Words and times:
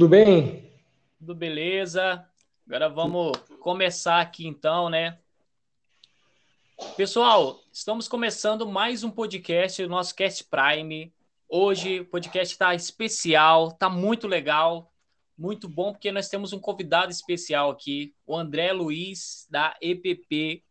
Tudo 0.00 0.08
bem? 0.08 0.72
Tudo 1.18 1.34
beleza. 1.34 2.26
Agora 2.66 2.88
vamos 2.88 3.36
começar 3.60 4.18
aqui 4.18 4.46
então, 4.46 4.88
né? 4.88 5.18
Pessoal, 6.96 7.60
estamos 7.70 8.08
começando 8.08 8.66
mais 8.66 9.04
um 9.04 9.10
podcast, 9.10 9.82
o 9.82 9.88
nosso 9.90 10.14
Cast 10.14 10.44
Prime. 10.44 11.12
Hoje 11.46 12.00
o 12.00 12.06
podcast 12.06 12.54
está 12.54 12.74
especial, 12.74 13.68
está 13.68 13.90
muito 13.90 14.26
legal, 14.26 14.90
muito 15.36 15.68
bom, 15.68 15.92
porque 15.92 16.10
nós 16.10 16.30
temos 16.30 16.54
um 16.54 16.58
convidado 16.58 17.12
especial 17.12 17.68
aqui, 17.68 18.14
o 18.26 18.34
André 18.34 18.72
Luiz, 18.72 19.46
da 19.50 19.76
EPP. 19.82 20.64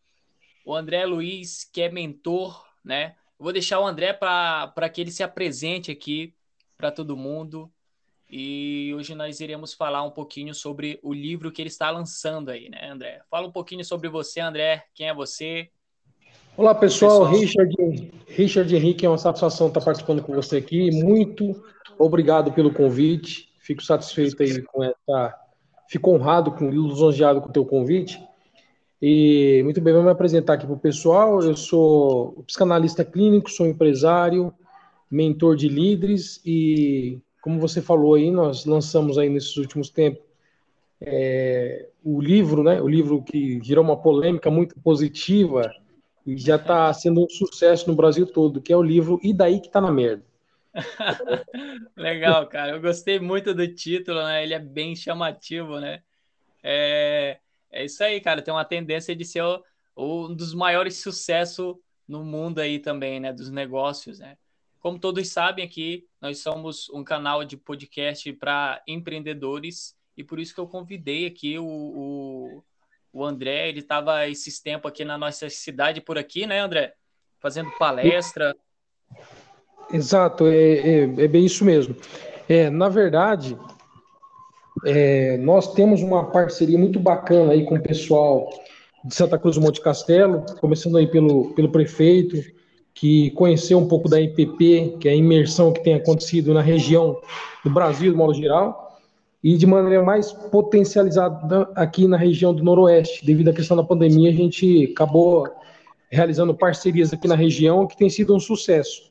O 0.65 0.73
André 0.73 1.05
Luiz, 1.05 1.69
que 1.71 1.83
é 1.83 1.91
mentor, 1.91 2.65
né? 2.83 3.15
Eu 3.39 3.43
vou 3.43 3.53
deixar 3.53 3.79
o 3.79 3.85
André 3.85 4.11
para 4.11 4.89
que 4.91 4.99
ele 4.99 5.11
se 5.11 5.21
apresente 5.21 5.91
aqui 5.91 6.33
para 6.75 6.89
todo 6.89 7.15
mundo. 7.15 7.71
E 8.29 8.93
hoje 8.95 9.15
nós 9.15 9.39
iremos 9.39 9.73
falar 9.73 10.03
um 10.03 10.11
pouquinho 10.11 10.53
sobre 10.53 10.99
o 11.01 11.11
livro 11.11 11.51
que 11.51 11.59
ele 11.61 11.69
está 11.69 11.89
lançando 11.89 12.49
aí, 12.51 12.69
né, 12.69 12.91
André? 12.91 13.21
Fala 13.27 13.47
um 13.47 13.51
pouquinho 13.51 13.83
sobre 13.83 14.07
você, 14.07 14.39
André. 14.39 14.83
Quem 14.93 15.09
é 15.09 15.13
você? 15.13 15.69
Olá, 16.55 16.75
pessoal. 16.75 17.21
pessoal. 17.21 17.39
Richard, 17.39 18.11
Richard 18.27 18.75
Henrique, 18.75 19.03
é 19.03 19.09
uma 19.09 19.17
satisfação 19.17 19.69
estar 19.69 19.81
participando 19.81 20.21
com 20.21 20.35
você 20.35 20.57
aqui. 20.57 20.91
Muito 20.91 21.59
obrigado 21.97 22.51
pelo 22.51 22.71
convite. 22.71 23.49
Fico 23.61 23.81
satisfeito 23.81 24.43
aí 24.43 24.61
com 24.61 24.83
essa. 24.83 25.35
Fico 25.89 26.11
honrado, 26.11 26.51
com, 26.51 26.69
lisonjeado 26.69 27.41
com 27.41 27.49
o 27.49 27.53
teu 27.53 27.65
convite. 27.65 28.21
E 29.01 29.61
muito 29.63 29.81
bem, 29.81 29.91
vamos 29.91 30.05
me 30.05 30.11
apresentar 30.11 30.53
aqui 30.53 30.67
para 30.67 30.75
o 30.75 30.79
pessoal. 30.79 31.41
Eu 31.41 31.57
sou 31.57 32.43
psicanalista 32.45 33.03
clínico, 33.03 33.49
sou 33.49 33.65
empresário, 33.65 34.53
mentor 35.09 35.55
de 35.55 35.67
líderes 35.67 36.39
e 36.45 37.19
como 37.41 37.59
você 37.59 37.81
falou 37.81 38.15
aí, 38.15 38.31
nós 38.31 38.65
lançamos 38.65 39.17
aí 39.17 39.29
nesses 39.29 39.55
últimos 39.57 39.89
tempos 39.89 40.29
é, 41.01 41.89
o 42.03 42.19
livro, 42.21 42.63
né? 42.63 42.81
O 42.81 42.87
livro 42.87 43.23
que 43.23 43.59
gerou 43.63 43.83
uma 43.83 44.01
polêmica 44.01 44.51
muito 44.51 44.79
positiva 44.81 45.71
e 46.25 46.37
já 46.37 46.57
está 46.57 46.91
sendo 46.93 47.23
um 47.23 47.29
sucesso 47.29 47.87
no 47.89 47.95
Brasil 47.95 48.27
todo, 48.27 48.61
que 48.61 48.73
é 48.73 48.77
o 48.77 48.83
livro 48.83 49.19
E 49.23 49.33
daí 49.33 49.61
que 49.61 49.69
tá 49.69 49.79
na 49.79 49.91
merda. 49.91 50.23
Legal, 51.95 52.45
cara. 52.47 52.73
Eu 52.73 52.81
gostei 52.81 53.19
muito 53.19 53.53
do 53.53 53.67
título, 53.73 54.21
né? 54.23 54.43
Ele 54.43 54.53
é 54.53 54.59
bem 54.59 54.95
chamativo, 54.95 55.79
né? 55.79 56.01
É, 56.61 57.39
é 57.71 57.85
isso 57.85 58.03
aí, 58.03 58.19
cara. 58.19 58.41
Tem 58.41 58.53
uma 58.53 58.65
tendência 58.65 59.15
de 59.15 59.25
ser 59.25 59.41
o, 59.41 59.63
um 59.95 60.35
dos 60.35 60.53
maiores 60.53 60.97
sucessos 60.97 61.75
no 62.07 62.23
mundo 62.23 62.59
aí 62.59 62.77
também, 62.79 63.19
né? 63.19 63.31
Dos 63.31 63.49
negócios, 63.49 64.19
né? 64.19 64.37
Como 64.79 64.97
todos 64.97 65.27
sabem 65.29 65.65
aqui, 65.65 66.05
nós 66.21 66.39
somos 66.39 66.89
um 66.91 67.03
canal 67.03 67.43
de 67.43 67.57
podcast 67.57 68.31
para 68.33 68.81
empreendedores 68.87 69.93
e 70.15 70.23
por 70.23 70.39
isso 70.39 70.53
que 70.53 70.59
eu 70.59 70.67
convidei 70.67 71.25
aqui 71.25 71.59
o, 71.59 71.65
o, 71.65 72.63
o 73.11 73.25
André. 73.25 73.67
Ele 73.67 73.81
estava 73.81 74.27
esses 74.29 74.61
tempos 74.61 74.89
aqui 74.89 75.03
na 75.03 75.17
nossa 75.17 75.49
cidade 75.49 75.99
por 75.99 76.17
aqui, 76.17 76.45
né, 76.45 76.61
André? 76.61 76.93
Fazendo 77.41 77.69
palestra. 77.77 78.55
Exato, 79.91 80.47
é, 80.47 80.73
é, 80.73 81.01
é 81.03 81.27
bem 81.27 81.45
isso 81.45 81.65
mesmo. 81.65 81.95
É, 82.47 82.69
na 82.69 82.87
verdade, 82.87 83.57
é, 84.85 85.37
nós 85.37 85.73
temos 85.73 86.01
uma 86.01 86.31
parceria 86.31 86.77
muito 86.77 86.99
bacana 87.01 87.51
aí 87.51 87.65
com 87.65 87.75
o 87.75 87.81
pessoal 87.81 88.49
de 89.03 89.13
Santa 89.13 89.37
Cruz 89.37 89.55
do 89.55 89.61
Monte 89.61 89.81
Castelo, 89.81 90.45
começando 90.59 90.97
aí 90.97 91.07
pelo, 91.07 91.53
pelo 91.53 91.69
prefeito, 91.69 92.37
que 92.99 93.31
conheceu 93.31 93.79
um 93.79 93.87
pouco 93.87 94.09
da 94.09 94.19
IPP, 94.19 94.97
que 94.99 95.07
é 95.07 95.13
a 95.13 95.15
imersão 95.15 95.71
que 95.71 95.81
tem 95.81 95.93
acontecido 95.93 96.53
na 96.53 96.61
região 96.61 97.21
do 97.63 97.69
Brasil, 97.69 98.11
de 98.11 98.17
modo 98.17 98.33
geral, 98.33 98.99
e 99.41 99.55
de 99.55 99.65
maneira 99.65 100.03
mais 100.03 100.33
potencializada 100.33 101.71
aqui 101.75 102.09
na 102.09 102.17
região 102.17 102.53
do 102.53 102.61
Noroeste. 102.61 103.25
Devido 103.25 103.51
à 103.51 103.53
questão 103.53 103.77
da 103.77 103.85
pandemia, 103.85 104.29
a 104.29 104.33
gente 104.33 104.91
acabou 104.91 105.47
realizando 106.09 106.53
parcerias 106.53 107.13
aqui 107.13 107.25
na 107.25 107.35
região, 107.35 107.87
que 107.87 107.95
tem 107.95 108.09
sido 108.09 108.35
um 108.35 108.39
sucesso. 108.39 109.09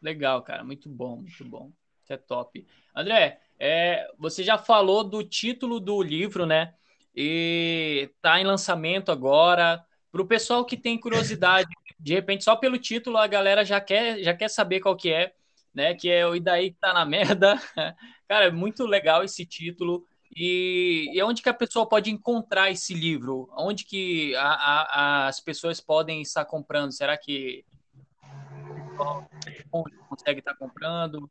Legal, 0.00 0.40
cara, 0.40 0.64
muito 0.64 0.88
bom, 0.88 1.16
muito 1.16 1.44
bom. 1.44 1.70
Isso 2.02 2.14
é 2.14 2.16
top. 2.16 2.66
André, 2.94 3.38
é, 3.60 4.08
você 4.18 4.42
já 4.42 4.56
falou 4.56 5.04
do 5.04 5.22
título 5.22 5.78
do 5.78 6.00
livro, 6.00 6.46
né? 6.46 6.72
E 7.14 8.08
tá 8.22 8.40
em 8.40 8.44
lançamento 8.44 9.12
agora. 9.12 9.84
Para 10.10 10.22
o 10.22 10.26
pessoal 10.26 10.64
que 10.64 10.78
tem 10.78 10.98
curiosidade 10.98 11.68
de 11.98 12.14
repente, 12.14 12.44
só 12.44 12.56
pelo 12.56 12.78
título, 12.78 13.16
a 13.16 13.26
galera 13.26 13.64
já 13.64 13.80
quer, 13.80 14.18
já 14.22 14.34
quer 14.34 14.48
saber 14.48 14.80
qual 14.80 14.96
que 14.96 15.10
é, 15.10 15.32
né? 15.74 15.94
Que 15.94 16.10
é 16.10 16.26
o 16.26 16.34
E 16.34 16.40
daí 16.40 16.70
que 16.70 16.78
tá 16.80 16.92
na 16.92 17.04
merda. 17.04 17.56
Cara, 18.28 18.46
é 18.46 18.50
muito 18.50 18.84
legal 18.84 19.24
esse 19.24 19.44
título. 19.46 20.04
E, 20.34 21.10
e 21.12 21.22
onde 21.22 21.42
que 21.42 21.48
a 21.48 21.54
pessoa 21.54 21.88
pode 21.88 22.10
encontrar 22.10 22.70
esse 22.70 22.92
livro? 22.92 23.48
Onde 23.56 23.84
que 23.84 24.34
a, 24.36 24.48
a, 24.48 25.26
as 25.28 25.40
pessoas 25.40 25.80
podem 25.80 26.20
estar 26.20 26.44
comprando? 26.44 26.92
Será 26.92 27.16
que 27.16 27.64
consegue 30.08 30.40
estar 30.40 30.54
comprando? 30.56 31.30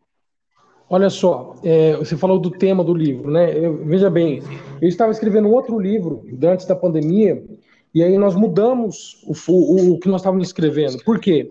Olha 0.87 1.09
só, 1.09 1.55
é, 1.63 1.95
você 1.97 2.15
falou 2.15 2.39
do 2.39 2.51
tema 2.51 2.83
do 2.83 2.93
livro, 2.93 3.31
né? 3.31 3.57
Eu, 3.57 3.83
veja 3.85 4.09
bem, 4.09 4.41
eu 4.79 4.87
estava 4.87 5.11
escrevendo 5.11 5.47
um 5.47 5.53
outro 5.53 5.79
livro 5.79 6.23
antes 6.43 6.65
da 6.67 6.75
pandemia 6.75 7.43
e 7.95 8.03
aí 8.03 8.17
nós 8.17 8.35
mudamos 8.35 9.23
o, 9.23 9.33
o, 9.53 9.93
o 9.93 9.99
que 9.99 10.09
nós 10.09 10.19
estávamos 10.19 10.45
escrevendo. 10.45 11.01
Por 11.05 11.17
quê? 11.17 11.49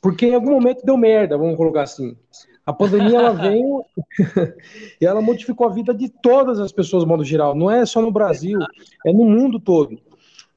Porque 0.00 0.26
em 0.26 0.34
algum 0.34 0.52
momento 0.52 0.86
deu 0.86 0.96
merda, 0.96 1.36
vamos 1.36 1.54
colocar 1.54 1.82
assim. 1.82 2.16
A 2.64 2.72
pandemia 2.72 3.18
ela 3.18 3.32
veio 3.32 3.84
e 4.98 5.04
ela 5.04 5.20
modificou 5.20 5.68
a 5.68 5.72
vida 5.72 5.92
de 5.92 6.08
todas 6.08 6.58
as 6.58 6.72
pessoas, 6.72 7.02
de 7.02 7.08
modo 7.08 7.22
geral. 7.22 7.54
Não 7.54 7.70
é 7.70 7.84
só 7.84 8.00
no 8.00 8.10
Brasil, 8.10 8.58
é 9.06 9.12
no 9.12 9.24
mundo 9.26 9.60
todo. 9.60 10.00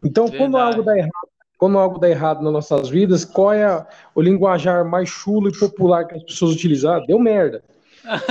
Então, 0.02 0.30
quando 0.30 0.56
algo 0.56 0.82
dá 0.84 0.98
errado, 0.98 1.12
quando 1.58 1.78
algo 1.78 2.00
dá 2.00 2.10
errado 2.10 2.42
nas 2.42 2.54
nossas 2.54 2.88
vidas, 2.88 3.26
qual 3.26 3.52
é 3.52 3.86
o 4.16 4.22
linguajar 4.22 4.86
mais 4.86 5.10
chulo 5.10 5.50
e 5.50 5.60
popular 5.60 6.06
que 6.06 6.16
as 6.16 6.24
pessoas 6.24 6.54
utilizaram? 6.54 7.06
Deu 7.06 7.20
merda. 7.20 7.62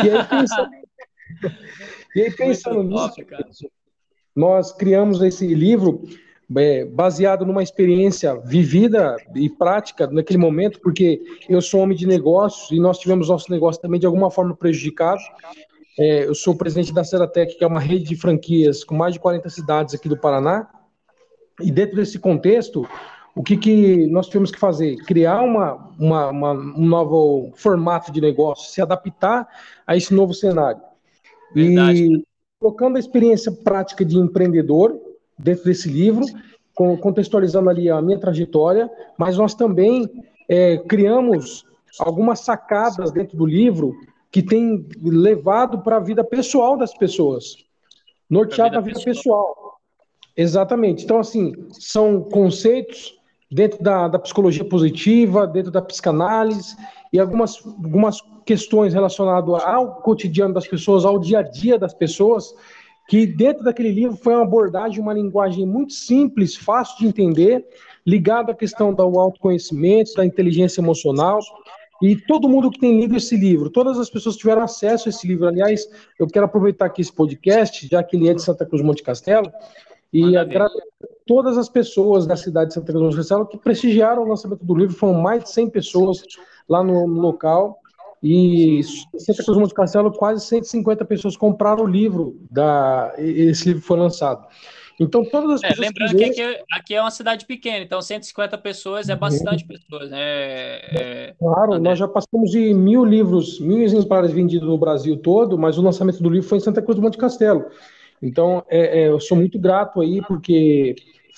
E 0.02 0.08
aí, 0.08 0.24
pensando, 0.24 0.70
e 2.16 2.22
aí, 2.22 2.30
pensando 2.30 2.82
nisso, 2.82 3.70
nós 4.34 4.72
criamos 4.72 5.20
esse 5.20 5.52
livro 5.54 6.02
é, 6.56 6.84
baseado 6.84 7.44
numa 7.46 7.62
experiência 7.62 8.34
vivida 8.36 9.16
e 9.34 9.48
prática 9.48 10.06
naquele 10.06 10.38
momento, 10.38 10.80
porque 10.80 11.22
eu 11.48 11.60
sou 11.62 11.80
homem 11.80 11.96
de 11.96 12.06
negócios 12.06 12.70
e 12.70 12.80
nós 12.80 12.98
tivemos 12.98 13.28
nosso 13.28 13.50
negócio 13.50 13.80
também 13.80 14.00
de 14.00 14.06
alguma 14.06 14.30
forma 14.30 14.54
prejudicado. 14.54 15.20
É, 15.98 16.24
eu 16.24 16.34
sou 16.34 16.56
presidente 16.56 16.92
da 16.92 17.04
Ceratec, 17.04 17.56
que 17.56 17.64
é 17.64 17.66
uma 17.66 17.80
rede 17.80 18.04
de 18.04 18.16
franquias 18.16 18.82
com 18.82 18.94
mais 18.94 19.14
de 19.14 19.20
40 19.20 19.48
cidades 19.48 19.94
aqui 19.94 20.08
do 20.08 20.18
Paraná. 20.18 20.68
E 21.60 21.70
dentro 21.70 21.96
desse 21.96 22.18
contexto, 22.18 22.86
o 23.34 23.42
que, 23.42 23.56
que 23.56 24.06
nós 24.08 24.26
tivemos 24.26 24.50
que 24.50 24.58
fazer? 24.58 24.96
Criar 25.04 25.42
uma, 25.42 25.90
uma, 25.98 26.28
uma, 26.30 26.52
um 26.52 26.86
novo 26.86 27.52
formato 27.56 28.12
de 28.12 28.20
negócio, 28.20 28.70
se 28.70 28.82
adaptar 28.82 29.48
a 29.86 29.96
esse 29.96 30.12
novo 30.12 30.34
cenário. 30.34 30.80
Verdade. 31.54 32.06
E 32.06 32.24
colocando 32.58 32.96
a 32.96 33.00
experiência 33.00 33.52
prática 33.52 34.04
de 34.04 34.16
empreendedor, 34.16 34.98
dentro 35.38 35.64
desse 35.64 35.88
livro, 35.88 36.24
contextualizando 36.74 37.70
ali 37.70 37.88
a 37.88 38.00
minha 38.02 38.18
trajetória, 38.18 38.90
mas 39.16 39.36
nós 39.36 39.54
também 39.54 40.08
é, 40.48 40.78
criamos 40.78 41.64
algumas 42.00 42.40
sacadas 42.40 43.12
dentro 43.12 43.36
do 43.36 43.46
livro 43.46 43.94
que 44.30 44.42
tem 44.42 44.84
levado 45.00 45.78
para 45.78 45.96
a 45.96 46.00
vida 46.00 46.24
pessoal 46.24 46.76
das 46.76 46.92
pessoas, 46.92 47.56
norteado 48.28 48.76
a 48.76 48.80
vida 48.80 48.98
pessoal. 49.00 49.46
pessoal. 49.54 49.64
Exatamente. 50.36 51.04
Então, 51.04 51.20
assim, 51.20 51.52
são 51.70 52.20
conceitos 52.20 53.16
dentro 53.50 53.80
da, 53.80 54.08
da 54.08 54.18
psicologia 54.18 54.64
positiva, 54.64 55.46
dentro 55.46 55.70
da 55.70 55.80
psicanálise 55.80 56.76
e 57.12 57.20
algumas, 57.20 57.64
algumas 57.64 58.20
questões 58.44 58.92
relacionadas 58.92 59.62
ao 59.62 60.02
cotidiano 60.02 60.52
das 60.52 60.66
pessoas, 60.66 61.04
ao 61.04 61.20
dia 61.20 61.38
a 61.38 61.42
dia 61.42 61.78
das 61.78 61.94
pessoas, 61.94 62.52
que 63.08 63.26
dentro 63.26 63.64
daquele 63.64 63.90
livro 63.90 64.16
foi 64.16 64.34
uma 64.34 64.42
abordagem, 64.42 65.00
uma 65.00 65.12
linguagem 65.12 65.66
muito 65.66 65.92
simples, 65.92 66.56
fácil 66.56 66.98
de 66.98 67.06
entender, 67.06 67.64
ligado 68.06 68.50
à 68.50 68.54
questão 68.54 68.92
do 68.92 69.02
autoconhecimento, 69.02 70.14
da 70.14 70.24
inteligência 70.24 70.80
emocional. 70.80 71.40
E 72.02 72.16
todo 72.16 72.48
mundo 72.48 72.70
que 72.70 72.78
tem 72.78 73.00
lido 73.00 73.16
esse 73.16 73.36
livro, 73.36 73.70
todas 73.70 73.98
as 73.98 74.10
pessoas 74.10 74.36
tiveram 74.36 74.62
acesso 74.62 75.08
a 75.08 75.10
esse 75.10 75.26
livro. 75.26 75.46
Aliás, 75.46 75.88
eu 76.18 76.26
quero 76.26 76.46
aproveitar 76.46 76.86
aqui 76.86 77.00
esse 77.00 77.12
podcast, 77.12 77.86
já 77.86 78.02
que 78.02 78.16
ele 78.16 78.28
é 78.28 78.34
de 78.34 78.42
Santa 78.42 78.66
Cruz 78.66 78.82
Monte 78.82 79.02
Castelo, 79.02 79.50
e 80.12 80.36
agradecer 80.36 80.82
a 81.02 81.06
todas 81.26 81.58
as 81.58 81.68
pessoas 81.68 82.26
da 82.26 82.36
cidade 82.36 82.68
de 82.68 82.74
Santa 82.74 82.92
Cruz 82.92 83.04
Monte 83.04 83.16
Castelo 83.16 83.46
que 83.46 83.58
prestigiaram 83.58 84.22
o 84.22 84.28
lançamento 84.28 84.64
do 84.64 84.74
livro. 84.74 84.94
Foram 84.94 85.14
mais 85.14 85.44
de 85.44 85.50
100 85.50 85.70
pessoas 85.70 86.22
lá 86.68 86.82
no 86.82 87.06
local. 87.06 87.78
E 88.26 88.80
Santa 89.18 89.44
Cruz 89.44 89.58
Monte 89.58 89.74
Castelo, 89.74 90.10
quase 90.10 90.46
150 90.46 91.04
pessoas 91.04 91.36
compraram 91.36 91.84
o 91.84 91.86
livro, 91.86 92.40
da, 92.50 93.12
esse 93.18 93.68
livro 93.68 93.82
foi 93.82 93.98
lançado. 93.98 94.46
Então, 94.98 95.22
todas 95.26 95.56
as 95.56 95.62
é, 95.62 95.68
pessoas. 95.68 95.88
Lembrando 95.88 96.16
que, 96.16 96.30
que 96.30 96.40
aqui, 96.40 96.64
aqui, 96.72 96.94
é 96.94 97.02
uma 97.02 97.10
cidade 97.10 97.44
pequena, 97.44 97.84
então 97.84 98.00
150 98.00 98.56
pessoas 98.58 99.10
é 99.10 99.16
bastante 99.16 99.66
pessoas, 99.66 100.08
né? 100.08 100.18
É... 100.20 101.34
Claro, 101.38 101.74
André. 101.74 101.90
nós 101.90 101.98
já 101.98 102.08
passamos 102.08 102.50
de 102.50 102.72
mil 102.72 103.04
livros, 103.04 103.60
mil 103.60 103.82
exemplares 103.82 104.30
vendidos 104.30 104.66
no 104.66 104.78
Brasil 104.78 105.18
todo, 105.18 105.58
mas 105.58 105.76
o 105.76 105.82
lançamento 105.82 106.22
do 106.22 106.30
livro 106.30 106.48
foi 106.48 106.56
em 106.56 106.62
Santa 106.62 106.80
Cruz 106.80 106.96
do 106.96 107.02
Monte 107.02 107.18
Castelo. 107.18 107.66
Então, 108.22 108.64
é, 108.70 109.02
é, 109.02 109.08
eu 109.08 109.20
sou 109.20 109.36
muito 109.36 109.58
grato 109.58 110.00
aí, 110.00 110.22
porque 110.26 110.94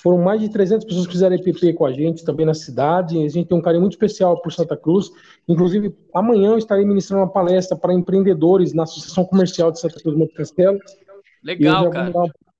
foram 0.07 0.19
mais 0.19 0.39
de 0.39 0.47
300 0.47 0.85
pessoas 0.85 1.05
que 1.05 1.11
fizeram 1.11 1.35
EPP 1.35 1.73
com 1.73 1.85
a 1.85 1.91
gente 1.91 2.23
também 2.23 2.45
na 2.45 2.53
cidade. 2.53 3.17
A 3.17 3.27
gente 3.27 3.49
tem 3.49 3.57
um 3.57 3.61
carinho 3.61 3.81
muito 3.81 3.91
especial 3.91 4.41
por 4.41 4.53
Santa 4.53 4.77
Cruz. 4.77 5.11
Inclusive, 5.49 5.93
amanhã 6.13 6.51
eu 6.51 6.57
estarei 6.57 6.85
ministrando 6.85 7.23
uma 7.23 7.29
palestra 7.29 7.75
para 7.75 7.93
empreendedores 7.93 8.73
na 8.73 8.83
Associação 8.83 9.25
Comercial 9.25 9.69
de 9.69 9.81
Santa 9.81 9.99
Cruz 9.99 10.15
do 10.15 10.19
Monte 10.19 10.33
Castelo. 10.33 10.79
Legal, 11.43 11.89
cara 11.89 12.13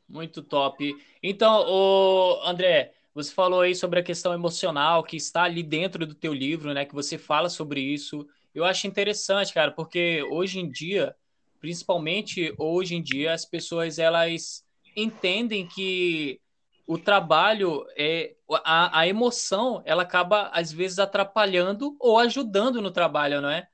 Muito 0.07 0.43
top. 0.43 0.95
Então, 1.23 1.65
o 1.67 2.43
André, 2.45 2.93
você 3.15 3.33
falou 3.33 3.63
aí 3.63 3.75
sobre 3.75 4.01
a 4.01 4.03
questão 4.03 4.35
emocional 4.35 5.03
que 5.03 5.17
está 5.17 5.45
ali 5.45 5.63
dentro 5.63 6.07
do 6.07 6.15
teu 6.15 6.35
livro, 6.35 6.75
né? 6.75 6.85
Que 6.85 6.95
você 6.95 7.17
fala 7.17 7.49
sobre 7.49 7.81
isso. 7.81 8.29
Eu 8.57 8.65
acho 8.65 8.87
interessante, 8.87 9.53
cara, 9.53 9.71
porque 9.71 10.23
hoje 10.31 10.59
em 10.59 10.71
dia, 10.71 11.15
principalmente 11.61 12.53
hoje 12.59 12.97
em 12.97 13.03
dia, 13.03 13.33
as 13.33 13.45
pessoas 13.45 13.99
elas 13.99 14.65
entendem 14.97 15.67
que 15.67 16.41
o 16.87 16.97
trabalho 16.97 17.85
é 17.97 18.35
a, 18.65 19.01
a 19.01 19.07
emoção, 19.07 19.83
ela 19.85 20.03
acaba 20.03 20.49
às 20.55 20.73
vezes 20.73 20.99
atrapalhando 20.99 21.97
ou 22.01 22.19
ajudando 22.19 22.81
no 22.81 22.91
trabalho, 22.91 23.41
não 23.41 23.51
é? 23.51 23.69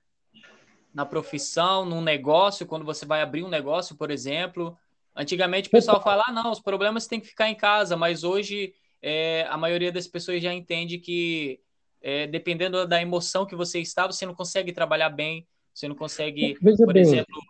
na 0.93 1.07
profissão, 1.07 1.85
num 1.85 2.03
negócio, 2.03 2.67
quando 2.67 2.85
você 2.85 3.07
vai 3.07 3.23
abrir 3.23 3.43
um 3.43 3.49
negócio, 3.49 3.97
por 3.97 4.11
exemplo. 4.11 4.77
Antigamente 5.17 5.69
o 5.69 5.73
pessoal 5.73 6.03
fala, 6.03 6.23
ah, 6.27 6.33
não, 6.33 6.51
os 6.51 6.61
problemas 6.61 7.07
têm 7.07 7.21
que 7.21 7.29
ficar 7.29 7.49
em 7.49 7.55
casa, 7.55 7.97
mas 7.97 8.25
hoje 8.25 8.75
é, 9.01 9.47
a 9.49 9.57
maioria 9.57 9.91
das 9.91 10.07
pessoas 10.07 10.43
já 10.43 10.53
entende 10.53 10.99
que 10.99 11.61
é, 12.03 12.27
dependendo 12.27 12.87
da 12.87 13.01
emoção 13.01 13.47
que 13.47 13.55
você 13.55 13.81
está, 13.81 14.07
você 14.07 14.27
não 14.27 14.35
consegue 14.35 14.73
trabalhar 14.73 15.11
bem, 15.11 15.47
você 15.73 15.89
não 15.89 15.95
consegue, 15.95 16.57
Veja 16.61 16.85
por 16.85 16.93
bem. 16.93 17.03
exemplo, 17.03 17.41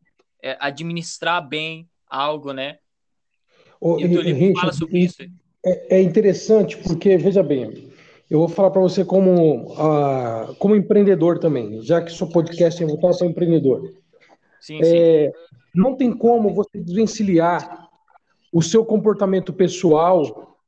é, 0.42 0.56
administrar 0.60 1.46
bem 1.46 1.88
algo, 2.08 2.52
né? 2.52 2.78
O, 3.80 3.98
e 3.98 4.04
o 4.04 4.10
teu 4.10 4.22
livro 4.22 4.40
Richard, 4.40 4.60
fala 4.60 4.72
sobre 4.72 4.98
isso. 4.98 5.22
É, 5.64 5.96
é 5.98 6.02
interessante 6.02 6.76
porque, 6.76 7.16
veja 7.16 7.42
bem, 7.42 7.90
eu 8.30 8.38
vou 8.38 8.48
falar 8.48 8.70
para 8.70 8.80
você 8.80 9.04
como, 9.04 9.72
uh, 9.72 10.54
como 10.56 10.76
empreendedor 10.76 11.38
também, 11.38 11.82
já 11.82 12.00
que 12.00 12.12
seu 12.12 12.28
podcast 12.28 12.82
é 12.82 12.86
voltado 12.86 13.18
para 13.18 13.26
empreendedor. 13.26 13.92
Sim, 14.60 14.78
é, 14.82 15.30
sim. 15.30 15.56
Não 15.74 15.96
tem 15.96 16.12
como 16.12 16.54
você 16.54 16.78
desvencilhar 16.78 17.88
o 18.52 18.62
seu 18.62 18.84
comportamento 18.84 19.52
pessoal, 19.52 20.58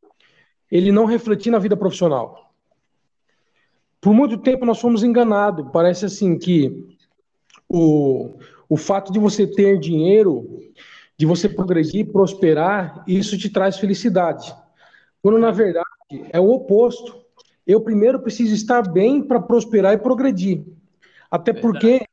ele 0.71 0.91
não 0.91 1.05
refletir 1.05 1.51
na 1.51 1.59
vida 1.59 1.77
profissional. 1.77 2.44
Por 4.05 4.13
muito 4.13 4.37
tempo 4.37 4.67
nós 4.67 4.79
fomos 4.79 5.03
enganados. 5.03 5.67
Parece 5.73 6.05
assim 6.05 6.39
que 6.39 6.95
o, 7.67 8.35
o 8.69 8.77
fato 8.77 9.11
de 9.11 9.19
você 9.19 9.47
ter 9.47 9.79
dinheiro, 9.79 10.61
de 11.17 11.25
você 11.25 11.49
progredir, 11.49 12.13
prosperar, 12.13 13.03
isso 13.09 13.39
te 13.39 13.49
traz 13.49 13.79
felicidade. 13.79 14.55
Quando 15.23 15.39
na 15.39 15.51
verdade 15.51 15.87
é 16.31 16.39
o 16.39 16.51
oposto 16.51 17.25
eu 17.67 17.81
primeiro 17.81 18.21
preciso 18.21 18.55
estar 18.55 18.83
bem 18.83 19.23
para 19.23 19.41
prosperar 19.41 19.95
e 19.95 19.99
progredir. 19.99 20.63
Até 21.31 21.55
porque 21.55 22.07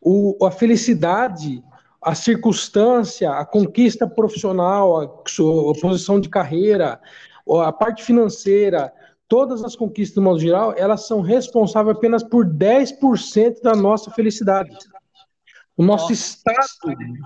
o, 0.00 0.36
a 0.44 0.50
felicidade, 0.50 1.62
a 2.02 2.16
circunstância, 2.16 3.30
a 3.30 3.44
conquista 3.44 4.08
profissional, 4.08 5.00
a, 5.00 5.04
a 5.04 5.80
posição 5.80 6.18
de 6.18 6.28
carreira, 6.28 7.00
a 7.48 7.72
parte 7.72 8.02
financeira, 8.02 8.92
todas 9.32 9.64
as 9.64 9.74
conquistas, 9.74 10.16
no 10.16 10.24
modo 10.24 10.38
geral, 10.38 10.74
elas 10.76 11.06
são 11.06 11.22
responsáveis 11.22 11.96
apenas 11.96 12.22
por 12.22 12.44
10% 12.44 13.62
da 13.62 13.74
nossa 13.74 14.10
felicidade. 14.10 14.76
O 15.74 15.82
nosso 15.82 16.12
estado 16.12 16.66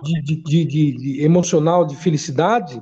de, 0.04 0.22
de, 0.22 0.36
de, 0.36 0.64
de, 0.92 1.24
emocional 1.24 1.84
de 1.84 1.96
felicidade 1.96 2.80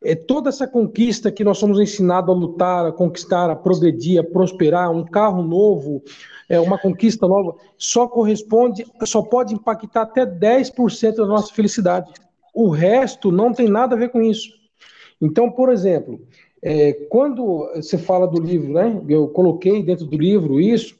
é 0.00 0.14
toda 0.14 0.48
essa 0.48 0.64
conquista 0.64 1.32
que 1.32 1.42
nós 1.42 1.58
somos 1.58 1.80
ensinados 1.80 2.32
a 2.32 2.38
lutar, 2.38 2.86
a 2.86 2.92
conquistar, 2.92 3.50
a 3.50 3.56
progredir, 3.56 4.20
a 4.20 4.24
prosperar, 4.24 4.92
um 4.92 5.04
carro 5.04 5.42
novo, 5.42 6.00
é 6.48 6.60
uma 6.60 6.78
conquista 6.78 7.26
nova, 7.26 7.56
só 7.76 8.06
corresponde, 8.06 8.86
só 9.04 9.22
pode 9.22 9.54
impactar 9.54 10.02
até 10.02 10.24
10% 10.24 11.16
da 11.16 11.26
nossa 11.26 11.52
felicidade. 11.52 12.12
O 12.54 12.68
resto 12.68 13.32
não 13.32 13.52
tem 13.52 13.68
nada 13.68 13.96
a 13.96 13.98
ver 13.98 14.10
com 14.10 14.22
isso. 14.22 14.50
Então, 15.20 15.50
por 15.50 15.68
exemplo, 15.68 16.20
é, 16.68 16.92
quando 17.08 17.70
você 17.76 17.96
fala 17.96 18.26
do 18.26 18.40
livro, 18.40 18.72
né? 18.72 19.00
Eu 19.08 19.28
coloquei 19.28 19.84
dentro 19.84 20.04
do 20.04 20.18
livro 20.18 20.60
isso, 20.60 20.96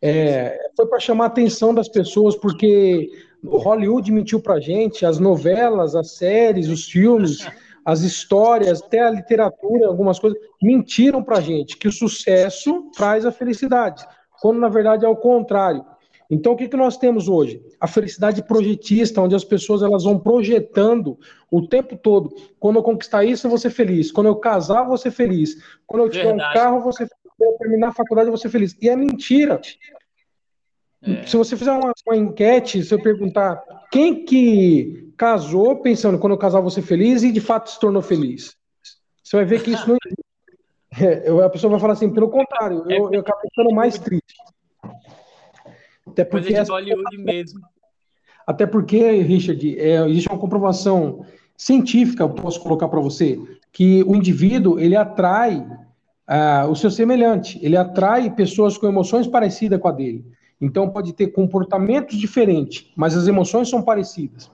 é, 0.00 0.56
foi 0.76 0.86
para 0.86 1.00
chamar 1.00 1.24
a 1.24 1.26
atenção 1.26 1.74
das 1.74 1.88
pessoas, 1.88 2.36
porque 2.36 3.10
Hollywood 3.44 4.12
mentiu 4.12 4.40
para 4.40 4.60
gente, 4.60 5.04
as 5.04 5.18
novelas, 5.18 5.96
as 5.96 6.12
séries, 6.12 6.68
os 6.68 6.88
filmes 6.88 7.44
as 7.84 8.02
histórias, 8.02 8.82
até 8.82 9.00
a 9.00 9.10
literatura, 9.10 9.88
algumas 9.88 10.18
coisas, 10.18 10.38
mentiram 10.62 11.22
para 11.24 11.40
gente 11.40 11.76
que 11.76 11.88
o 11.88 11.92
sucesso 11.92 12.90
traz 12.94 13.24
a 13.24 13.32
felicidade, 13.32 14.06
quando 14.40 14.60
na 14.60 14.68
verdade 14.68 15.04
é 15.04 15.08
o 15.08 15.16
contrário. 15.16 15.84
Então, 16.30 16.52
o 16.52 16.56
que, 16.56 16.68
que 16.68 16.76
nós 16.76 16.96
temos 16.96 17.28
hoje? 17.28 17.60
A 17.80 17.88
felicidade 17.88 18.42
projetista, 18.44 19.20
onde 19.20 19.34
as 19.34 19.42
pessoas 19.42 19.82
elas 19.82 20.04
vão 20.04 20.16
projetando 20.16 21.18
o 21.50 21.66
tempo 21.66 21.96
todo. 21.96 22.32
Quando 22.58 22.76
eu 22.76 22.82
conquistar 22.84 23.24
isso, 23.24 23.46
eu 23.46 23.50
vou 23.50 23.58
ser 23.58 23.70
feliz. 23.70 24.12
Quando 24.12 24.28
eu 24.28 24.36
casar, 24.36 24.82
eu 24.82 24.88
vou 24.88 24.96
ser 24.96 25.10
feliz. 25.10 25.56
Quando 25.86 26.04
eu 26.04 26.08
tiver 26.08 26.26
Verdade. 26.26 26.50
um 26.50 26.60
carro, 26.60 26.76
eu 26.76 26.82
vou 26.82 26.92
ser 26.92 27.08
feliz. 27.08 27.34
Quando 27.36 27.52
eu 27.52 27.58
terminar 27.58 27.88
a 27.88 27.92
faculdade, 27.92 28.28
eu 28.28 28.32
vou 28.32 28.38
ser 28.38 28.48
feliz. 28.48 28.76
E 28.80 28.88
é 28.88 28.94
mentira. 28.94 29.60
É. 31.02 31.26
Se 31.26 31.36
você 31.36 31.56
fizer 31.56 31.72
uma, 31.72 31.92
uma, 32.06 32.16
enquete, 32.16 32.84
se 32.84 32.94
eu 32.94 33.02
perguntar 33.02 33.60
quem 33.90 34.24
que 34.24 35.12
casou 35.16 35.80
pensando 35.80 36.18
quando 36.18 36.34
eu 36.34 36.38
casar 36.38 36.60
vou 36.60 36.70
ser 36.70 36.82
feliz 36.82 37.22
e 37.22 37.32
de 37.32 37.40
fato 37.40 37.70
se 37.70 37.80
tornou 37.80 38.02
feliz, 38.02 38.54
você 39.22 39.36
vai 39.36 39.44
ver 39.44 39.62
que 39.62 39.70
isso 39.70 39.88
não 39.88 39.96
é, 41.00 41.44
a 41.44 41.48
pessoa 41.48 41.70
vai 41.70 41.80
falar 41.80 41.94
assim, 41.94 42.12
pelo 42.12 42.28
contrário, 42.28 42.84
eu, 42.90 43.12
eu 43.12 43.20
acabo 43.20 43.40
ficando 43.40 43.74
mais 43.74 43.98
triste. 43.98 44.34
Até 46.10 46.24
porque 46.24 46.52
Coisa 46.54 46.64
de 46.64 46.70
Hollywood 46.70 47.18
mesmo. 47.18 47.60
Até 48.46 48.66
porque, 48.66 49.10
Richard, 49.22 49.78
é, 49.78 50.08
existe 50.08 50.28
uma 50.28 50.38
comprovação 50.38 51.24
científica, 51.56 52.22
eu 52.22 52.30
posso 52.30 52.60
colocar 52.60 52.88
para 52.88 53.00
você, 53.00 53.38
que 53.72 54.02
o 54.04 54.16
indivíduo 54.16 54.78
ele 54.78 54.96
atrai 54.96 55.58
uh, 55.58 56.68
o 56.70 56.74
seu 56.74 56.90
semelhante, 56.90 57.58
ele 57.62 57.76
atrai 57.76 58.34
pessoas 58.34 58.76
com 58.76 58.86
emoções 58.88 59.26
parecidas 59.26 59.78
com 59.78 59.88
a 59.88 59.92
dele. 59.92 60.24
Então 60.60 60.90
pode 60.90 61.12
ter 61.12 61.28
comportamentos 61.28 62.18
diferentes, 62.18 62.90
mas 62.96 63.16
as 63.16 63.26
emoções 63.28 63.68
são 63.68 63.82
parecidas. 63.82 64.50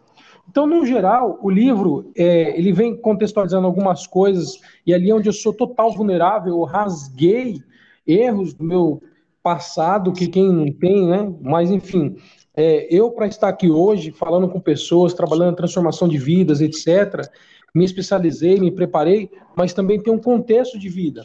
Então, 0.48 0.66
no 0.66 0.86
geral, 0.86 1.38
o 1.42 1.50
livro 1.50 2.12
é, 2.16 2.56
ele 2.56 2.72
vem 2.72 2.96
contextualizando 2.96 3.66
algumas 3.66 4.06
coisas 4.06 4.60
e 4.86 4.94
ali 4.94 5.12
onde 5.12 5.28
eu 5.28 5.32
sou 5.32 5.52
total 5.52 5.92
vulnerável, 5.92 6.54
eu 6.54 6.62
rasguei 6.62 7.60
erros 8.06 8.54
do 8.54 8.62
meu 8.62 9.02
passado 9.46 10.12
que 10.12 10.26
quem 10.26 10.52
não 10.52 10.72
tem, 10.72 11.06
né? 11.06 11.32
Mas 11.40 11.70
enfim, 11.70 12.16
é, 12.56 12.92
eu 12.92 13.12
para 13.12 13.28
estar 13.28 13.46
aqui 13.46 13.70
hoje 13.70 14.10
falando 14.10 14.48
com 14.48 14.58
pessoas, 14.58 15.14
trabalhando 15.14 15.54
transformação 15.54 16.08
de 16.08 16.18
vidas, 16.18 16.60
etc. 16.60 17.30
Me 17.72 17.84
especializei, 17.84 18.58
me 18.58 18.72
preparei, 18.72 19.30
mas 19.56 19.72
também 19.72 20.00
tem 20.00 20.12
um 20.12 20.18
contexto 20.18 20.76
de 20.76 20.88
vida 20.88 21.22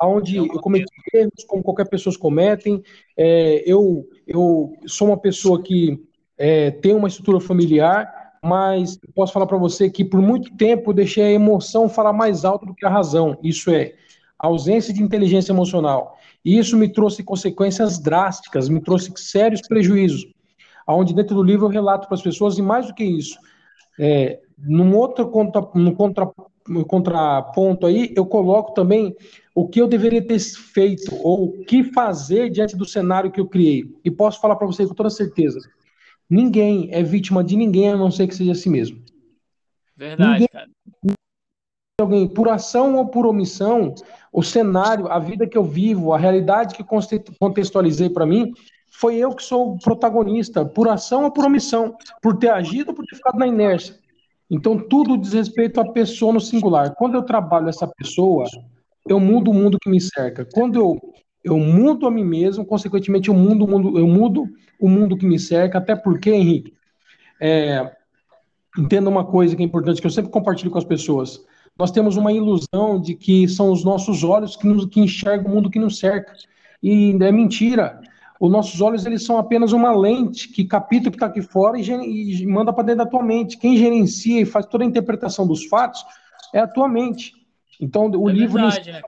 onde 0.00 0.36
eu 0.36 0.60
cometi 0.60 0.86
erros, 1.12 1.44
como 1.48 1.64
qualquer 1.64 1.88
pessoa 1.88 2.16
cometem. 2.16 2.80
É, 3.16 3.64
eu, 3.66 4.06
eu 4.24 4.72
sou 4.86 5.08
uma 5.08 5.16
pessoa 5.16 5.60
que 5.60 6.00
é, 6.38 6.70
tem 6.70 6.94
uma 6.94 7.08
estrutura 7.08 7.40
familiar, 7.40 8.08
mas 8.44 9.00
posso 9.16 9.32
falar 9.32 9.46
para 9.46 9.58
você 9.58 9.90
que 9.90 10.04
por 10.04 10.20
muito 10.20 10.54
tempo 10.56 10.90
eu 10.90 10.94
deixei 10.94 11.24
a 11.24 11.32
emoção 11.32 11.88
falar 11.88 12.12
mais 12.12 12.44
alto 12.44 12.66
do 12.66 12.74
que 12.74 12.86
a 12.86 12.90
razão. 12.90 13.36
Isso 13.42 13.70
é, 13.70 13.94
a 14.38 14.46
ausência 14.46 14.94
de 14.94 15.02
inteligência 15.02 15.50
emocional. 15.50 16.18
E 16.44 16.58
isso 16.58 16.76
me 16.76 16.88
trouxe 16.88 17.22
consequências 17.22 17.98
drásticas, 17.98 18.68
me 18.68 18.80
trouxe 18.80 19.12
sérios 19.16 19.62
prejuízos. 19.62 20.26
Onde 20.86 21.14
dentro 21.14 21.34
do 21.34 21.42
livro 21.42 21.66
eu 21.66 21.70
relato 21.70 22.06
para 22.06 22.14
as 22.14 22.22
pessoas, 22.22 22.58
e 22.58 22.62
mais 22.62 22.86
do 22.86 22.94
que 22.94 23.04
isso, 23.04 23.38
É, 23.98 24.40
num 24.58 24.94
outro 24.96 25.30
contra, 25.30 25.60
no 25.74 25.94
contra, 25.94 26.28
no 26.68 26.84
contraponto 26.84 27.86
aí, 27.86 28.12
eu 28.16 28.26
coloco 28.26 28.74
também 28.74 29.14
o 29.54 29.68
que 29.68 29.80
eu 29.80 29.86
deveria 29.86 30.26
ter 30.26 30.38
feito 30.40 31.14
ou 31.22 31.44
o 31.44 31.64
que 31.64 31.84
fazer 31.84 32.50
diante 32.50 32.76
do 32.76 32.84
cenário 32.84 33.30
que 33.30 33.40
eu 33.40 33.46
criei. 33.46 33.84
E 34.04 34.10
posso 34.10 34.40
falar 34.40 34.56
para 34.56 34.66
você 34.66 34.86
com 34.86 34.94
toda 34.94 35.10
certeza: 35.10 35.60
ninguém 36.28 36.88
é 36.90 37.02
vítima 37.02 37.44
de 37.44 37.56
ninguém 37.56 37.90
a 37.90 37.96
não 37.96 38.10
ser 38.10 38.26
que 38.26 38.34
seja 38.34 38.52
a 38.52 38.56
si 38.56 38.68
mesmo. 38.68 39.00
Verdade, 39.96 40.32
ninguém, 40.32 40.48
cara. 40.48 40.68
Alguém, 42.00 42.26
por 42.26 42.48
ação 42.48 42.96
ou 42.96 43.06
por 43.06 43.24
omissão, 43.24 43.94
o 44.32 44.42
cenário, 44.42 45.06
a 45.06 45.20
vida 45.20 45.46
que 45.46 45.56
eu 45.56 45.62
vivo, 45.62 46.12
a 46.12 46.18
realidade 46.18 46.74
que 46.74 46.84
contextualizei 47.38 48.10
para 48.10 48.26
mim, 48.26 48.52
foi 48.90 49.14
eu 49.14 49.32
que 49.32 49.44
sou 49.44 49.74
o 49.74 49.78
protagonista, 49.78 50.64
por 50.64 50.88
ação 50.88 51.22
ou 51.22 51.30
por 51.30 51.44
omissão, 51.44 51.96
por 52.20 52.36
ter 52.36 52.48
agido 52.48 52.88
ou 52.88 52.96
por 52.96 53.04
ter 53.04 53.14
ficado 53.14 53.38
na 53.38 53.46
inércia. 53.46 53.94
Então, 54.50 54.76
tudo 54.76 55.16
diz 55.16 55.32
respeito 55.32 55.80
à 55.80 55.88
pessoa 55.88 56.32
no 56.32 56.40
singular. 56.40 56.96
Quando 56.96 57.14
eu 57.14 57.22
trabalho 57.22 57.68
essa 57.68 57.86
pessoa, 57.86 58.44
eu 59.08 59.20
mudo 59.20 59.52
o 59.52 59.54
mundo 59.54 59.78
que 59.80 59.88
me 59.88 60.00
cerca. 60.00 60.44
Quando 60.44 60.80
eu, 60.80 61.14
eu 61.44 61.56
mudo 61.60 62.08
a 62.08 62.10
mim 62.10 62.24
mesmo, 62.24 62.66
consequentemente, 62.66 63.28
eu 63.28 63.34
mudo, 63.34 63.68
mundo, 63.68 63.96
eu 63.96 64.08
mudo 64.08 64.48
o 64.80 64.88
mundo 64.88 65.16
que 65.16 65.26
me 65.26 65.38
cerca. 65.38 65.78
Até 65.78 65.94
porque, 65.94 66.32
Henrique, 66.32 66.74
é, 67.40 67.88
entenda 68.76 69.08
uma 69.08 69.24
coisa 69.24 69.54
que 69.54 69.62
é 69.62 69.64
importante, 69.64 70.00
que 70.00 70.06
eu 70.08 70.10
sempre 70.10 70.32
compartilho 70.32 70.72
com 70.72 70.78
as 70.78 70.84
pessoas. 70.84 71.40
Nós 71.78 71.90
temos 71.90 72.16
uma 72.16 72.32
ilusão 72.32 73.00
de 73.00 73.14
que 73.14 73.48
são 73.48 73.72
os 73.72 73.84
nossos 73.84 74.22
olhos 74.22 74.56
que, 74.56 74.66
nos, 74.66 74.86
que 74.86 75.00
enxergam 75.00 75.50
o 75.50 75.54
mundo 75.54 75.70
que 75.70 75.78
nos 75.78 75.98
cerca. 75.98 76.32
E 76.82 77.16
é 77.20 77.32
mentira 77.32 78.00
os 78.40 78.50
nossos 78.50 78.80
olhos 78.80 79.06
eles 79.06 79.24
são 79.24 79.38
apenas 79.38 79.72
uma 79.72 79.92
lente 79.96 80.48
que 80.48 80.64
capta 80.64 81.08
o 81.08 81.10
que 81.10 81.16
está 81.16 81.26
aqui 81.26 81.40
fora 81.40 81.78
e, 81.78 82.42
e 82.42 82.46
manda 82.46 82.72
para 82.72 82.84
dentro 82.84 83.04
da 83.04 83.10
tua 83.10 83.22
mente. 83.22 83.56
Quem 83.56 83.76
gerencia 83.76 84.40
e 84.40 84.44
faz 84.44 84.66
toda 84.66 84.84
a 84.84 84.86
interpretação 84.86 85.46
dos 85.46 85.64
fatos 85.66 86.04
é 86.52 86.60
a 86.60 86.68
tua 86.68 86.88
mente. 86.88 87.32
Então, 87.80 88.10
o 88.10 88.28
é 88.28 88.32
livro 88.32 88.60
verdade, 88.60 88.92
né, 88.92 89.02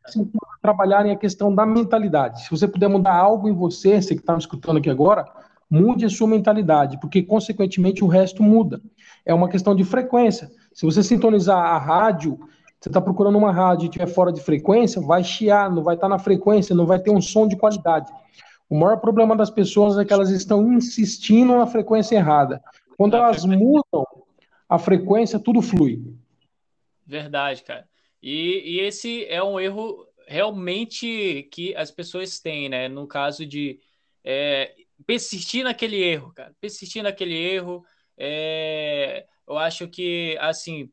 trabalhar 0.62 1.06
a 1.06 1.16
questão 1.16 1.54
da 1.54 1.66
mentalidade. 1.66 2.44
Se 2.44 2.50
você 2.50 2.66
puder 2.66 2.88
mudar 2.88 3.14
algo 3.14 3.48
em 3.48 3.52
você, 3.52 4.00
você 4.00 4.14
que 4.14 4.20
está 4.20 4.32
me 4.32 4.38
escutando 4.38 4.78
aqui 4.78 4.90
agora, 4.90 5.24
mude 5.70 6.04
a 6.04 6.08
sua 6.08 6.26
mentalidade, 6.26 6.98
porque, 7.00 7.22
consequentemente, 7.22 8.02
o 8.02 8.08
resto 8.08 8.42
muda. 8.42 8.80
É 9.24 9.34
uma 9.34 9.48
questão 9.48 9.74
de 9.74 9.84
frequência. 9.84 10.50
Se 10.72 10.84
você 10.84 11.02
sintonizar 11.02 11.58
a 11.58 11.78
rádio, 11.78 12.38
você 12.86 12.90
está 12.90 13.00
procurando 13.00 13.36
uma 13.36 13.50
rádio 13.50 13.86
e 13.86 13.88
estiver 13.88 14.06
fora 14.06 14.32
de 14.32 14.40
frequência, 14.40 15.00
vai 15.00 15.24
chiar, 15.24 15.68
não 15.68 15.82
vai 15.82 15.96
estar 15.96 16.08
tá 16.08 16.08
na 16.08 16.20
frequência, 16.20 16.74
não 16.74 16.86
vai 16.86 17.00
ter 17.00 17.10
um 17.10 17.20
som 17.20 17.48
de 17.48 17.56
qualidade. 17.56 18.12
O 18.70 18.78
maior 18.78 18.98
problema 18.98 19.34
das 19.34 19.50
pessoas 19.50 19.98
é 19.98 20.04
que 20.04 20.12
elas 20.12 20.30
estão 20.30 20.72
insistindo 20.72 21.56
na 21.56 21.66
frequência 21.66 22.14
errada. 22.14 22.62
Quando 22.96 23.16
elas 23.16 23.44
mudam 23.44 24.06
a 24.68 24.78
frequência, 24.78 25.40
tudo 25.40 25.60
flui. 25.60 26.00
Verdade, 27.04 27.64
cara. 27.64 27.88
E, 28.22 28.76
e, 28.76 28.80
esse 28.80 29.24
é 29.26 29.42
um 29.42 29.58
erro 29.58 30.06
realmente 30.28 31.48
que 31.50 31.74
as 31.74 31.90
pessoas 31.90 32.38
têm, 32.38 32.68
né? 32.68 32.88
No 32.88 33.06
caso 33.06 33.44
de 33.44 33.80
é, 34.24 34.74
persistir 35.04 35.64
naquele 35.64 36.00
erro, 36.02 36.32
cara. 36.32 36.54
Persistir 36.60 37.02
naquele 37.02 37.34
erro. 37.34 37.84
É, 38.16 39.26
eu 39.46 39.58
acho 39.58 39.88
que, 39.88 40.36
assim, 40.40 40.88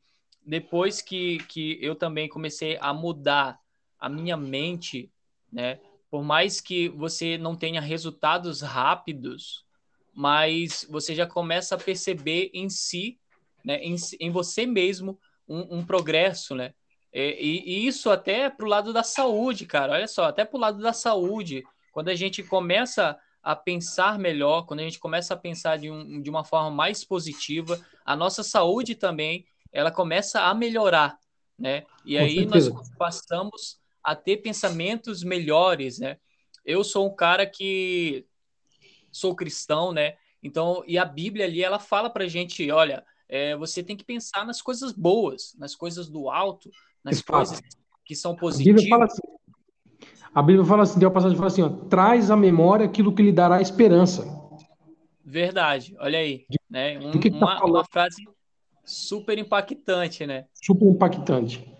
depois 0.45 1.01
que, 1.01 1.37
que 1.49 1.77
eu 1.81 1.95
também 1.95 2.27
comecei 2.27 2.77
a 2.81 2.93
mudar 2.93 3.59
a 3.99 4.09
minha 4.09 4.35
mente, 4.35 5.11
né? 5.51 5.79
por 6.13 6.23
mais 6.23 6.61
que 6.61 6.89
você 6.89 7.39
não 7.39 7.55
tenha 7.55 7.81
resultados 7.81 8.61
rápidos, 8.61 9.65
mas 10.13 10.85
você 10.87 11.15
já 11.15 11.25
começa 11.25 11.73
a 11.73 11.77
perceber 11.77 12.51
em 12.53 12.69
si, 12.69 13.19
né, 13.65 13.79
em, 13.79 13.95
em 14.19 14.29
você 14.29 14.67
mesmo, 14.67 15.19
um, 15.49 15.79
um 15.79 15.83
progresso, 15.83 16.53
né? 16.53 16.75
E, 17.11 17.63
e, 17.65 17.87
isso 17.87 18.11
até 18.11 18.47
para 18.47 18.63
o 18.63 18.69
lado 18.69 18.93
da 18.93 19.01
saúde, 19.01 19.65
cara. 19.65 19.93
Olha 19.93 20.07
só, 20.07 20.25
até 20.25 20.45
para 20.45 20.55
o 20.55 20.59
lado 20.59 20.83
da 20.83 20.93
saúde, 20.93 21.63
quando 21.91 22.09
a 22.09 22.15
gente 22.15 22.43
começa 22.43 23.17
a 23.41 23.55
pensar 23.55 24.19
melhor, 24.19 24.67
quando 24.67 24.81
a 24.81 24.83
gente 24.83 24.99
começa 24.99 25.33
a 25.33 25.37
pensar 25.37 25.79
de, 25.79 25.89
um, 25.89 26.21
de 26.21 26.29
uma 26.29 26.43
forma 26.43 26.69
mais 26.69 27.03
positiva, 27.03 27.83
a 28.05 28.15
nossa 28.15 28.43
saúde 28.43 28.93
também 28.93 29.47
ela 29.73 29.91
começa 29.91 30.41
a 30.41 30.53
melhorar, 30.53 31.17
né? 31.57 31.83
E 32.05 32.15
Com 32.15 32.23
aí 32.23 32.35
certeza. 32.35 32.73
nós 32.73 32.89
passamos 32.97 33.79
a 34.03 34.15
ter 34.15 34.37
pensamentos 34.37 35.23
melhores, 35.23 35.97
né? 35.99 36.17
Eu 36.63 36.83
sou 36.83 37.07
um 37.07 37.15
cara 37.15 37.45
que 37.45 38.25
sou 39.11 39.35
cristão, 39.35 39.91
né? 39.91 40.15
Então, 40.41 40.83
e 40.85 40.97
a 40.97 41.05
Bíblia 41.05 41.45
ali, 41.45 41.63
ela 41.63 41.79
fala 41.79 42.09
pra 42.09 42.27
gente, 42.27 42.69
olha, 42.69 43.03
é, 43.27 43.55
você 43.55 43.81
tem 43.81 43.95
que 43.95 44.03
pensar 44.03 44.45
nas 44.45 44.61
coisas 44.61 44.91
boas, 44.91 45.55
nas 45.57 45.75
coisas 45.75 46.09
do 46.09 46.29
alto, 46.29 46.69
nas 47.03 47.21
coisas 47.21 47.59
que 48.05 48.15
são 48.15 48.35
positivas. 48.35 48.81
A 48.81 48.83
Bíblia 48.83 48.97
fala 48.97 49.05
assim, 49.05 49.21
a 50.35 50.41
Bíblia 50.41 50.65
fala 50.65 50.83
assim, 50.83 50.99
tem 50.99 51.07
uma 51.07 51.13
passagem 51.13 51.35
que 51.35 51.39
fala 51.39 51.51
assim, 51.51 51.61
ó, 51.61 51.69
traz 51.87 52.29
à 52.29 52.35
memória 52.35 52.85
aquilo 52.85 53.13
que 53.13 53.23
lhe 53.23 53.31
dará 53.31 53.61
esperança. 53.61 54.25
Verdade, 55.23 55.95
olha 55.99 56.19
aí, 56.19 56.45
né? 56.69 56.99
Um, 56.99 57.11
que 57.11 57.19
que 57.19 57.31
tá 57.31 57.37
uma, 57.37 57.65
uma 57.65 57.85
frase 57.85 58.21
super 58.83 59.37
impactante, 59.37 60.25
né? 60.25 60.45
Super 60.53 60.87
impactante 60.87 61.73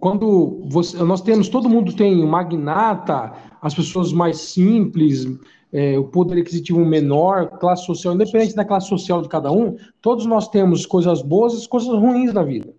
quando 0.00 0.62
você, 0.64 0.96
nós 1.04 1.20
temos, 1.20 1.48
todo 1.48 1.68
mundo 1.68 1.94
tem 1.94 2.24
o 2.24 2.26
magnata, 2.26 3.32
as 3.60 3.74
pessoas 3.74 4.12
mais 4.12 4.38
simples, 4.38 5.26
é, 5.70 5.98
o 5.98 6.04
poder 6.04 6.40
aquisitivo 6.40 6.80
menor, 6.84 7.58
classe 7.58 7.84
social, 7.84 8.14
independente 8.14 8.54
da 8.54 8.64
classe 8.64 8.88
social 8.88 9.20
de 9.20 9.28
cada 9.28 9.52
um, 9.52 9.76
todos 10.00 10.24
nós 10.24 10.48
temos 10.48 10.86
coisas 10.86 11.20
boas 11.20 11.62
e 11.62 11.68
coisas 11.68 11.90
ruins 11.90 12.32
na 12.32 12.42
vida. 12.42 12.72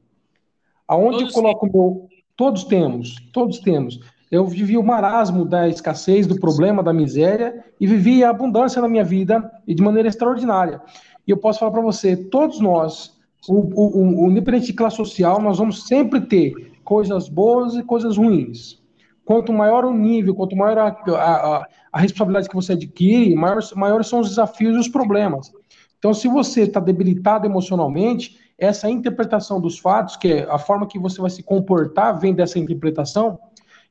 Aonde 0.88 1.20
todos 1.20 1.36
eu 1.36 1.42
coloco 1.42 1.68
o 1.68 1.72
meu. 1.72 2.10
Todos 2.36 2.64
temos, 2.64 3.16
todos 3.32 3.60
temos. 3.60 4.00
Eu 4.32 4.48
vivi 4.48 4.78
o 4.78 4.84
marasmo 4.84 5.46
da 5.46 5.70
escassez, 5.70 6.26
do 6.26 6.40
problema, 6.40 6.82
da 6.82 6.92
miséria, 6.92 7.64
e 7.80 7.86
vivi 7.86 8.24
a 8.24 8.32
abundância 8.32 8.82
na 8.82 8.90
minha 8.90 9.04
vida 9.04 9.52
e 9.68 9.76
de 9.76 9.84
maneira 9.84 10.10
extraordinária. 10.10 10.82
E 11.28 11.30
eu 11.30 11.38
posso 11.38 11.60
falar 11.60 11.72
para 11.72 11.82
você, 11.82 12.16
todos 12.16 12.60
nós, 12.60 13.16
o, 13.48 13.56
o, 13.56 14.26
o, 14.26 14.32
independente 14.32 14.68
de 14.68 14.74
classe 14.74 14.98
social, 14.98 15.42
nós 15.42 15.58
vamos 15.58 15.88
sempre 15.88 16.22
ter 16.22 16.54
coisas 16.84 17.28
boas 17.28 17.76
e 17.76 17.84
coisas 17.84 18.18
ruins. 18.18 18.82
Quanto 19.26 19.54
maior 19.54 19.86
o 19.86 19.94
nível, 19.94 20.36
quanto 20.36 20.56
maior 20.56 20.78
a, 20.78 20.88
a, 20.88 21.68
a 21.92 22.00
responsabilidade 22.00 22.50
que 22.50 22.56
você 22.56 22.74
adquire, 22.74 23.34
maiores, 23.36 23.72
maiores 23.74 24.08
são 24.08 24.20
os 24.20 24.30
desafios 24.30 24.76
e 24.76 24.80
os 24.80 24.88
problemas. 24.88 25.52
Então, 25.98 26.14
se 26.14 26.28
você 26.28 26.64
está 26.64 26.80
debilitado 26.80 27.46
emocionalmente, 27.46 28.38
essa 28.58 28.90
interpretação 28.90 29.60
dos 29.60 29.80
fatos, 29.80 30.16
que 30.16 30.28
é 30.34 30.44
a 30.50 30.58
forma 30.58 30.88
que 30.88 31.00
você 31.00 31.22
vai 31.22 31.30
se 31.30 31.44
comportar, 31.44 32.20
vem 32.20 32.34
dessa 32.34 32.60
interpretação, 32.60 33.40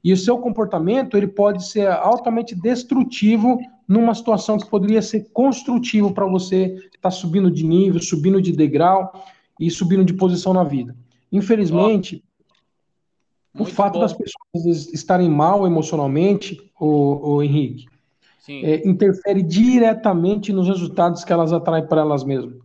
e 0.02 0.12
o 0.12 0.16
seu 0.16 0.38
comportamento 0.38 1.16
ele 1.16 1.26
pode 1.26 1.64
ser 1.64 1.88
altamente 1.88 2.54
destrutivo 2.54 3.59
numa 3.87 4.14
situação 4.14 4.59
que 4.59 4.69
poderia 4.69 5.02
ser 5.02 5.28
construtivo 5.33 6.12
para 6.12 6.26
você 6.26 6.75
estar 6.75 6.88
tá 7.02 7.11
subindo 7.11 7.50
de 7.50 7.66
nível, 7.66 8.00
subindo 8.00 8.40
de 8.40 8.52
degrau 8.52 9.12
e 9.60 9.70
subindo 9.70 10.04
de 10.04 10.14
posição 10.14 10.54
na 10.54 10.64
vida. 10.64 10.96
Infelizmente, 11.30 12.24
o 13.56 13.64
fato 13.64 13.94
bom. 13.94 14.00
das 14.00 14.14
pessoas 14.14 14.92
estarem 14.92 15.28
mal 15.28 15.66
emocionalmente, 15.66 16.58
o, 16.80 17.34
o 17.34 17.42
Henrique, 17.42 17.86
é, 18.48 18.88
interfere 18.88 19.42
diretamente 19.42 20.52
nos 20.52 20.66
resultados 20.66 21.22
que 21.22 21.32
elas 21.32 21.52
atraem 21.52 21.86
para 21.86 22.00
elas 22.00 22.24
mesmas. 22.24 22.58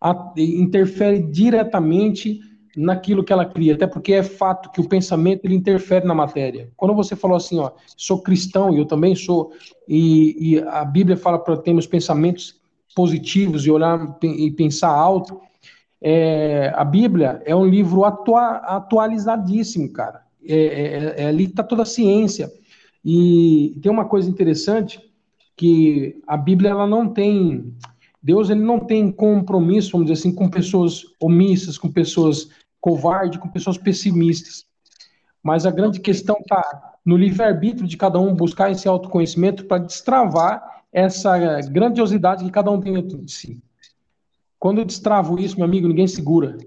A, 0.00 0.32
interfere 0.36 1.22
diretamente 1.22 2.40
naquilo 2.76 3.24
que 3.24 3.32
ela 3.32 3.44
cria, 3.44 3.74
até 3.74 3.86
porque 3.86 4.12
é 4.12 4.22
fato 4.22 4.70
que 4.70 4.80
o 4.80 4.88
pensamento 4.88 5.44
ele 5.44 5.54
interfere 5.54 6.06
na 6.06 6.14
matéria. 6.14 6.70
Quando 6.76 6.94
você 6.94 7.16
falou 7.16 7.36
assim, 7.36 7.58
ó, 7.58 7.72
sou 7.96 8.22
cristão 8.22 8.72
e 8.72 8.78
eu 8.78 8.86
também 8.86 9.14
sou, 9.14 9.52
e, 9.88 10.54
e 10.54 10.58
a 10.60 10.84
Bíblia 10.84 11.16
fala 11.16 11.38
para 11.38 11.56
termos 11.56 11.86
pensamentos 11.86 12.60
positivos 12.94 13.66
e 13.66 13.70
olhar 13.70 14.18
e 14.22 14.50
pensar 14.50 14.90
alto, 14.90 15.40
é, 16.02 16.72
a 16.74 16.84
Bíblia 16.84 17.42
é 17.44 17.54
um 17.54 17.66
livro 17.66 18.04
atua, 18.04 18.56
atualizadíssimo, 18.56 19.92
cara. 19.92 20.22
É, 20.46 20.54
é, 20.54 21.14
é, 21.18 21.26
ali 21.26 21.44
está 21.44 21.62
toda 21.62 21.82
a 21.82 21.86
ciência. 21.86 22.50
E 23.04 23.78
tem 23.82 23.90
uma 23.90 24.06
coisa 24.06 24.28
interessante 24.28 25.00
que 25.56 26.20
a 26.26 26.36
Bíblia 26.36 26.70
ela 26.70 26.86
não 26.86 27.08
tem 27.08 27.74
Deus 28.22 28.50
ele 28.50 28.60
não 28.60 28.78
tem 28.78 29.10
compromisso, 29.10 29.92
vamos 29.92 30.08
dizer 30.08 30.20
assim, 30.20 30.34
com 30.34 30.48
pessoas 30.48 31.04
omissas, 31.20 31.78
com 31.78 31.90
pessoas 31.90 32.48
covardes, 32.78 33.38
com 33.38 33.48
pessoas 33.48 33.78
pessimistas. 33.78 34.66
Mas 35.42 35.64
a 35.64 35.70
grande 35.70 36.00
questão 36.00 36.36
está 36.38 36.98
no 37.04 37.16
livre-arbítrio 37.16 37.88
de 37.88 37.96
cada 37.96 38.18
um 38.18 38.34
buscar 38.34 38.70
esse 38.70 38.86
autoconhecimento 38.86 39.64
para 39.64 39.82
destravar 39.82 40.82
essa 40.92 41.60
grandiosidade 41.62 42.44
que 42.44 42.50
cada 42.50 42.70
um 42.70 42.80
tem 42.80 42.92
dentro 42.92 43.18
de 43.24 43.32
si. 43.32 43.58
Quando 44.60 44.78
eu 44.78 44.84
destravo 44.84 45.40
isso, 45.40 45.56
meu 45.56 45.64
amigo, 45.64 45.88
ninguém 45.88 46.06
segura. 46.06 46.58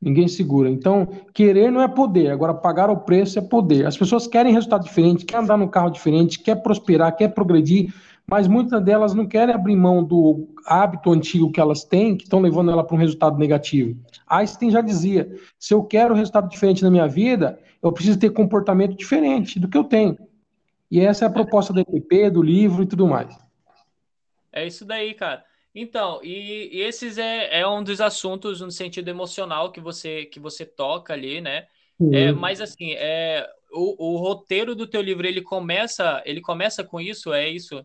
Ninguém 0.00 0.28
segura. 0.28 0.70
Então, 0.70 1.08
querer 1.34 1.70
não 1.70 1.82
é 1.82 1.88
poder, 1.88 2.30
agora 2.30 2.54
pagar 2.54 2.88
o 2.88 2.98
preço 2.98 3.40
é 3.40 3.42
poder. 3.42 3.84
As 3.86 3.98
pessoas 3.98 4.28
querem 4.28 4.52
resultado 4.52 4.84
diferente, 4.84 5.26
querem 5.26 5.44
andar 5.44 5.58
num 5.58 5.68
carro 5.68 5.90
diferente, 5.90 6.38
quer 6.38 6.62
prosperar, 6.62 7.14
quer 7.16 7.34
progredir, 7.34 7.92
mas 8.24 8.46
muitas 8.46 8.80
delas 8.82 9.12
não 9.12 9.26
querem 9.26 9.52
abrir 9.52 9.74
mão 9.74 10.04
do 10.04 10.48
hábito 10.64 11.10
antigo 11.10 11.50
que 11.50 11.60
elas 11.60 11.82
têm, 11.82 12.16
que 12.16 12.22
estão 12.22 12.40
levando 12.40 12.70
ela 12.70 12.84
para 12.84 12.94
um 12.94 12.98
resultado 12.98 13.36
negativo. 13.36 13.98
Einstein 14.28 14.70
já 14.70 14.80
dizia: 14.80 15.28
se 15.58 15.74
eu 15.74 15.82
quero 15.82 16.14
um 16.14 16.16
resultado 16.16 16.48
diferente 16.48 16.84
na 16.84 16.90
minha 16.90 17.08
vida, 17.08 17.58
eu 17.82 17.92
preciso 17.92 18.18
ter 18.18 18.30
comportamento 18.30 18.96
diferente 18.96 19.58
do 19.58 19.68
que 19.68 19.76
eu 19.76 19.84
tenho. 19.84 20.16
E 20.88 21.00
essa 21.00 21.24
é 21.24 21.28
a 21.28 21.32
proposta 21.32 21.72
do 21.72 21.80
EPP, 21.80 22.30
do 22.30 22.42
livro 22.42 22.84
e 22.84 22.86
tudo 22.86 23.08
mais. 23.08 23.36
É 24.52 24.64
isso 24.64 24.84
daí, 24.84 25.12
cara. 25.14 25.49
Então, 25.74 26.20
e, 26.22 26.68
e 26.72 26.80
esses 26.80 27.16
é, 27.16 27.60
é 27.60 27.68
um 27.68 27.82
dos 27.82 28.00
assuntos 28.00 28.60
no 28.60 28.70
sentido 28.70 29.08
emocional 29.08 29.70
que 29.70 29.80
você 29.80 30.24
que 30.24 30.40
você 30.40 30.66
toca 30.66 31.12
ali, 31.12 31.40
né? 31.40 31.66
Uhum. 31.98 32.12
É, 32.12 32.32
mas 32.32 32.60
assim, 32.60 32.92
é, 32.92 33.48
o, 33.72 34.14
o 34.14 34.16
roteiro 34.16 34.74
do 34.74 34.86
teu 34.86 35.00
livro 35.00 35.26
ele 35.26 35.42
começa 35.42 36.22
ele 36.24 36.40
começa 36.40 36.82
com 36.82 37.00
isso, 37.00 37.32
é 37.32 37.48
isso? 37.48 37.84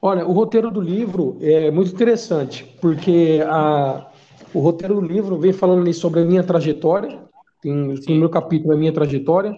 Olha, 0.00 0.26
o 0.26 0.32
roteiro 0.32 0.70
do 0.70 0.80
livro 0.80 1.38
é 1.40 1.70
muito 1.70 1.92
interessante, 1.92 2.64
porque 2.80 3.40
a, 3.46 4.10
o 4.52 4.60
roteiro 4.60 4.94
do 4.94 5.00
livro 5.00 5.38
vem 5.38 5.52
falando 5.52 5.92
sobre 5.94 6.20
a 6.20 6.24
minha 6.24 6.42
trajetória, 6.42 7.20
tem, 7.60 7.94
tem 7.96 8.18
meu 8.18 8.28
capítulo 8.28 8.74
a 8.74 8.76
minha 8.76 8.92
trajetória, 8.92 9.56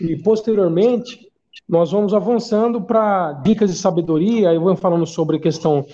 e 0.00 0.16
posteriormente 0.16 1.30
nós 1.68 1.92
vamos 1.92 2.14
avançando 2.14 2.80
para 2.80 3.32
dicas 3.44 3.70
de 3.70 3.76
sabedoria, 3.76 4.54
eu 4.54 4.60
vou 4.60 4.74
falando 4.74 5.06
sobre 5.06 5.36
a 5.36 5.40
questão 5.40 5.84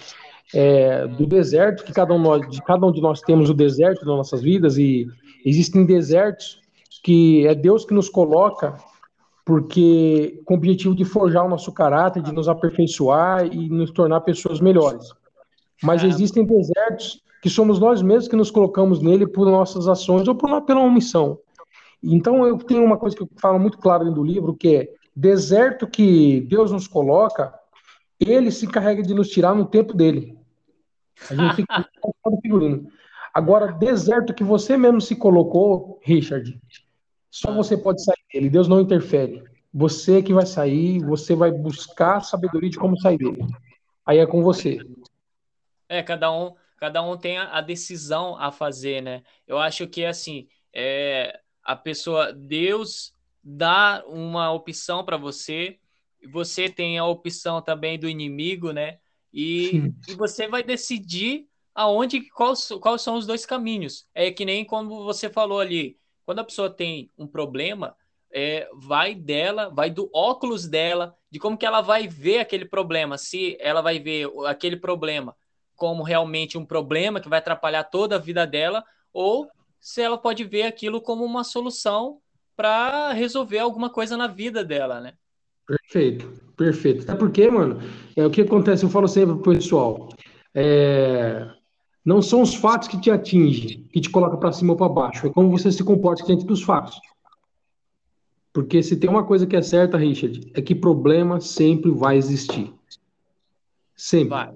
é, 0.53 1.07
do 1.07 1.27
deserto, 1.27 1.85
que 1.85 1.93
cada 1.93 2.13
um, 2.13 2.19
nós, 2.19 2.49
de 2.49 2.63
cada 2.63 2.87
um 2.87 2.93
de 2.93 3.01
nós 3.01 3.21
temos 3.21 3.49
o 3.49 3.55
deserto 3.55 4.05
nas 4.05 4.17
nossas 4.17 4.43
vidas, 4.43 4.77
e 4.77 5.07
existem 5.45 5.87
desertos 5.87 6.61
que 7.03 7.47
é 7.47 7.55
Deus 7.55 7.85
que 7.85 7.95
nos 7.95 8.09
coloca, 8.09 8.77
porque 9.45 10.41
com 10.45 10.55
o 10.55 10.57
objetivo 10.57 10.95
de 10.95 11.05
forjar 11.05 11.45
o 11.45 11.49
nosso 11.49 11.71
caráter, 11.73 12.23
de 12.23 12.33
nos 12.33 12.49
aperfeiçoar 12.49 13.47
e 13.47 13.69
nos 13.69 13.91
tornar 13.91 14.23
pessoas 14.23 14.61
melhores. 14.61 15.11
Mas 15.83 16.03
existem 16.03 16.47
desertos 16.47 17.23
que 17.43 17.51
somos 17.51 17.79
nós 17.79 18.01
mesmos 18.01 18.27
que 18.27 18.37
nos 18.37 18.51
colocamos 18.51 19.03
nele 19.03 19.27
por 19.27 19.47
nossas 19.47 19.87
ações 19.87 20.27
ou 20.27 20.35
por, 20.35 20.63
pela 20.63 20.81
omissão. 20.81 21.39
Então 22.03 22.47
eu 22.47 22.57
tenho 22.57 22.83
uma 22.83 22.97
coisa 22.97 23.15
que 23.15 23.23
eu 23.23 23.29
falo 23.37 23.59
muito 23.59 23.77
claro 23.77 24.05
dentro 24.05 24.23
do 24.23 24.27
livro, 24.27 24.55
que 24.55 24.77
é 24.77 24.89
deserto 25.15 25.87
que 25.87 26.41
Deus 26.49 26.73
nos 26.73 26.89
coloca, 26.89 27.53
ele 28.21 28.51
se 28.51 28.67
encarrega 28.67 29.03
de 29.03 29.15
nos 29.15 29.29
tirar 29.29 29.55
no 29.55 29.67
tempo 29.67 29.95
dele. 29.95 30.39
A 31.31 31.35
gente 31.35 31.57
tem 31.57 31.67
que 31.67 32.41
figurino. 32.43 32.91
Agora, 33.33 33.73
deserto 33.73 34.33
que 34.33 34.45
você 34.45 34.77
mesmo 34.77 35.01
se 35.01 35.17
colocou, 35.17 35.99
Richard, 36.03 36.61
só 37.31 37.53
você 37.53 37.77
pode 37.77 38.03
sair 38.05 38.25
dele. 38.33 38.49
Deus 38.49 38.69
não 38.69 38.81
interfere. 38.81 39.43
Você 39.73 40.23
que 40.23 40.33
vai 40.33 40.47
sair, 40.47 41.01
você 41.01 41.35
vai 41.35 41.51
buscar 41.51 42.21
sabedoria 42.21 42.71
de 42.71 42.79
como 42.79 42.99
sair 42.99 43.19
dele. 43.19 43.45
Aí 44.07 44.19
é 44.19 44.27
com 44.27 44.43
você. 44.43 44.79
É, 45.89 46.03
cada 46.03 46.31
um, 46.31 46.55
cada 46.77 47.03
um 47.03 47.17
tem 47.17 47.39
a 47.39 47.61
decisão 47.61 48.37
a 48.37 48.53
fazer, 48.53 49.01
né? 49.01 49.23
Eu 49.49 49.59
acho 49.59 49.89
que 49.89 50.05
assim, 50.05 50.47
é, 50.73 51.41
a 51.65 51.75
pessoa, 51.75 52.33
Deus 52.33 53.13
dá 53.43 54.05
uma 54.07 54.53
opção 54.53 55.05
para 55.05 55.17
você, 55.17 55.79
você 56.27 56.69
tem 56.69 56.99
a 56.99 57.05
opção 57.05 57.61
também 57.63 57.99
do 57.99 58.09
inimigo, 58.09 58.73
né? 58.73 58.99
E, 59.33 59.93
e 60.09 60.15
você 60.15 60.47
vai 60.47 60.63
decidir 60.63 61.47
aonde 61.75 62.29
quais, 62.31 62.69
quais 62.81 63.03
são 63.03 63.17
os 63.17 63.27
dois 63.27 63.45
caminhos. 63.45 64.07
É 64.15 64.31
que 64.31 64.45
nem 64.45 64.65
como 64.65 65.05
você 65.05 65.29
falou 65.29 65.61
ali, 65.61 65.99
quando 66.25 66.39
a 66.39 66.45
pessoa 66.45 66.71
tem 66.71 67.11
um 67.19 67.27
problema, 67.27 67.97
é, 68.33 68.69
vai 68.75 69.15
dela, 69.15 69.69
vai 69.71 69.91
do 69.91 70.09
óculos 70.13 70.67
dela, 70.67 71.17
de 71.31 71.39
como 71.39 71.59
que 71.59 71.67
ela 71.67 71.81
vai 71.81 72.07
ver 72.07 72.39
aquele 72.39 72.65
problema, 72.65 73.19
se 73.19 73.57
ela 73.61 73.81
vai 73.81 73.99
ver 73.99 74.29
aquele 74.47 74.77
problema 74.77 75.37
como 75.77 76.03
realmente 76.03 76.57
um 76.57 76.65
problema 76.65 77.21
que 77.21 77.29
vai 77.29 77.39
atrapalhar 77.39 77.85
toda 77.85 78.17
a 78.17 78.19
vida 78.19 78.47
dela, 78.47 78.85
ou 79.13 79.49
se 79.81 80.01
ela 80.01 80.17
pode 80.17 80.45
ver 80.45 80.63
aquilo 80.63 81.01
como 81.01 81.25
uma 81.25 81.45
solução 81.45 82.21
para 82.57 83.13
resolver 83.13 83.59
alguma 83.59 83.91
coisa 83.91 84.17
na 84.17 84.27
vida 84.27 84.65
dela, 84.65 85.01
né? 85.01 85.15
Perfeito, 85.67 86.31
perfeito. 86.57 87.03
Até 87.03 87.15
porque, 87.15 87.51
mano, 87.51 87.81
é 88.17 88.25
o 88.25 88.31
que 88.31 88.43
acontece, 88.43 88.85
eu 88.85 88.91
falo 88.91 89.09
sempre 89.09 89.35
pro 89.37 89.55
pessoal, 89.55 90.09
é, 90.55 91.49
não 92.05 92.21
são 92.21 92.43
os 92.43 92.55
fatos 92.55 92.89
que 92.89 93.01
te 93.01 93.11
atingem, 93.11 93.85
que 93.93 94.01
te 94.01 94.11
coloca 94.11 94.37
para 94.37 94.53
cima 94.53 94.73
ou 94.73 94.77
para 94.77 94.89
baixo, 94.89 95.27
é 95.27 95.31
como 95.31 95.51
você 95.51 95.73
se 95.73 95.83
comporta 95.83 96.25
diante 96.25 96.45
dos 96.45 96.63
fatos. 96.63 97.01
Porque 98.53 98.83
se 98.83 98.97
tem 98.97 99.11
uma 99.11 99.25
coisa 99.25 99.47
que 99.47 99.57
é 99.57 99.63
certa, 99.63 99.97
Richard, 99.97 100.53
é 100.55 100.63
que 100.63 100.75
problema 100.75 101.41
sempre 101.41 101.91
vai 101.91 102.17
existir. 102.17 102.73
Sempre. 103.97 104.29
Vai. 104.29 104.55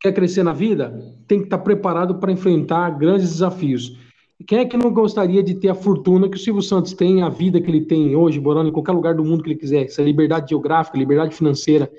Quer 0.00 0.12
crescer 0.12 0.42
na 0.42 0.52
vida? 0.52 1.14
Tem 1.26 1.38
que 1.38 1.44
estar 1.44 1.58
preparado 1.58 2.16
para 2.16 2.32
enfrentar 2.32 2.90
grandes 2.90 3.30
desafios. 3.30 3.96
Quem 4.42 4.58
é 4.58 4.64
que 4.64 4.76
não 4.76 4.92
gostaria 4.92 5.42
de 5.42 5.54
ter 5.54 5.68
a 5.68 5.74
fortuna 5.74 6.28
que 6.28 6.36
o 6.36 6.40
Silvio 6.40 6.62
Santos 6.62 6.92
tem, 6.92 7.22
a 7.22 7.28
vida 7.28 7.60
que 7.60 7.70
ele 7.70 7.84
tem 7.84 8.14
hoje, 8.16 8.40
morando 8.40 8.68
em 8.68 8.72
qualquer 8.72 8.92
lugar 8.92 9.14
do 9.14 9.24
mundo 9.24 9.42
que 9.42 9.50
ele 9.50 9.58
quiser, 9.58 9.84
essa 9.84 10.02
liberdade 10.02 10.50
geográfica, 10.50 10.98
liberdade 10.98 11.34
financeira? 11.34 11.90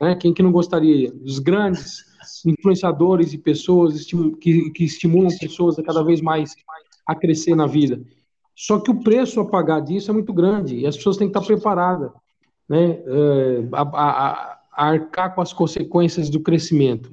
Né? 0.00 0.14
Quem 0.16 0.34
que 0.34 0.42
não 0.42 0.52
gostaria? 0.52 1.12
Os 1.24 1.38
grandes 1.38 2.04
influenciadores 2.46 3.32
e 3.32 3.38
pessoas 3.38 4.04
que, 4.40 4.70
que 4.70 4.84
estimulam 4.84 5.30
pessoas 5.38 5.78
a 5.78 5.82
cada 5.82 6.02
vez 6.02 6.20
mais 6.20 6.54
a 7.06 7.14
crescer 7.14 7.54
na 7.54 7.66
vida. 7.66 8.00
Só 8.54 8.78
que 8.78 8.90
o 8.90 9.02
preço 9.02 9.40
a 9.40 9.44
pagar 9.44 9.80
disso 9.80 10.10
é 10.10 10.14
muito 10.14 10.32
grande 10.32 10.76
e 10.76 10.86
as 10.86 10.96
pessoas 10.96 11.16
têm 11.16 11.30
que 11.30 11.36
estar 11.36 11.46
preparadas 11.46 12.10
né? 12.68 13.02
É, 13.06 13.68
a, 13.72 13.82
a, 13.82 14.58
a 14.72 14.86
arcar 14.88 15.34
com 15.34 15.40
as 15.40 15.52
consequências 15.52 16.30
do 16.30 16.40
crescimento. 16.40 17.10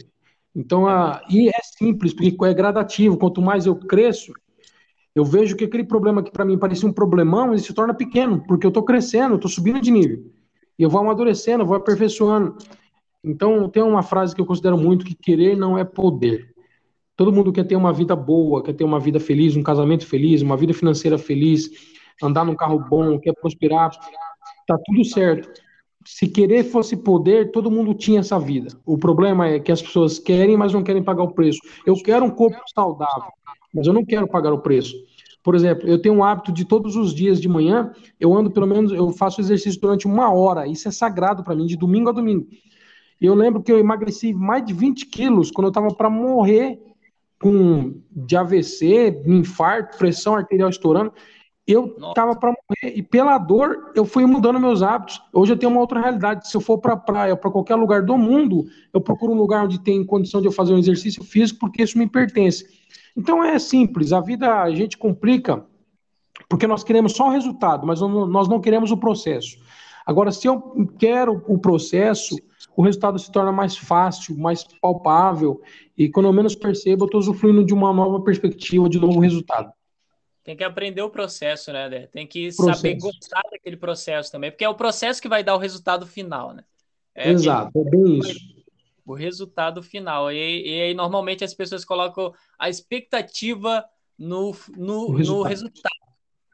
Então, 0.55 0.87
a, 0.87 1.21
e 1.29 1.49
é 1.49 1.61
simples, 1.77 2.13
porque 2.13 2.33
é 2.45 2.53
gradativo. 2.53 3.17
Quanto 3.17 3.41
mais 3.41 3.65
eu 3.65 3.75
cresço, 3.75 4.33
eu 5.19 5.25
vejo 5.25 5.55
que 5.55 5.65
aquele 5.65 5.83
problema 5.83 6.23
que 6.23 6.31
para 6.31 6.45
mim 6.45 6.57
parecia 6.57 6.87
um 6.87 6.93
problemão, 6.93 7.51
ele 7.51 7.61
se 7.61 7.73
torna 7.73 7.93
pequeno, 7.93 8.41
porque 8.47 8.65
eu 8.65 8.69
estou 8.69 8.83
crescendo, 8.83 9.35
estou 9.35 9.51
subindo 9.51 9.81
de 9.81 9.91
nível. 9.91 10.23
E 10.77 10.83
eu 10.83 10.89
vou 10.89 11.01
amadurecendo, 11.01 11.63
eu 11.63 11.67
vou 11.67 11.75
aperfeiçoando. 11.75 12.55
Então, 13.21 13.69
tem 13.69 13.83
uma 13.83 14.01
frase 14.01 14.33
que 14.33 14.39
eu 14.39 14.45
considero 14.45 14.77
muito, 14.77 15.05
que 15.05 15.13
querer 15.13 15.57
não 15.57 15.77
é 15.77 15.83
poder. 15.83 16.53
Todo 17.17 17.33
mundo 17.33 17.51
quer 17.51 17.65
ter 17.65 17.75
uma 17.75 17.91
vida 17.91 18.15
boa, 18.15 18.63
quer 18.63 18.71
ter 18.71 18.85
uma 18.85 18.97
vida 18.97 19.19
feliz, 19.19 19.57
um 19.57 19.61
casamento 19.61 20.07
feliz, 20.07 20.41
uma 20.41 20.55
vida 20.55 20.73
financeira 20.73 21.17
feliz, 21.17 21.69
andar 22.23 22.45
num 22.45 22.55
carro 22.55 22.79
bom, 22.79 23.19
quer 23.19 23.33
prosperar, 23.33 23.91
tá 24.65 24.79
tudo 24.85 25.03
certo. 25.03 25.49
Se 26.05 26.29
querer 26.29 26.63
fosse 26.63 26.95
poder, 26.95 27.51
todo 27.51 27.69
mundo 27.69 27.93
tinha 27.93 28.21
essa 28.21 28.39
vida. 28.39 28.69
O 28.85 28.97
problema 28.97 29.49
é 29.49 29.59
que 29.59 29.71
as 29.71 29.81
pessoas 29.81 30.17
querem, 30.17 30.55
mas 30.55 30.71
não 30.71 30.81
querem 30.81 31.03
pagar 31.03 31.23
o 31.23 31.33
preço. 31.33 31.59
Eu 31.85 31.93
quero 31.95 32.23
um 32.23 32.31
corpo 32.31 32.57
saudável, 32.73 33.33
mas 33.73 33.85
eu 33.85 33.91
não 33.91 34.05
quero 34.05 34.25
pagar 34.29 34.53
o 34.53 34.61
preço. 34.61 34.95
Por 35.43 35.55
exemplo, 35.55 35.87
eu 35.87 36.01
tenho 36.01 36.15
um 36.15 36.23
hábito 36.23 36.51
de 36.51 36.65
todos 36.65 36.95
os 36.95 37.13
dias 37.13 37.39
de 37.39 37.47
manhã, 37.47 37.93
eu 38.19 38.35
ando 38.35 38.51
pelo 38.51 38.67
menos, 38.67 38.91
eu 38.91 39.09
faço 39.11 39.39
exercício 39.39 39.79
durante 39.79 40.05
uma 40.05 40.31
hora. 40.33 40.67
Isso 40.67 40.87
é 40.87 40.91
sagrado 40.91 41.43
para 41.43 41.55
mim, 41.55 41.65
de 41.65 41.77
domingo 41.77 42.09
a 42.09 42.11
domingo. 42.11 42.47
E 43.21 43.25
eu 43.25 43.35
lembro 43.35 43.61
que 43.61 43.71
eu 43.71 43.79
emagreci 43.79 44.33
mais 44.33 44.63
de 44.65 44.73
20 44.73 45.05
quilos 45.07 45.51
quando 45.51 45.65
eu 45.65 45.69
estava 45.69 45.93
para 45.93 46.09
morrer 46.09 46.79
com 47.39 48.01
de 48.11 48.35
AVC, 48.35 49.23
infarto, 49.25 49.97
pressão 49.97 50.35
arterial 50.35 50.69
estourando. 50.69 51.13
Eu 51.69 51.95
estava 52.09 52.35
para 52.35 52.49
morrer 52.49 52.97
e 52.97 53.03
pela 53.03 53.37
dor 53.37 53.91
eu 53.93 54.03
fui 54.03 54.25
mudando 54.25 54.59
meus 54.59 54.81
hábitos. 54.81 55.21
Hoje 55.31 55.53
eu 55.53 55.57
tenho 55.57 55.71
uma 55.71 55.79
outra 55.79 56.01
realidade. 56.01 56.49
Se 56.49 56.57
eu 56.57 56.61
for 56.61 56.79
para 56.79 56.93
a 56.93 56.97
praia, 56.97 57.35
para 57.37 57.51
qualquer 57.51 57.75
lugar 57.75 58.01
do 58.01 58.17
mundo, 58.17 58.65
eu 58.91 58.99
procuro 58.99 59.33
um 59.33 59.37
lugar 59.37 59.65
onde 59.65 59.79
tem 59.79 60.03
condição 60.03 60.41
de 60.41 60.47
eu 60.47 60.51
fazer 60.51 60.73
um 60.73 60.79
exercício 60.79 61.23
físico 61.23 61.59
porque 61.59 61.83
isso 61.83 61.95
me 61.95 62.09
pertence. 62.09 62.65
Então 63.15 63.43
é 63.43 63.59
simples, 63.59 64.11
a 64.11 64.19
vida 64.19 64.63
a 64.63 64.71
gente 64.71 64.97
complica 64.97 65.63
porque 66.49 66.65
nós 66.65 66.83
queremos 66.83 67.11
só 67.11 67.27
o 67.27 67.31
resultado, 67.31 67.85
mas 67.85 68.01
nós 68.01 68.47
não 68.47 68.59
queremos 68.59 68.89
o 68.89 68.97
processo. 68.97 69.59
Agora, 70.07 70.31
se 70.31 70.47
eu 70.47 70.59
quero 70.97 71.43
o 71.47 71.59
processo, 71.59 72.35
o 72.75 72.81
resultado 72.81 73.19
se 73.19 73.31
torna 73.31 73.51
mais 73.51 73.77
fácil, 73.77 74.35
mais 74.35 74.65
palpável, 74.81 75.61
e 75.95 76.09
quando 76.09 76.25
eu 76.25 76.33
menos 76.33 76.55
percebo, 76.55 77.03
eu 77.03 77.05
estou 77.05 77.19
usufruindo 77.19 77.63
de 77.63 77.75
uma 77.75 77.93
nova 77.93 78.19
perspectiva, 78.21 78.89
de 78.89 78.99
novo 78.99 79.19
resultado. 79.19 79.71
Tem 80.43 80.55
que 80.55 80.63
aprender 80.63 81.01
o 81.01 81.09
processo, 81.09 81.71
né, 81.71 81.89
Dé? 81.89 82.07
Tem 82.07 82.25
que 82.25 82.55
processo. 82.55 82.77
saber 82.77 82.97
gostar 82.97 83.43
daquele 83.51 83.77
processo 83.77 84.31
também, 84.31 84.51
porque 84.51 84.63
é 84.63 84.69
o 84.69 84.75
processo 84.75 85.21
que 85.21 85.27
vai 85.27 85.43
dar 85.43 85.55
o 85.55 85.59
resultado 85.59 86.07
final, 86.07 86.53
né? 86.53 86.63
É 87.13 87.29
Exato, 87.29 87.71
é 87.79 87.89
bem 87.89 88.19
isso 88.19 88.59
o 89.09 89.15
resultado 89.15 89.81
final. 89.81 90.31
E, 90.31 90.35
e 90.37 90.81
aí, 90.81 90.93
normalmente, 90.93 91.43
as 91.43 91.53
pessoas 91.53 91.83
colocam 91.83 92.31
a 92.59 92.69
expectativa 92.69 93.83
no, 94.17 94.55
no, 94.77 95.15
resultado. 95.15 95.37
no 95.37 95.43
resultado, 95.43 95.99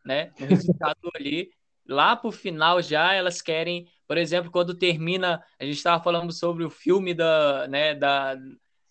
né? 0.05 0.31
No 0.39 0.45
resultado 0.45 1.11
ali. 1.15 1.49
Lá 1.87 2.15
para 2.15 2.29
o 2.29 2.31
final 2.31 2.81
já 2.81 3.13
elas 3.13 3.41
querem, 3.41 3.87
por 4.07 4.17
exemplo, 4.17 4.49
quando 4.49 4.73
termina, 4.73 5.43
a 5.59 5.65
gente 5.65 5.75
estava 5.75 6.01
falando 6.01 6.31
sobre 6.31 6.63
o 6.63 6.69
filme 6.69 7.13
da, 7.13 7.67
né, 7.67 7.93
da 7.93 8.35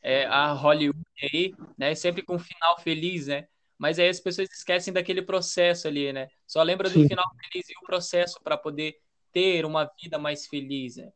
é, 0.01 0.27
a 0.27 0.53
Hollywood 0.53 1.03
aí, 1.23 1.55
né? 1.79 1.95
Sempre 1.95 2.23
com 2.23 2.35
um 2.35 2.39
final 2.39 2.79
feliz, 2.81 3.29
né? 3.29 3.49
Mas 3.79 3.99
aí 3.99 4.09
as 4.09 4.21
pessoas 4.21 4.49
esquecem 4.51 4.93
daquele 4.93 5.23
processo 5.23 5.89
ali, 5.89 6.13
né? 6.13 6.29
Só 6.47 6.63
lembra 6.63 6.89
do 6.89 7.01
Sim. 7.01 7.09
final 7.09 7.25
feliz 7.41 7.69
e 7.69 7.73
o 7.73 7.87
processo 7.87 8.41
para 8.43 8.57
poder 8.57 8.95
ter 9.33 9.67
uma 9.67 9.91
vida 10.01 10.19
mais 10.19 10.47
feliz. 10.47 10.97
Né? 10.97 11.11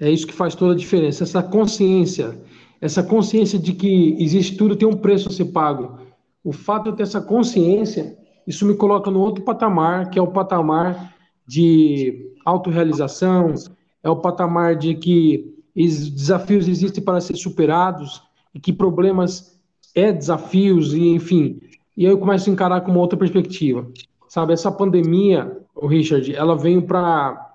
É 0.00 0.10
isso 0.10 0.26
que 0.26 0.32
faz 0.32 0.54
toda 0.54 0.74
a 0.74 0.76
diferença, 0.76 1.22
essa 1.22 1.42
consciência, 1.42 2.40
essa 2.80 3.02
consciência 3.02 3.58
de 3.58 3.72
que 3.72 4.16
existe 4.18 4.56
tudo, 4.56 4.76
tem 4.76 4.88
um 4.88 4.96
preço 4.96 5.28
a 5.28 5.32
ser 5.32 5.46
pago. 5.46 6.00
O 6.42 6.52
fato 6.52 6.84
de 6.84 6.88
eu 6.90 6.96
ter 6.96 7.04
essa 7.04 7.20
consciência, 7.20 8.18
isso 8.46 8.66
me 8.66 8.76
coloca 8.76 9.10
no 9.10 9.20
outro 9.20 9.44
patamar, 9.44 10.10
que 10.10 10.18
é 10.18 10.22
o 10.22 10.32
patamar 10.32 11.14
de 11.46 12.34
autorrealização, 12.44 13.54
é 14.02 14.10
o 14.10 14.16
patamar 14.16 14.76
de 14.76 14.94
que 14.94 15.54
desafios 15.74 16.68
existem 16.68 17.02
para 17.02 17.20
ser 17.20 17.36
superados 17.36 18.22
e 18.54 18.60
que 18.60 18.72
problemas 18.72 19.53
é 19.94 20.12
desafios 20.12 20.92
e 20.94 21.08
enfim. 21.08 21.60
E 21.96 22.06
aí 22.06 22.12
eu 22.12 22.18
começo 22.18 22.50
a 22.50 22.52
encarar 22.52 22.80
com 22.80 22.90
uma 22.90 23.00
outra 23.00 23.18
perspectiva. 23.18 23.86
Sabe, 24.28 24.52
essa 24.52 24.70
pandemia, 24.70 25.60
o 25.74 25.86
Richard, 25.86 26.34
ela 26.34 26.56
veio 26.56 26.82
para 26.82 27.54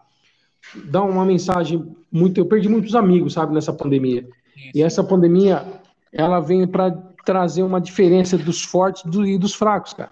dar 0.86 1.04
uma 1.04 1.25
mensagem 1.25 1.86
muito. 2.12 2.39
Eu 2.39 2.45
perdi 2.45 2.69
muitos 2.69 2.95
amigos, 2.95 3.34
sabe, 3.34 3.54
nessa 3.54 3.73
pandemia. 3.73 4.28
E 4.73 4.82
essa 4.82 5.04
pandemia, 5.04 5.65
ela 6.12 6.39
vem 6.39 6.65
para 6.65 6.91
trazer 7.25 7.63
uma 7.63 7.82
diferença 7.82 8.38
dos 8.38 8.63
fortes 8.63 9.04
e 9.13 9.38
dos 9.38 9.54
fracos, 9.54 9.93
cara. 9.93 10.12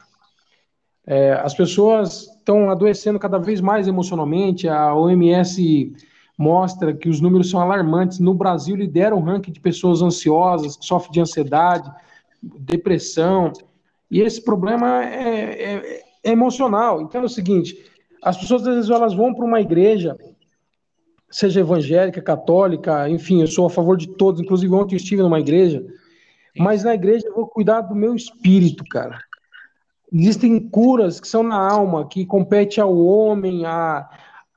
É, 1.05 1.33
as 1.35 1.53
pessoas 1.53 2.23
estão 2.37 2.69
adoecendo 2.69 3.17
cada 3.17 3.37
vez 3.37 3.61
mais 3.61 3.87
emocionalmente. 3.87 4.67
A 4.67 4.93
OMS 4.93 5.95
mostra 6.37 6.93
que 6.93 7.07
os 7.07 7.21
números 7.21 7.49
são 7.49 7.61
alarmantes. 7.61 8.19
No 8.19 8.33
Brasil, 8.33 8.75
lidera 8.75 9.15
o 9.15 9.21
ranking 9.21 9.53
de 9.53 9.59
pessoas 9.59 10.01
ansiosas, 10.01 10.75
que 10.75 10.85
sofrem 10.85 11.13
de 11.13 11.21
ansiedade, 11.21 11.89
depressão. 12.41 13.51
E 14.09 14.21
esse 14.21 14.41
problema 14.41 15.03
é, 15.03 15.73
é, 15.73 16.03
é 16.23 16.31
emocional. 16.31 17.01
Então 17.01 17.21
é 17.21 17.25
o 17.25 17.29
seguinte: 17.29 17.77
as 18.21 18.37
pessoas 18.37 18.67
às 18.67 18.75
vezes 18.75 18.89
elas 18.89 19.13
vão 19.13 19.33
para 19.33 19.45
uma 19.45 19.61
igreja, 19.61 20.17
seja 21.29 21.59
evangélica, 21.59 22.21
católica, 22.21 23.09
enfim, 23.09 23.41
eu 23.41 23.47
sou 23.47 23.65
a 23.65 23.69
favor 23.69 23.97
de 23.97 24.07
todos. 24.07 24.41
Inclusive 24.41 24.73
ontem 24.73 24.95
eu 24.95 24.97
estive 24.97 25.21
numa 25.21 25.39
igreja, 25.39 25.85
mas 26.57 26.83
na 26.83 26.93
igreja 26.93 27.27
eu 27.27 27.35
vou 27.35 27.47
cuidar 27.47 27.81
do 27.81 27.95
meu 27.95 28.15
espírito, 28.15 28.83
cara. 28.89 29.19
Existem 30.11 30.57
curas 30.69 31.19
que 31.19 31.27
são 31.27 31.43
na 31.43 31.57
alma, 31.57 32.07
que 32.07 32.25
compete 32.25 32.79
ao 32.79 32.97
homem, 32.97 33.65
a 33.65 34.09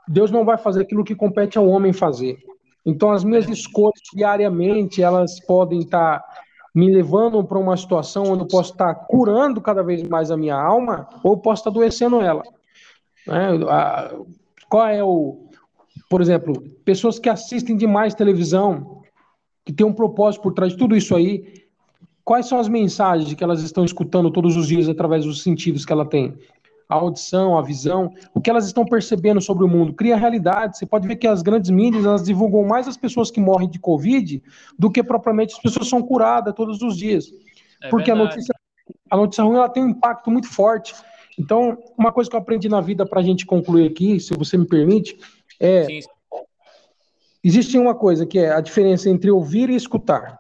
Deus 0.07 0.31
não 0.31 0.45
vai 0.45 0.57
fazer 0.57 0.83
aquilo 0.83 1.05
que 1.05 1.14
compete 1.14 1.59
ao 1.59 1.69
homem 1.69 1.93
fazer. 1.93 2.38
Então 2.87 3.11
as 3.11 3.25
minhas 3.25 3.49
escolhas 3.49 4.01
diariamente, 4.14 5.03
elas 5.03 5.40
podem 5.40 5.81
estar 5.81 6.25
me 6.74 6.90
levando 6.90 7.42
para 7.44 7.59
uma 7.59 7.76
situação 7.76 8.24
onde 8.24 8.42
eu 8.42 8.48
posso 8.48 8.72
estar 8.72 8.94
curando 8.94 9.61
cada 9.61 9.83
vez 9.83 10.02
mais 10.02 10.30
a 10.30 10.37
minha 10.37 10.54
alma 10.54 11.09
ou 11.22 11.37
posso 11.37 11.61
estar 11.61 11.70
adoecendo 11.70 12.20
ela. 12.20 12.42
Né? 13.26 13.59
qual 14.68 14.87
é 14.87 15.02
o. 15.02 15.48
Por 16.09 16.20
exemplo, 16.20 16.62
pessoas 16.85 17.18
que 17.18 17.28
assistem 17.28 17.76
demais 17.76 18.14
televisão, 18.14 19.02
que 19.64 19.72
tem 19.72 19.87
um 19.87 19.92
propósito 19.92 20.42
por 20.42 20.52
trás 20.52 20.72
de 20.72 20.78
tudo 20.78 20.96
isso 20.96 21.14
aí, 21.14 21.64
quais 22.24 22.46
são 22.46 22.59
as 22.59 22.68
mensagens 22.68 23.33
que 23.35 23.44
elas 23.44 23.62
estão 23.62 23.85
escutando 23.85 24.30
todos 24.30 24.56
os 24.56 24.66
dias 24.66 24.88
através 24.88 25.24
dos 25.24 25.42
sentidos 25.42 25.85
que 25.85 25.92
ela 25.92 26.06
tem? 26.06 26.37
A 26.90 26.96
audição, 26.96 27.57
a 27.57 27.62
visão, 27.62 28.12
o 28.35 28.40
que 28.40 28.50
elas 28.50 28.66
estão 28.66 28.85
percebendo 28.85 29.40
sobre 29.40 29.64
o 29.64 29.68
mundo, 29.68 29.94
cria 29.94 30.16
realidade. 30.16 30.76
Você 30.76 30.85
pode 30.85 31.07
ver 31.07 31.16
que 31.16 31.26
as 31.29 31.40
grandes 31.40 31.70
mídias 31.70 32.05
elas 32.05 32.24
divulgam 32.24 32.64
mais 32.64 32.88
as 32.88 32.96
pessoas 32.96 33.31
que 33.31 33.40
morrem 33.40 33.70
de 33.70 33.79
Covid 33.79 34.42
do 34.76 34.90
que 34.90 35.03
propriamente 35.03 35.55
as 35.55 35.61
pessoas 35.61 35.88
são 35.88 36.03
curadas 36.03 36.53
todos 36.53 36.83
os 36.83 36.96
dias. 36.96 37.33
É 37.81 37.88
Porque 37.88 38.11
a 38.11 38.16
notícia, 38.16 38.53
a 39.09 39.16
notícia 39.16 39.44
ruim 39.44 39.57
ela 39.57 39.68
tem 39.68 39.85
um 39.85 39.90
impacto 39.90 40.31
muito 40.31 40.48
forte. 40.48 40.94
Então, 41.38 41.79
uma 41.96 42.12
coisa 42.12 42.29
que 42.29 42.35
eu 42.35 42.40
aprendi 42.40 42.68
na 42.68 42.81
vida 42.81 43.07
para 43.07 43.20
a 43.20 43.22
gente 43.22 43.46
concluir 43.46 43.88
aqui, 43.88 44.18
se 44.18 44.35
você 44.35 44.59
me 44.59 44.66
permite, 44.66 45.16
é. 45.59 45.85
Sim. 45.85 46.00
Existe 47.42 47.79
uma 47.79 47.94
coisa 47.94 48.26
que 48.26 48.38
é 48.38 48.53
a 48.53 48.61
diferença 48.61 49.09
entre 49.09 49.31
ouvir 49.31 49.70
e 49.70 49.74
escutar. 49.74 50.38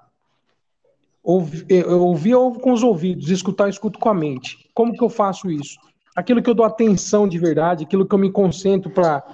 Ouvir, 1.22 1.64
eu 1.68 2.02
ouvir 2.02 2.32
eu 2.32 2.42
ouvo 2.42 2.60
com 2.60 2.72
os 2.72 2.82
ouvidos, 2.82 3.30
escutar 3.30 3.64
eu 3.64 3.70
escuto 3.70 3.98
com 3.98 4.10
a 4.10 4.14
mente. 4.14 4.68
Como 4.74 4.92
que 4.92 5.02
eu 5.02 5.08
faço 5.08 5.50
isso? 5.50 5.78
Aquilo 6.20 6.42
que 6.42 6.50
eu 6.50 6.54
dou 6.54 6.66
atenção 6.66 7.26
de 7.26 7.38
verdade, 7.38 7.84
aquilo 7.84 8.06
que 8.06 8.14
eu 8.14 8.18
me 8.18 8.30
concentro 8.30 8.90
para 8.90 9.24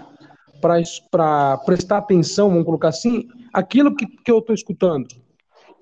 prestar 1.66 1.98
atenção, 1.98 2.48
vamos 2.48 2.64
colocar 2.64 2.90
assim, 2.90 3.26
aquilo 3.52 3.92
que, 3.92 4.06
que 4.06 4.30
eu 4.30 4.38
estou 4.38 4.54
escutando. 4.54 5.08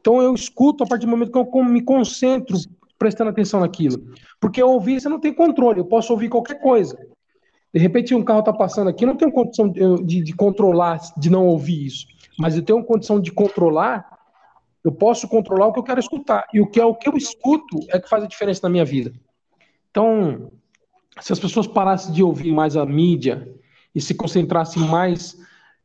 Então 0.00 0.22
eu 0.22 0.34
escuto 0.34 0.82
a 0.82 0.86
partir 0.86 1.04
do 1.04 1.10
momento 1.10 1.30
que 1.30 1.38
eu 1.38 1.64
me 1.64 1.82
concentro 1.82 2.56
prestando 2.98 3.28
atenção 3.28 3.60
naquilo. 3.60 4.02
Porque 4.40 4.62
ouvir 4.62 4.98
você 4.98 5.06
não 5.10 5.20
tem 5.20 5.34
controle, 5.34 5.78
eu 5.78 5.84
posso 5.84 6.10
ouvir 6.10 6.30
qualquer 6.30 6.58
coisa. 6.58 6.96
De 7.72 7.78
repente 7.78 8.14
um 8.14 8.24
carro 8.24 8.40
está 8.40 8.54
passando 8.54 8.88
aqui, 8.88 9.04
eu 9.04 9.08
não 9.08 9.16
tenho 9.16 9.30
condição 9.30 9.68
de, 9.68 10.22
de, 10.22 10.32
controlar, 10.34 11.00
de 11.18 11.28
não 11.28 11.46
ouvir 11.46 11.84
isso. 11.84 12.06
Mas 12.38 12.56
eu 12.56 12.62
tenho 12.62 12.82
condição 12.82 13.20
de 13.20 13.30
controlar, 13.30 14.08
eu 14.82 14.90
posso 14.90 15.28
controlar 15.28 15.66
o 15.66 15.72
que 15.74 15.80
eu 15.80 15.84
quero 15.84 16.00
escutar. 16.00 16.46
E 16.54 16.62
o 16.62 16.66
que 16.66 16.80
é 16.80 16.84
o 16.86 16.94
que 16.94 17.10
eu 17.10 17.14
escuto 17.14 17.78
é 17.90 18.00
que 18.00 18.08
faz 18.08 18.24
a 18.24 18.26
diferença 18.26 18.60
na 18.62 18.70
minha 18.70 18.86
vida. 18.86 19.12
Então, 19.90 20.50
se 21.20 21.32
as 21.32 21.38
pessoas 21.38 21.66
parassem 21.66 22.12
de 22.12 22.22
ouvir 22.22 22.52
mais 22.52 22.76
a 22.76 22.84
mídia 22.84 23.48
e 23.94 24.00
se 24.00 24.14
concentrassem 24.14 24.82
mais 24.82 25.36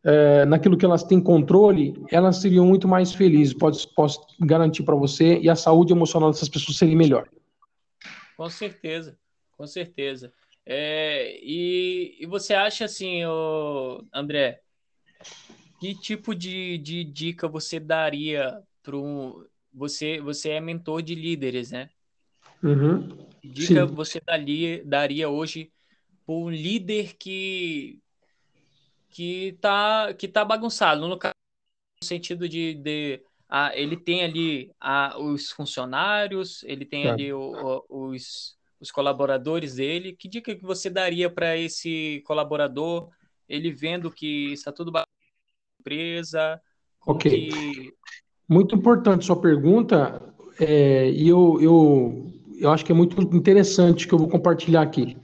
é, 0.04 0.46
naquilo 0.46 0.78
que 0.78 0.86
elas 0.86 1.04
têm 1.04 1.22
controle, 1.22 1.94
elas 2.12 2.38
seriam 2.38 2.66
muito 2.66 2.88
mais 2.88 3.14
felizes, 3.14 3.54
posso, 3.54 3.94
posso 3.94 4.22
garantir 4.40 4.84
para 4.84 4.96
você, 4.96 5.38
e 5.40 5.50
a 5.50 5.56
saúde 5.56 5.94
emocional 5.94 6.32
dessas 6.32 6.50
pessoas 6.50 6.78
seria 6.78 6.96
melhor. 6.96 7.30
Com 8.36 8.50
certeza, 8.50 9.18
com 9.58 9.68
certeza. 9.68 10.32
É, 10.66 11.38
e, 11.42 12.18
e, 12.20 12.26
você 12.26 12.54
acha 12.54 12.86
assim, 12.86 13.26
ô, 13.26 14.04
André, 14.14 14.62
que 15.80 15.96
tipo 15.96 16.36
de, 16.36 16.78
de 16.78 17.04
dica 17.04 17.48
você 17.48 17.80
daria 17.80 18.62
para 18.84 18.96
um. 18.96 19.46
Você, 19.74 20.20
você 20.20 20.52
é 20.52 20.62
mentor 20.62 21.02
de 21.02 21.16
líderes, 21.16 21.72
né? 21.72 21.90
Uhum. 22.64 23.29
Que 23.42 23.48
dica 23.48 23.88
Sim. 23.88 23.94
você 23.94 24.20
daria, 24.20 24.84
daria 24.86 25.30
hoje 25.30 25.72
para 26.26 26.36
um 26.36 26.50
líder 26.50 27.16
que 27.18 28.00
que 29.10 29.58
tá, 29.60 30.14
que 30.14 30.28
tá 30.28 30.46
bagunçado, 30.46 31.08
no, 31.08 31.18
sentido 32.02 32.48
de, 32.48 32.76
de 32.76 33.22
ah, 33.50 33.72
ele 33.76 33.98
tem 33.98 34.24
ali 34.24 34.72
ah, 34.80 35.16
os 35.20 35.52
funcionários, 35.52 36.64
ele 36.64 36.86
tem 36.86 37.08
é. 37.08 37.10
ali 37.10 37.34
o, 37.34 37.84
o, 37.90 38.10
os, 38.10 38.56
os 38.80 38.92
colaboradores 38.92 39.76
dele. 39.76 40.16
Que 40.16 40.28
dica 40.28 40.56
que 40.56 40.64
você 40.64 40.90
daria 40.90 41.30
para 41.30 41.58
esse 41.58 42.22
colaborador, 42.26 43.10
ele 43.48 43.72
vendo 43.72 44.12
que 44.12 44.54
está 44.54 44.72
tudo 44.72 44.92
na 44.92 45.04
empresa? 45.80 46.62
Ok. 47.06 47.32
Que... 47.32 47.94
Muito 48.48 48.76
importante 48.76 49.26
sua 49.26 49.40
pergunta, 49.40 50.34
é, 50.60 51.10
e 51.12 51.28
eu, 51.28 51.60
eu, 51.62 52.39
eu 52.60 52.72
acho 52.72 52.86
que 52.86 52.92
é 52.92 52.96
muito 52.96 53.20
interessante 53.36 54.08
que 54.08 54.14
eu 54.14 54.20
vou 54.20 54.28
compartilhar 54.28 54.82
aqui. 54.82 55.18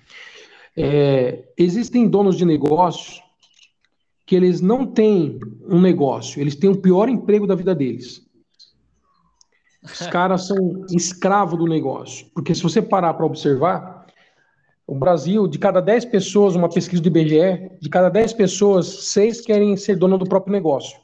É, 0.77 1.43
existem 1.57 2.07
donos 2.07 2.37
de 2.37 2.45
negócios 2.45 3.21
que 4.25 4.35
eles 4.35 4.59
não 4.59 4.85
têm 4.85 5.39
um 5.67 5.79
negócio, 5.79 6.41
eles 6.41 6.55
têm 6.55 6.69
o 6.69 6.81
pior 6.81 7.07
emprego 7.07 7.45
da 7.45 7.55
vida 7.55 7.75
deles. 7.75 8.25
Os 9.83 10.05
caras 10.07 10.47
são 10.47 10.85
escravo 10.89 11.55
do 11.55 11.67
negócio. 11.67 12.27
Porque 12.33 12.55
se 12.55 12.63
você 12.63 12.81
parar 12.81 13.13
para 13.13 13.25
observar, 13.25 14.05
o 14.87 14.95
Brasil, 14.95 15.47
de 15.47 15.57
cada 15.57 15.81
10 15.81 16.05
pessoas, 16.05 16.55
uma 16.55 16.69
pesquisa 16.69 17.01
do 17.01 17.07
IBGE, 17.07 17.71
de 17.81 17.89
cada 17.89 18.09
10 18.09 18.33
pessoas, 18.33 18.87
seis 19.05 19.41
querem 19.41 19.75
ser 19.75 19.95
dono 19.95 20.17
do 20.17 20.25
próprio 20.25 20.51
negócio. 20.51 20.97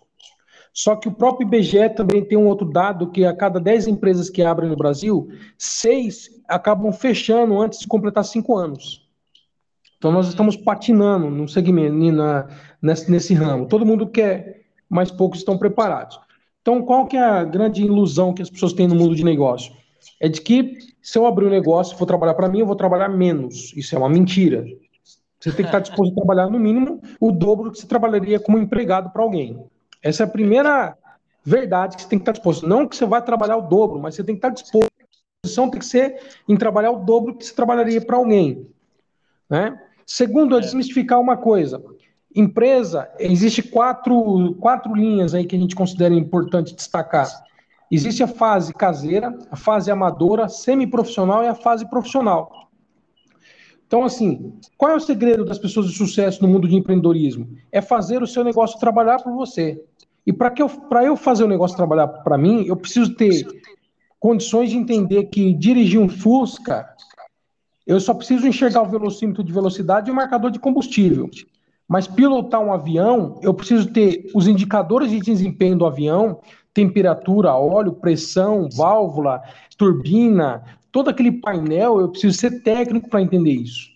Só 0.73 0.95
que 0.95 1.07
o 1.07 1.11
próprio 1.11 1.45
IBGE 1.45 1.89
também 1.89 2.23
tem 2.23 2.37
um 2.37 2.47
outro 2.47 2.69
dado 2.69 3.11
que 3.11 3.25
a 3.25 3.35
cada 3.35 3.59
10 3.59 3.87
empresas 3.87 4.29
que 4.29 4.41
abrem 4.41 4.69
no 4.69 4.77
Brasil, 4.77 5.27
seis 5.57 6.29
acabam 6.47 6.91
fechando 6.93 7.59
antes 7.59 7.79
de 7.79 7.87
completar 7.87 8.23
cinco 8.23 8.57
anos. 8.57 9.07
Então 9.97 10.11
nós 10.11 10.27
estamos 10.27 10.55
patinando 10.55 11.29
no 11.29 11.47
segmento, 11.47 11.95
na, 12.11 12.47
nesse, 12.81 13.11
nesse 13.11 13.33
ramo. 13.33 13.67
Todo 13.67 13.85
mundo 13.85 14.07
quer, 14.07 14.61
mas 14.89 15.11
poucos 15.11 15.39
estão 15.39 15.57
preparados. 15.57 16.19
Então, 16.61 16.81
qual 16.83 17.07
que 17.07 17.17
é 17.17 17.23
a 17.23 17.43
grande 17.43 17.83
ilusão 17.83 18.33
que 18.33 18.41
as 18.41 18.49
pessoas 18.49 18.73
têm 18.73 18.87
no 18.87 18.95
mundo 18.95 19.15
de 19.15 19.23
negócio? 19.23 19.73
É 20.19 20.29
de 20.29 20.41
que 20.41 20.77
se 21.01 21.17
eu 21.17 21.25
abrir 21.25 21.45
um 21.45 21.49
negócio 21.49 21.97
for 21.97 22.05
trabalhar 22.05 22.33
para 22.33 22.47
mim, 22.47 22.59
eu 22.59 22.65
vou 22.65 22.75
trabalhar 22.75 23.09
menos. 23.09 23.75
Isso 23.75 23.95
é 23.95 23.97
uma 23.97 24.09
mentira. 24.09 24.63
Você 25.39 25.51
tem 25.51 25.63
que 25.65 25.69
estar 25.69 25.79
disposto 25.79 26.11
a 26.11 26.15
trabalhar 26.15 26.49
no 26.49 26.59
mínimo 26.59 27.01
o 27.19 27.31
dobro 27.31 27.71
que 27.71 27.79
você 27.79 27.87
trabalharia 27.87 28.39
como 28.39 28.59
empregado 28.59 29.11
para 29.11 29.23
alguém. 29.23 29.63
Essa 30.01 30.23
é 30.23 30.25
a 30.25 30.29
primeira 30.29 30.97
verdade 31.43 31.95
que 31.95 32.03
você 32.03 32.09
tem 32.09 32.19
que 32.19 32.23
estar 32.23 32.31
disposto. 32.31 32.67
Não 32.67 32.87
que 32.87 32.95
você 32.95 33.05
vai 33.05 33.23
trabalhar 33.23 33.57
o 33.57 33.61
dobro, 33.61 33.99
mas 33.99 34.15
você 34.15 34.23
tem 34.23 34.35
que 34.35 34.39
estar 34.39 34.49
disposto. 34.49 34.89
A 35.01 35.47
posição 35.47 35.69
tem 35.69 35.79
que 35.79 35.85
ser 35.85 36.19
em 36.47 36.55
trabalhar 36.55 36.91
o 36.91 37.03
dobro 37.03 37.35
que 37.35 37.45
você 37.45 37.53
trabalharia 37.53 38.01
para 38.01 38.17
alguém. 38.17 38.67
Né? 39.49 39.79
Segundo, 40.05 40.57
é 40.57 40.61
desmistificar 40.61 41.19
uma 41.19 41.37
coisa. 41.37 41.83
Empresa, 42.33 43.09
existe 43.19 43.61
quatro, 43.61 44.55
quatro 44.55 44.95
linhas 44.95 45.33
aí 45.33 45.45
que 45.45 45.55
a 45.55 45.59
gente 45.59 45.75
considera 45.75 46.13
importante 46.13 46.75
destacar. 46.75 47.27
Existe 47.91 48.23
a 48.23 48.27
fase 48.27 48.73
caseira, 48.73 49.37
a 49.51 49.55
fase 49.57 49.91
amadora, 49.91 50.47
semiprofissional 50.47 51.43
e 51.43 51.47
a 51.47 51.55
fase 51.55 51.89
profissional. 51.89 52.69
Então, 53.85 54.05
assim, 54.05 54.53
qual 54.77 54.93
é 54.93 54.95
o 54.95 54.99
segredo 55.01 55.43
das 55.43 55.59
pessoas 55.59 55.87
de 55.87 55.97
sucesso 55.97 56.41
no 56.41 56.47
mundo 56.47 56.65
de 56.65 56.77
empreendedorismo? 56.77 57.49
É 57.69 57.81
fazer 57.81 58.23
o 58.23 58.27
seu 58.27 58.41
negócio 58.41 58.79
trabalhar 58.79 59.21
por 59.21 59.33
você. 59.33 59.83
E 60.25 60.31
para 60.31 60.53
eu, 60.57 60.69
eu 61.03 61.15
fazer 61.15 61.43
o 61.43 61.47
negócio 61.47 61.75
trabalhar 61.75 62.07
para 62.07 62.37
mim, 62.37 62.65
eu 62.65 62.75
preciso 62.75 63.13
ter 63.15 63.45
condições 64.19 64.69
de 64.69 64.77
entender 64.77 65.25
que 65.25 65.53
dirigir 65.53 65.99
um 65.99 66.07
Fusca, 66.07 66.87
eu 67.87 67.99
só 67.99 68.13
preciso 68.13 68.47
enxergar 68.47 68.83
o 68.83 68.89
velocímetro 68.89 69.43
de 69.43 69.51
velocidade 69.51 70.09
e 70.09 70.11
o 70.11 70.15
marcador 70.15 70.51
de 70.51 70.59
combustível. 70.59 71.29
Mas 71.87 72.07
pilotar 72.07 72.61
um 72.61 72.71
avião, 72.71 73.39
eu 73.41 73.53
preciso 73.53 73.91
ter 73.91 74.29
os 74.33 74.47
indicadores 74.47 75.09
de 75.09 75.19
desempenho 75.19 75.77
do 75.77 75.85
avião, 75.85 76.39
temperatura, 76.73 77.53
óleo, 77.55 77.93
pressão, 77.93 78.69
válvula, 78.71 79.41
turbina, 79.77 80.63
todo 80.91 81.09
aquele 81.09 81.31
painel, 81.31 81.99
eu 81.99 82.09
preciso 82.09 82.37
ser 82.37 82.61
técnico 82.61 83.09
para 83.09 83.21
entender 83.21 83.51
isso. 83.51 83.89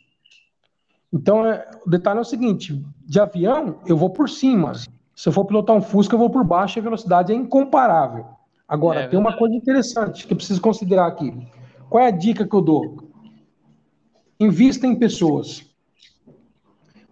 Então, 1.13 1.45
é, 1.45 1.69
o 1.85 1.89
detalhe 1.89 2.17
é 2.17 2.21
o 2.21 2.25
seguinte: 2.25 2.83
de 3.05 3.19
avião, 3.19 3.79
eu 3.85 3.95
vou 3.95 4.09
por 4.09 4.29
cima. 4.29 4.73
Se 5.15 5.29
eu 5.29 5.33
for 5.33 5.45
pilotar 5.45 5.75
um 5.75 5.81
Fusca, 5.81 6.13
eu 6.13 6.19
vou 6.19 6.29
por 6.29 6.43
baixo, 6.43 6.77
a 6.77 6.81
velocidade 6.81 7.31
é 7.31 7.35
incomparável. 7.35 8.25
Agora, 8.67 9.01
é, 9.01 9.07
tem 9.07 9.17
uma 9.17 9.37
coisa 9.37 9.55
interessante 9.55 10.27
que 10.27 10.33
eu 10.33 10.37
preciso 10.37 10.59
considerar 10.59 11.07
aqui. 11.07 11.33
Qual 11.89 12.03
é 12.03 12.07
a 12.07 12.11
dica 12.11 12.45
que 12.45 12.53
eu 12.53 12.61
dou? 12.61 12.97
Invista 14.39 14.85
em 14.85 14.95
pessoas. 14.95 15.65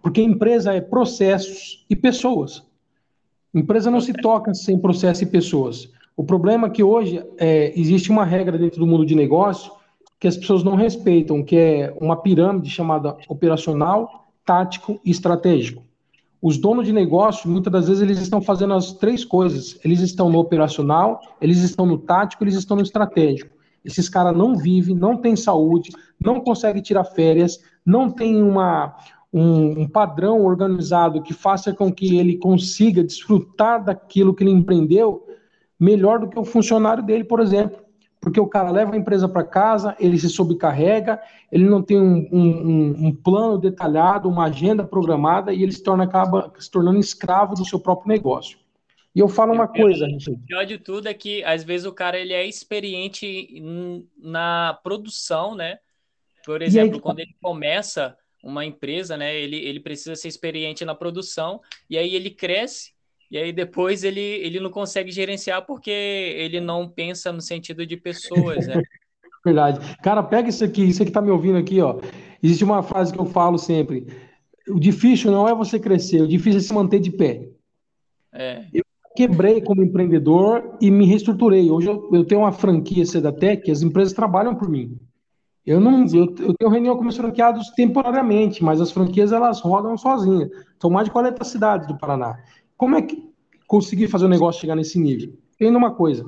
Porque 0.01 0.21
empresa 0.21 0.73
é 0.73 0.81
processos 0.81 1.85
e 1.89 1.95
pessoas. 1.95 2.63
Empresa 3.53 3.89
não 3.89 4.01
se 4.01 4.11
toca 4.11 4.53
sem 4.53 4.77
processo 4.77 5.23
e 5.23 5.27
pessoas. 5.27 5.89
O 6.17 6.23
problema 6.23 6.67
é 6.67 6.69
que 6.69 6.83
hoje 6.83 7.23
é, 7.37 7.71
existe 7.79 8.09
uma 8.09 8.25
regra 8.25 8.57
dentro 8.57 8.79
do 8.79 8.87
mundo 8.87 9.05
de 9.05 9.15
negócio 9.15 9.71
que 10.19 10.27
as 10.27 10.35
pessoas 10.35 10.63
não 10.63 10.75
respeitam, 10.75 11.43
que 11.43 11.55
é 11.55 11.97
uma 11.99 12.17
pirâmide 12.17 12.69
chamada 12.69 13.15
operacional, 13.27 14.27
tático 14.45 14.99
e 15.05 15.11
estratégico. 15.11 15.83
Os 16.43 16.57
donos 16.57 16.85
de 16.85 16.91
negócio, 16.91 17.49
muitas 17.49 17.71
das 17.71 17.87
vezes, 17.87 18.03
eles 18.03 18.19
estão 18.19 18.41
fazendo 18.41 18.73
as 18.73 18.91
três 18.91 19.23
coisas. 19.23 19.79
Eles 19.81 20.01
estão 20.01 20.29
no 20.29 20.39
operacional, 20.39 21.21
eles 21.39 21.59
estão 21.59 21.85
no 21.85 21.97
tático, 21.97 22.43
eles 22.43 22.55
estão 22.55 22.75
no 22.75 22.83
estratégico. 22.83 23.55
Esses 23.83 24.09
caras 24.09 24.35
não 24.35 24.53
vivem, 24.53 24.93
não 24.93 25.15
têm 25.15 25.37
saúde, 25.37 25.91
não 26.19 26.41
conseguem 26.41 26.81
tirar 26.81 27.05
férias, 27.05 27.61
não 27.85 28.11
têm 28.11 28.43
uma, 28.43 28.93
um, 29.31 29.83
um, 29.83 29.87
padrão 29.87 30.43
organizado 30.43 31.23
que 31.23 31.33
faça 31.33 31.71
com 31.71 31.89
que 31.89 32.17
ele 32.17 32.35
consiga 32.35 33.05
desfrutar 33.05 33.81
daquilo 33.81 34.33
que 34.33 34.43
ele 34.43 34.51
empreendeu 34.51 35.25
melhor 35.79 36.19
do 36.19 36.27
que 36.27 36.37
o 36.37 36.43
funcionário 36.43 37.05
dele, 37.05 37.23
por 37.23 37.39
exemplo 37.39 37.82
porque 38.23 38.39
o 38.39 38.47
cara 38.47 38.71
leva 38.71 38.93
a 38.93 38.97
empresa 38.97 39.27
para 39.27 39.43
casa, 39.43 39.97
ele 39.99 40.17
se 40.17 40.29
sobrecarrega, 40.29 41.21
ele 41.51 41.65
não 41.65 41.83
tem 41.83 41.99
um, 41.99 42.29
um, 42.31 43.07
um, 43.07 43.13
plano 43.13 43.57
detalhado, 43.57 44.29
uma 44.29 44.45
agenda 44.45 44.81
programada 44.81 45.53
e 45.53 45.61
ele 45.61 45.73
se 45.73 45.83
torna 45.83 46.05
acaba 46.05 46.53
se 46.57 46.71
tornando 46.71 46.97
escravo 46.97 47.53
do 47.53 47.65
seu 47.65 47.77
próprio 47.81 48.07
negócio. 48.07 48.57
E 49.13 49.19
eu 49.19 49.27
falo 49.27 49.51
uma 49.51 49.67
coisa, 49.67 50.07
O 50.07 50.39
pior 50.39 50.65
de 50.65 50.77
tudo 50.77 51.09
é 51.09 51.13
que 51.13 51.43
às 51.43 51.65
vezes 51.65 51.85
o 51.85 51.91
cara 51.91 52.17
ele 52.17 52.31
é 52.31 52.47
experiente 52.47 53.61
na 54.17 54.79
produção, 54.81 55.53
né? 55.53 55.79
Por 56.45 56.61
exemplo, 56.61 56.95
aí, 56.95 57.01
quando 57.01 57.19
ele 57.19 57.35
começa 57.41 58.17
uma 58.41 58.63
empresa, 58.63 59.17
né? 59.17 59.35
Ele, 59.35 59.57
ele 59.57 59.81
precisa 59.81 60.15
ser 60.15 60.29
experiente 60.29 60.85
na 60.85 60.95
produção 60.95 61.59
e 61.89 61.97
aí 61.97 62.15
ele 62.15 62.29
cresce 62.29 62.92
e 63.33 63.37
aí 63.39 63.51
depois 63.51 64.03
ele, 64.03 64.21
ele 64.21 64.59
não 64.59 64.69
consegue 64.69 65.09
gerenciar 65.09 65.65
porque 65.65 65.89
ele 65.89 66.61
não 66.61 66.87
pensa 66.87 67.31
no 67.31 67.41
sentido 67.41 67.83
de 67.83 67.97
pessoas, 67.97 68.67
né? 68.67 68.79
Verdade. 69.43 69.79
Cara, 70.03 70.21
pega 70.21 70.49
isso 70.49 70.63
aqui, 70.63 70.83
isso 70.83 71.01
aqui 71.01 71.11
tá 71.11 71.19
me 71.19 71.31
ouvindo 71.31 71.57
aqui, 71.57 71.81
ó. 71.81 71.99
Existe 72.43 72.63
uma 72.63 72.83
frase 72.83 73.11
que 73.11 73.19
eu 73.19 73.25
falo 73.25 73.57
sempre. 73.57 74.05
O 74.69 74.79
difícil 74.79 75.31
não 75.31 75.47
é 75.47 75.55
você 75.55 75.79
crescer, 75.79 76.21
o 76.21 76.27
difícil 76.27 76.59
é 76.59 76.61
se 76.61 76.71
manter 76.75 76.99
de 76.99 77.09
pé. 77.09 77.49
É. 78.31 78.65
Eu 78.71 78.83
quebrei 79.15 79.61
como 79.61 79.83
empreendedor 79.83 80.77
e 80.79 80.91
me 80.91 81.07
reestruturei. 81.07 81.71
Hoje 81.71 81.87
eu, 81.87 82.07
eu 82.13 82.23
tenho 82.23 82.41
uma 82.41 82.51
franquia 82.51 83.03
Sedatec, 83.03 83.71
as 83.71 83.81
empresas 83.81 84.13
trabalham 84.13 84.53
por 84.53 84.69
mim. 84.69 84.95
Eu 85.65 85.79
não, 85.79 86.05
eu, 86.05 86.35
eu 86.39 86.53
tenho 86.53 86.69
reunião 86.69 86.95
com 86.95 87.01
meus 87.01 87.17
franqueados 87.17 87.71
temporariamente, 87.71 88.63
mas 88.63 88.79
as 88.79 88.91
franquias 88.91 89.31
elas 89.31 89.59
rodam 89.59 89.97
sozinhas. 89.97 90.51
São 90.79 90.91
mais 90.91 91.05
de 91.05 91.11
40 91.11 91.43
cidades 91.43 91.87
do 91.87 91.97
Paraná. 91.97 92.37
Como 92.77 92.95
é 92.95 93.01
que 93.01 93.31
conseguir 93.67 94.07
fazer 94.07 94.25
o 94.25 94.29
negócio 94.29 94.61
chegar 94.61 94.75
nesse 94.75 94.99
nível? 94.99 95.33
Tem 95.57 95.73
uma 95.75 95.91
coisa, 95.91 96.25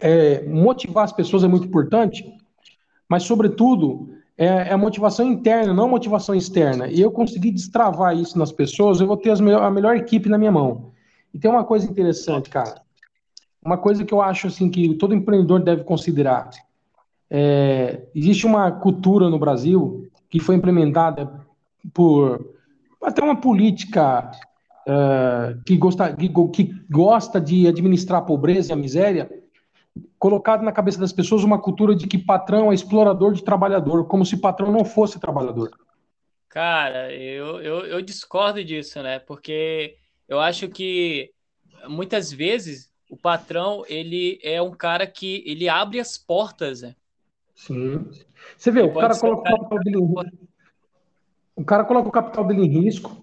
é, 0.00 0.42
motivar 0.46 1.04
as 1.04 1.12
pessoas 1.12 1.44
é 1.44 1.48
muito 1.48 1.66
importante, 1.66 2.24
mas, 3.08 3.24
sobretudo, 3.24 4.08
é, 4.36 4.46
é, 4.46 4.72
a 4.72 4.78
motivação 4.78 5.26
interna, 5.30 5.74
não 5.74 5.84
a 5.84 5.88
motivação 5.88 6.34
externa. 6.34 6.88
E 6.88 7.00
eu 7.00 7.10
consegui 7.10 7.50
destravar 7.50 8.16
isso 8.16 8.38
nas 8.38 8.50
pessoas, 8.50 9.00
eu 9.00 9.06
vou 9.06 9.16
ter 9.16 9.30
a 9.30 9.70
melhor 9.70 9.96
equipe 9.96 10.28
na 10.28 10.38
minha 10.38 10.52
mão. 10.52 10.92
E 11.32 11.38
tem 11.38 11.50
uma 11.50 11.64
coisa 11.64 11.90
interessante, 11.90 12.50
cara. 12.50 12.80
Uma 13.64 13.78
coisa 13.78 14.04
que 14.04 14.12
eu 14.12 14.20
acho 14.20 14.48
assim 14.48 14.68
que 14.68 14.94
todo 14.94 15.14
empreendedor 15.14 15.62
deve 15.62 15.84
considerar. 15.84 16.50
É, 17.30 18.02
existe 18.14 18.46
uma 18.46 18.70
cultura 18.70 19.30
no 19.30 19.38
Brasil 19.38 20.10
que 20.28 20.40
foi 20.40 20.54
implementada 20.54 21.32
por 21.94 22.54
até 23.02 23.22
uma 23.22 23.36
política 23.36 24.30
uh, 24.88 25.62
que, 25.64 25.76
gosta, 25.76 26.14
que, 26.14 26.28
que 26.28 26.74
gosta 26.90 27.40
de 27.40 27.66
administrar 27.66 28.20
a 28.20 28.24
pobreza 28.24 28.70
e 28.70 28.74
a 28.74 28.76
miséria, 28.76 29.30
colocado 30.18 30.62
na 30.62 30.72
cabeça 30.72 30.98
das 30.98 31.12
pessoas 31.12 31.44
uma 31.44 31.60
cultura 31.60 31.94
de 31.94 32.06
que 32.06 32.18
patrão 32.18 32.70
é 32.70 32.74
explorador 32.74 33.32
de 33.32 33.44
trabalhador, 33.44 34.06
como 34.06 34.24
se 34.24 34.36
patrão 34.36 34.70
não 34.70 34.84
fosse 34.84 35.20
trabalhador. 35.20 35.70
Cara, 36.48 37.12
eu, 37.12 37.60
eu, 37.60 37.86
eu 37.86 38.02
discordo 38.02 38.62
disso, 38.62 39.02
né? 39.02 39.18
Porque 39.18 39.96
eu 40.28 40.38
acho 40.38 40.68
que 40.68 41.30
muitas 41.88 42.32
vezes 42.32 42.90
o 43.10 43.16
patrão 43.16 43.84
ele 43.88 44.38
é 44.42 44.60
um 44.60 44.70
cara 44.70 45.06
que 45.06 45.42
ele 45.46 45.68
abre 45.68 45.98
as 45.98 46.16
portas, 46.16 46.82
né? 46.82 46.94
Sim. 47.54 48.06
Você 48.56 48.70
vê, 48.70 48.82
o 48.82 48.92
cara, 48.92 49.18
coloca 49.18 49.54
o, 49.54 49.58
capital 49.58 49.78
dele 49.78 49.98
em... 49.98 50.14
o 51.56 51.64
cara 51.64 51.84
coloca 51.84 52.08
o 52.08 52.12
capital 52.12 52.46
dele 52.46 52.62
em 52.62 52.82
risco, 52.82 53.21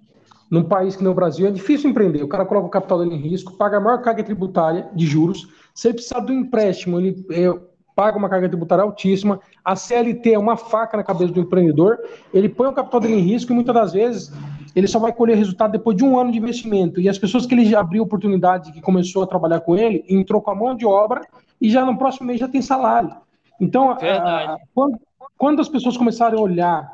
num 0.49 0.63
país 0.63 0.95
que 0.95 1.03
no 1.03 1.13
Brasil 1.13 1.47
é 1.47 1.51
difícil 1.51 1.89
empreender. 1.89 2.23
O 2.23 2.27
cara 2.27 2.45
coloca 2.45 2.67
o 2.67 2.71
capital 2.71 2.99
dele 2.99 3.15
em 3.15 3.19
risco, 3.19 3.53
paga 3.53 3.77
a 3.77 3.79
maior 3.79 4.01
carga 4.01 4.23
tributária 4.23 4.89
de 4.93 5.05
juros. 5.05 5.47
Se 5.73 5.87
ele 5.87 5.95
precisar 5.95 6.21
do 6.21 6.33
empréstimo, 6.33 6.99
ele 6.99 7.25
é, 7.31 7.53
paga 7.95 8.17
uma 8.17 8.29
carga 8.29 8.49
tributária 8.49 8.83
altíssima. 8.83 9.39
A 9.63 9.75
CLT 9.75 10.33
é 10.33 10.39
uma 10.39 10.57
faca 10.57 10.97
na 10.97 11.03
cabeça 11.03 11.31
do 11.31 11.39
empreendedor. 11.39 11.99
Ele 12.33 12.49
põe 12.49 12.67
o 12.67 12.73
capital 12.73 12.99
dele 12.99 13.15
em 13.15 13.21
risco 13.21 13.51
e 13.51 13.55
muitas 13.55 13.75
das 13.75 13.93
vezes 13.93 14.31
ele 14.75 14.87
só 14.87 14.99
vai 14.99 15.13
colher 15.13 15.37
resultado 15.37 15.71
depois 15.71 15.95
de 15.95 16.03
um 16.03 16.17
ano 16.17 16.31
de 16.31 16.37
investimento. 16.37 16.99
E 16.99 17.07
as 17.07 17.17
pessoas 17.17 17.45
que 17.45 17.53
ele 17.53 17.65
já 17.65 17.79
abriu 17.81 18.03
oportunidade, 18.03 18.71
que 18.71 18.81
começou 18.81 19.23
a 19.23 19.27
trabalhar 19.27 19.59
com 19.61 19.75
ele, 19.75 20.03
entrou 20.09 20.41
com 20.41 20.51
a 20.51 20.55
mão 20.55 20.75
de 20.75 20.85
obra 20.85 21.21
e 21.61 21.69
já 21.69 21.85
no 21.85 21.97
próximo 21.97 22.27
mês 22.27 22.39
já 22.39 22.47
tem 22.47 22.61
salário. 22.61 23.11
Então, 23.59 23.91
a, 23.91 24.57
quando, 24.73 24.97
quando 25.37 25.59
as 25.59 25.69
pessoas 25.69 25.97
começarem 25.97 26.39
a 26.39 26.41
olhar 26.41 26.89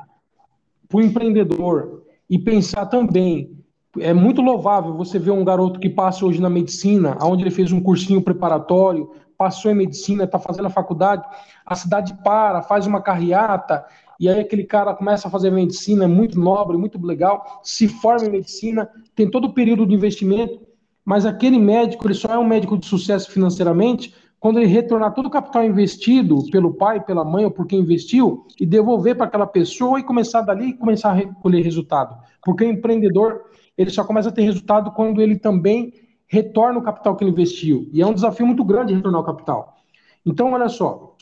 para 0.89 0.97
o 0.97 1.01
empreendedor 1.01 2.04
e 2.29 2.39
pensar 2.39 2.85
também. 2.87 3.51
É 3.99 4.13
muito 4.13 4.41
louvável 4.41 4.93
você 4.93 5.17
ver 5.17 5.31
um 5.31 5.43
garoto 5.43 5.79
que 5.79 5.89
passa 5.89 6.25
hoje 6.25 6.41
na 6.41 6.49
medicina, 6.49 7.17
onde 7.21 7.43
ele 7.43 7.51
fez 7.51 7.71
um 7.71 7.79
cursinho 7.79 8.21
preparatório, 8.21 9.09
passou 9.37 9.71
em 9.71 9.75
medicina, 9.75 10.23
está 10.23 10.39
fazendo 10.39 10.65
a 10.65 10.69
faculdade, 10.69 11.23
a 11.65 11.75
cidade 11.75 12.13
para, 12.23 12.61
faz 12.61 12.85
uma 12.87 13.01
carreata, 13.01 13.85
e 14.19 14.29
aí 14.29 14.39
aquele 14.39 14.63
cara 14.63 14.93
começa 14.93 15.27
a 15.27 15.31
fazer 15.31 15.51
medicina, 15.51 16.05
é 16.05 16.07
muito 16.07 16.39
nobre, 16.39 16.77
muito 16.77 17.03
legal, 17.05 17.61
se 17.63 17.87
forma 17.87 18.27
em 18.27 18.31
medicina, 18.31 18.89
tem 19.15 19.29
todo 19.29 19.45
o 19.45 19.53
período 19.53 19.85
de 19.85 19.93
investimento, 19.93 20.59
mas 21.03 21.25
aquele 21.25 21.59
médico, 21.59 22.07
ele 22.07 22.15
só 22.15 22.29
é 22.29 22.37
um 22.37 22.47
médico 22.47 22.77
de 22.77 22.85
sucesso 22.85 23.29
financeiramente 23.29 24.13
quando 24.39 24.59
ele 24.59 24.67
retornar 24.67 25.13
todo 25.13 25.27
o 25.27 25.31
capital 25.31 25.63
investido 25.63 26.45
pelo 26.51 26.73
pai, 26.73 27.03
pela 27.03 27.25
mãe 27.25 27.45
ou 27.45 27.51
por 27.51 27.65
quem 27.65 27.79
investiu 27.79 28.45
e 28.59 28.65
devolver 28.65 29.15
para 29.15 29.25
aquela 29.25 29.47
pessoa 29.47 29.99
e 29.99 30.03
começar 30.03 30.41
dali 30.41 30.69
e 30.69 30.73
começar 30.73 31.09
a 31.09 31.13
recolher 31.13 31.61
resultado. 31.61 32.15
Porque 32.43 32.63
o 32.63 32.69
empreendedor, 32.69 33.45
ele 33.77 33.89
só 33.89 34.03
começa 34.03 34.29
a 34.29 34.31
ter 34.31 34.43
resultado 34.43 34.91
quando 34.91 35.21
ele 35.21 35.37
também 35.37 35.93
retorna 36.27 36.79
o 36.79 36.83
capital 36.83 37.15
que 37.15 37.23
ele 37.23 37.31
investiu. 37.31 37.89
E 37.91 38.01
é 38.01 38.05
um 38.05 38.13
desafio 38.13 38.45
muito 38.45 38.63
grande 38.63 38.93
retornar 38.93 39.21
o 39.21 39.25
capital. 39.25 39.77
Então, 40.25 40.53
olha 40.53 40.69
só, 40.69 41.15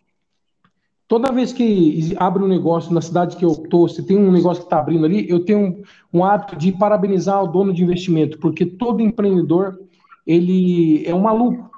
toda 1.08 1.32
vez 1.32 1.54
que 1.54 2.16
abre 2.18 2.44
um 2.44 2.48
negócio 2.48 2.94
na 2.94 3.02
cidade 3.02 3.36
que 3.36 3.46
eu 3.46 3.52
estou, 3.52 3.88
se 3.88 4.04
tem 4.04 4.18
um 4.18 4.32
negócio 4.32 4.64
que 4.64 4.68
está 4.68 4.80
abrindo 4.80 5.06
ali, 5.06 5.30
eu 5.30 5.44
tenho 5.44 5.60
um, 5.60 5.84
um, 6.14 6.26
hábito 6.26 6.56
de 6.56 6.72
parabenizar 6.72 7.44
o 7.44 7.48
dono 7.48 7.74
de 7.74 7.84
investimento, 7.84 8.40
porque 8.40 8.66
todo 8.66 9.02
empreendedor 9.02 9.80
ele 10.26 11.06
é 11.06 11.14
um 11.14 11.22
maluco 11.22 11.73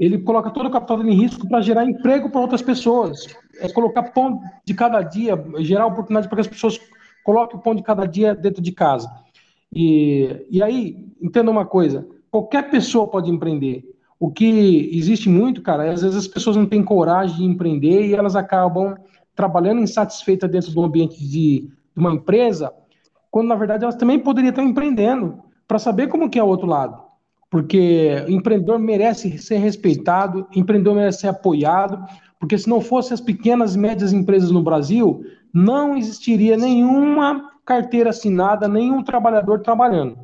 ele 0.00 0.16
coloca 0.16 0.50
todo 0.50 0.66
o 0.66 0.70
capital 0.70 0.96
dele 0.96 1.12
em 1.12 1.14
risco 1.14 1.46
para 1.46 1.60
gerar 1.60 1.84
emprego 1.84 2.30
para 2.30 2.40
outras 2.40 2.62
pessoas. 2.62 3.26
É 3.60 3.68
colocar 3.68 4.02
pão 4.04 4.40
de 4.64 4.72
cada 4.72 5.02
dia, 5.02 5.36
gerar 5.58 5.86
oportunidade 5.86 6.26
para 6.26 6.36
que 6.36 6.40
as 6.40 6.48
pessoas 6.48 6.80
coloquem 7.22 7.58
o 7.58 7.62
pão 7.62 7.74
de 7.74 7.82
cada 7.82 8.06
dia 8.06 8.34
dentro 8.34 8.62
de 8.62 8.72
casa. 8.72 9.10
E, 9.70 10.46
e 10.50 10.62
aí, 10.62 11.06
entenda 11.20 11.50
uma 11.50 11.66
coisa: 11.66 12.08
qualquer 12.30 12.70
pessoa 12.70 13.06
pode 13.06 13.30
empreender. 13.30 13.84
o 14.18 14.30
que 14.30 14.90
existe 14.94 15.28
muito, 15.28 15.60
cara, 15.60 15.84
é 15.84 15.90
às 15.90 16.00
vezes 16.00 16.16
as 16.16 16.26
pessoas 16.26 16.56
não 16.56 16.64
têm 16.64 16.82
coragem 16.82 17.36
de 17.36 17.44
empreender 17.44 18.06
e 18.06 18.14
elas 18.14 18.34
acabam 18.34 18.96
trabalhando 19.36 19.82
insatisfeitas 19.82 20.50
dentro 20.50 20.72
do 20.72 20.82
ambiente 20.82 21.18
de, 21.18 21.28
de 21.60 21.70
uma 21.94 22.12
empresa, 22.12 22.72
quando 23.30 23.48
na 23.48 23.54
verdade 23.54 23.84
elas 23.84 23.96
também 23.96 24.18
poderiam 24.18 24.50
estar 24.50 24.62
empreendendo 24.62 25.40
para 25.68 25.78
saber 25.78 26.08
como 26.08 26.30
que 26.30 26.38
é 26.38 26.42
o 26.42 26.48
outro 26.48 26.66
lado. 26.66 27.09
Porque 27.50 28.24
o 28.28 28.30
empreendedor 28.30 28.78
merece 28.78 29.36
ser 29.38 29.58
respeitado, 29.58 30.46
o 30.54 30.58
empreendedor 30.58 30.94
merece 30.94 31.22
ser 31.22 31.28
apoiado, 31.28 32.02
porque 32.38 32.56
se 32.56 32.68
não 32.68 32.80
fossem 32.80 33.12
as 33.12 33.20
pequenas 33.20 33.74
e 33.74 33.78
médias 33.78 34.12
empresas 34.12 34.50
no 34.50 34.62
Brasil, 34.62 35.24
não 35.52 35.96
existiria 35.96 36.56
nenhuma 36.56 37.50
carteira 37.64 38.10
assinada, 38.10 38.68
nenhum 38.68 39.02
trabalhador 39.02 39.60
trabalhando. 39.60 40.16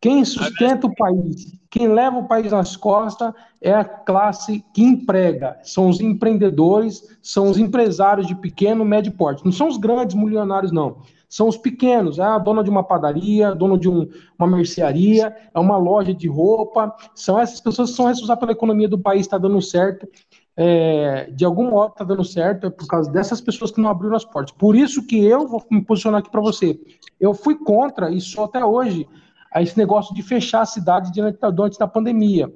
Quem 0.00 0.24
sustenta 0.24 0.86
o 0.86 0.94
país, 0.94 1.58
quem 1.68 1.88
leva 1.88 2.18
o 2.18 2.28
país 2.28 2.52
nas 2.52 2.76
costas 2.76 3.34
é 3.60 3.74
a 3.74 3.84
classe 3.84 4.64
que 4.72 4.82
emprega, 4.82 5.58
são 5.64 5.88
os 5.88 6.00
empreendedores, 6.00 7.18
são 7.20 7.50
os 7.50 7.58
empresários 7.58 8.28
de 8.28 8.34
pequeno, 8.36 8.84
médio 8.84 9.12
porte. 9.12 9.44
Não 9.44 9.50
são 9.50 9.66
os 9.66 9.76
grandes 9.76 10.14
milionários, 10.14 10.70
não. 10.70 10.98
São 11.28 11.46
os 11.46 11.58
pequenos, 11.58 12.18
é 12.18 12.22
a 12.22 12.38
dona 12.38 12.64
de 12.64 12.70
uma 12.70 12.82
padaria, 12.82 13.54
dono 13.54 13.76
de 13.76 13.88
um, 13.88 14.08
uma 14.38 14.48
mercearia, 14.48 15.36
é 15.54 15.58
uma 15.60 15.76
loja 15.76 16.14
de 16.14 16.26
roupa. 16.26 16.94
São 17.14 17.38
essas 17.38 17.60
pessoas 17.60 17.90
que 17.90 17.96
são 17.96 18.06
responsáveis 18.06 18.40
pela 18.40 18.52
economia 18.52 18.88
do 18.88 18.98
país, 18.98 19.22
está 19.22 19.36
dando 19.36 19.60
certo. 19.60 20.08
É, 20.56 21.30
de 21.30 21.44
algum 21.44 21.70
modo 21.70 21.92
está 21.92 22.02
dando 22.02 22.24
certo, 22.24 22.66
é 22.66 22.70
por 22.70 22.86
causa 22.88 23.10
dessas 23.12 23.40
pessoas 23.40 23.70
que 23.70 23.80
não 23.80 23.90
abriram 23.90 24.16
as 24.16 24.24
portas. 24.24 24.52
Por 24.56 24.74
isso 24.74 25.06
que 25.06 25.22
eu 25.24 25.46
vou 25.46 25.62
me 25.70 25.84
posicionar 25.84 26.20
aqui 26.20 26.30
para 26.30 26.40
você. 26.40 26.80
Eu 27.20 27.34
fui 27.34 27.56
contra, 27.56 28.10
e 28.10 28.20
sou 28.20 28.44
até 28.44 28.64
hoje, 28.64 29.06
a 29.52 29.62
esse 29.62 29.76
negócio 29.76 30.14
de 30.14 30.22
fechar 30.22 30.62
a 30.62 30.66
cidade 30.66 31.12
diante 31.12 31.38
da, 31.38 31.48
antes 31.48 31.78
da 31.78 31.86
pandemia. 31.86 32.52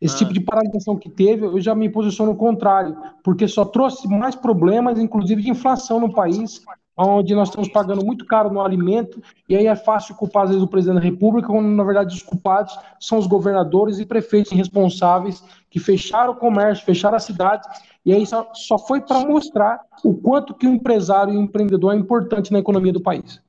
Esse 0.00 0.14
ah. 0.14 0.18
tipo 0.18 0.32
de 0.32 0.40
paralisação 0.40 0.96
que 0.96 1.08
teve, 1.08 1.46
eu 1.46 1.60
já 1.60 1.74
me 1.74 1.88
posiciono 1.88 2.32
no 2.32 2.38
contrário, 2.38 2.96
porque 3.22 3.46
só 3.46 3.64
trouxe 3.64 4.08
mais 4.08 4.34
problemas, 4.34 4.98
inclusive 4.98 5.42
de 5.42 5.50
inflação 5.50 6.00
no 6.00 6.12
país, 6.12 6.62
onde 6.96 7.34
nós 7.34 7.48
estamos 7.48 7.68
pagando 7.68 8.04
muito 8.04 8.24
caro 8.24 8.50
no 8.50 8.62
alimento, 8.62 9.22
e 9.48 9.54
aí 9.54 9.66
é 9.66 9.76
fácil 9.76 10.14
culpar, 10.14 10.44
às 10.44 10.50
vezes, 10.50 10.62
o 10.62 10.68
presidente 10.68 10.96
da 10.96 11.04
República, 11.04 11.48
quando, 11.48 11.66
na 11.66 11.84
verdade, 11.84 12.14
os 12.14 12.22
culpados 12.22 12.76
são 12.98 13.18
os 13.18 13.26
governadores 13.26 13.98
e 13.98 14.06
prefeitos 14.06 14.52
responsáveis 14.52 15.44
que 15.68 15.78
fecharam 15.78 16.32
o 16.32 16.36
comércio, 16.36 16.86
fecharam 16.86 17.16
a 17.16 17.20
cidade, 17.20 17.68
e 18.04 18.12
aí 18.12 18.26
só, 18.26 18.50
só 18.54 18.78
foi 18.78 19.00
para 19.00 19.20
mostrar 19.26 19.80
o 20.02 20.14
quanto 20.14 20.54
que 20.54 20.66
o 20.66 20.72
empresário 20.72 21.34
e 21.34 21.36
o 21.36 21.42
empreendedor 21.42 21.92
é 21.92 21.96
importante 21.96 22.52
na 22.52 22.60
economia 22.60 22.92
do 22.92 23.00
país. 23.00 23.42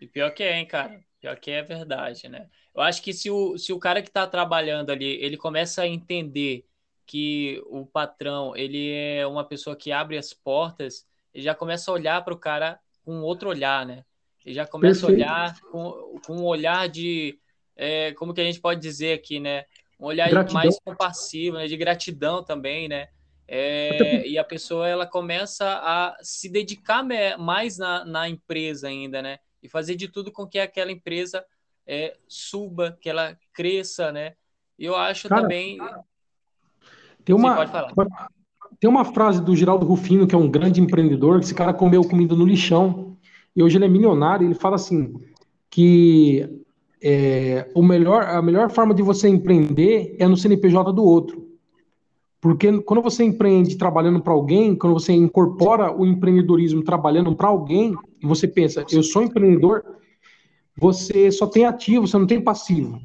E 0.00 0.06
pior 0.06 0.30
que 0.30 0.42
é, 0.42 0.58
hein, 0.58 0.66
cara? 0.66 1.00
Pior 1.20 1.36
que 1.36 1.50
é 1.50 1.62
verdade, 1.62 2.28
né? 2.28 2.46
Eu 2.74 2.82
acho 2.82 3.02
que 3.02 3.12
se 3.12 3.30
o, 3.30 3.58
se 3.58 3.72
o 3.72 3.78
cara 3.78 4.00
que 4.02 4.08
está 4.08 4.26
trabalhando 4.26 4.90
ali, 4.90 5.22
ele 5.22 5.36
começa 5.36 5.82
a 5.82 5.86
entender 5.86 6.64
que 7.06 7.60
o 7.66 7.84
patrão, 7.84 8.56
ele 8.56 8.92
é 8.92 9.26
uma 9.26 9.44
pessoa 9.44 9.74
que 9.74 9.90
abre 9.90 10.16
as 10.16 10.32
portas, 10.32 11.06
ele 11.32 11.44
já 11.44 11.54
começa 11.54 11.90
a 11.90 11.94
olhar 11.94 12.24
para 12.24 12.34
o 12.34 12.38
cara 12.38 12.78
com 13.04 13.20
outro 13.20 13.48
olhar, 13.48 13.86
né? 13.86 14.04
Ele 14.44 14.54
já 14.54 14.66
começa 14.66 15.06
Perfeito. 15.06 15.28
a 15.28 15.34
olhar 15.34 15.60
com, 15.60 16.20
com 16.26 16.36
um 16.36 16.44
olhar 16.44 16.88
de, 16.88 17.38
é, 17.76 18.12
como 18.12 18.32
que 18.32 18.40
a 18.40 18.44
gente 18.44 18.60
pode 18.60 18.80
dizer 18.80 19.14
aqui, 19.18 19.38
né? 19.38 19.64
Um 19.98 20.06
olhar 20.06 20.30
gratidão. 20.30 20.54
mais 20.54 20.78
compassivo, 20.82 21.58
né? 21.58 21.66
de 21.66 21.76
gratidão 21.76 22.42
também, 22.42 22.88
né? 22.88 23.08
É, 23.46 24.26
e 24.26 24.38
a 24.38 24.44
pessoa 24.44 24.88
ela 24.88 25.06
começa 25.06 25.66
a 25.66 26.16
se 26.22 26.48
dedicar 26.48 27.04
mais 27.36 27.78
na, 27.78 28.04
na 28.04 28.28
empresa 28.28 28.86
ainda, 28.88 29.20
né? 29.20 29.38
e 29.62 29.68
fazer 29.68 29.94
de 29.96 30.08
tudo 30.08 30.32
com 30.32 30.46
que 30.46 30.58
aquela 30.58 30.90
empresa 30.90 31.44
é, 31.86 32.16
suba, 32.28 32.96
que 33.00 33.08
ela 33.08 33.38
cresça, 33.52 34.10
né? 34.12 34.34
E 34.78 34.84
eu 34.84 34.96
acho 34.96 35.28
Cara, 35.28 35.42
também. 35.42 35.78
Tem 37.24 37.34
uma, 37.34 37.56
tem 38.80 38.88
uma 38.88 39.04
frase 39.04 39.42
do 39.42 39.54
Geraldo 39.54 39.84
Rufino, 39.84 40.26
que 40.26 40.34
é 40.34 40.38
um 40.38 40.50
grande 40.50 40.80
empreendedor, 40.80 41.38
que 41.38 41.44
esse 41.44 41.54
cara 41.54 41.74
comeu 41.74 42.02
comida 42.02 42.34
no 42.34 42.46
lixão, 42.46 43.14
e 43.54 43.62
hoje 43.62 43.76
ele 43.76 43.84
é 43.84 43.88
milionário, 43.88 44.46
ele 44.46 44.54
fala 44.54 44.76
assim, 44.76 45.12
que 45.68 46.48
é, 47.02 47.70
o 47.74 47.82
melhor, 47.82 48.24
a 48.24 48.40
melhor 48.40 48.70
forma 48.70 48.94
de 48.94 49.02
você 49.02 49.28
empreender 49.28 50.16
é 50.18 50.26
no 50.26 50.36
CNPJ 50.36 50.92
do 50.92 51.04
outro. 51.04 51.46
Porque 52.40 52.80
quando 52.80 53.02
você 53.02 53.22
empreende 53.22 53.76
trabalhando 53.76 54.22
para 54.22 54.32
alguém, 54.32 54.74
quando 54.74 54.94
você 54.94 55.12
incorpora 55.12 55.94
o 55.94 56.06
empreendedorismo 56.06 56.82
trabalhando 56.82 57.36
para 57.36 57.48
alguém, 57.48 57.94
você 58.22 58.48
pensa, 58.48 58.84
eu 58.90 59.02
sou 59.02 59.22
empreendedor, 59.22 59.84
você 60.74 61.30
só 61.30 61.46
tem 61.46 61.66
ativo, 61.66 62.06
você 62.06 62.16
não 62.16 62.26
tem 62.26 62.40
passivo. 62.40 62.98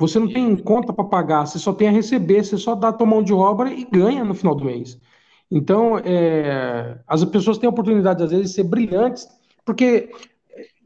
Você 0.00 0.18
não 0.18 0.32
tem 0.32 0.56
conta 0.56 0.94
para 0.94 1.04
pagar, 1.04 1.46
você 1.46 1.58
só 1.58 1.74
tem 1.74 1.88
a 1.88 1.92
receber, 1.92 2.42
você 2.42 2.56
só 2.56 2.74
dá 2.74 2.88
a 2.88 2.92
tua 2.92 3.06
mão 3.06 3.22
de 3.22 3.34
obra 3.34 3.70
e 3.70 3.84
ganha 3.84 4.24
no 4.24 4.34
final 4.34 4.54
do 4.54 4.64
mês. 4.64 4.98
Então, 5.50 5.98
é, 5.98 6.98
as 7.06 7.22
pessoas 7.26 7.58
têm 7.58 7.66
a 7.66 7.70
oportunidade, 7.70 8.22
às 8.22 8.30
vezes, 8.30 8.48
de 8.48 8.54
ser 8.54 8.64
brilhantes, 8.64 9.28
porque 9.62 10.10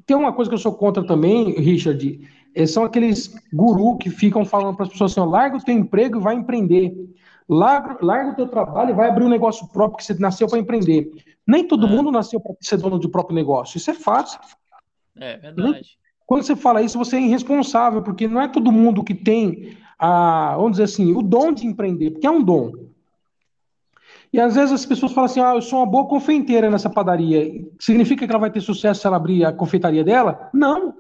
tem 0.05 0.17
uma 0.17 0.33
coisa 0.33 0.51
que 0.51 0.55
eu 0.57 0.61
sou 0.61 0.75
contra 0.75 1.07
também, 1.07 1.53
Richard, 1.53 2.29
é, 2.57 2.67
são 2.67 2.83
aqueles 2.83 3.33
gurus 3.53 3.99
que 4.01 4.11
ficam 4.11 4.45
falando 4.45 4.75
para 4.75 4.87
as 4.87 4.91
pessoas 4.91 5.13
assim: 5.13 5.31
larga 5.31 5.59
o 5.59 5.65
teu 5.65 5.75
emprego 5.77 6.19
e 6.19 6.23
vai 6.23 6.35
empreender. 6.35 6.93
Larga, 7.49 7.99
larga 8.03 8.33
o 8.33 8.35
teu 8.35 8.49
trabalho 8.49 8.91
e 8.91 8.95
vai 8.95 9.11
abrir 9.11 9.23
um 9.23 9.29
negócio 9.29 9.69
próprio 9.69 9.99
que 9.99 10.05
você 10.05 10.15
nasceu 10.15 10.49
para 10.49 10.59
empreender. 10.59 11.09
Nem 11.47 11.69
todo 11.69 11.87
é. 11.87 11.91
mundo 11.91 12.11
nasceu 12.11 12.41
para 12.41 12.53
ser 12.61 12.79
dono 12.79 12.99
do 12.99 13.11
próprio 13.11 13.37
negócio. 13.37 13.77
Isso 13.77 13.93
é 13.93 13.95
fácil. 13.95 14.41
É 15.17 15.37
verdade. 15.37 15.99
Quando 16.27 16.43
você 16.43 16.57
fala 16.57 16.83
isso, 16.83 16.99
você 16.99 17.17
é 17.17 17.21
irresponsável, 17.21 18.03
porque 18.03 18.27
não 18.27 18.41
é 18.41 18.49
todo 18.49 18.73
mundo 18.73 19.05
que 19.05 19.15
tem 19.15 19.77
a, 19.99 20.55
vamos 20.57 20.73
dizer 20.73 20.85
assim, 20.85 21.13
o 21.15 21.23
dom 21.23 21.53
de 21.53 21.67
empreender, 21.67 22.13
porque 22.13 22.27
é 22.27 22.31
um 22.31 22.43
dom. 22.43 22.73
E 24.33 24.41
às 24.41 24.57
vezes 24.57 24.73
as 24.73 24.87
pessoas 24.87 25.13
falam 25.13 25.27
assim: 25.27 25.41
ah, 25.41 25.55
eu 25.55 25.63
sou 25.63 25.79
uma 25.79 25.87
boa 25.87 26.09
confeiteira 26.09 26.69
nessa 26.69 26.91
padaria. 26.91 27.65
Significa 27.79 28.27
que 28.27 28.33
ela 28.33 28.41
vai 28.41 28.51
ter 28.51 28.61
sucesso 28.61 29.01
se 29.01 29.07
ela 29.07 29.17
abrir 29.17 29.45
a 29.45 29.53
confeitaria 29.53 30.03
dela? 30.03 30.51
Não. 30.53 30.93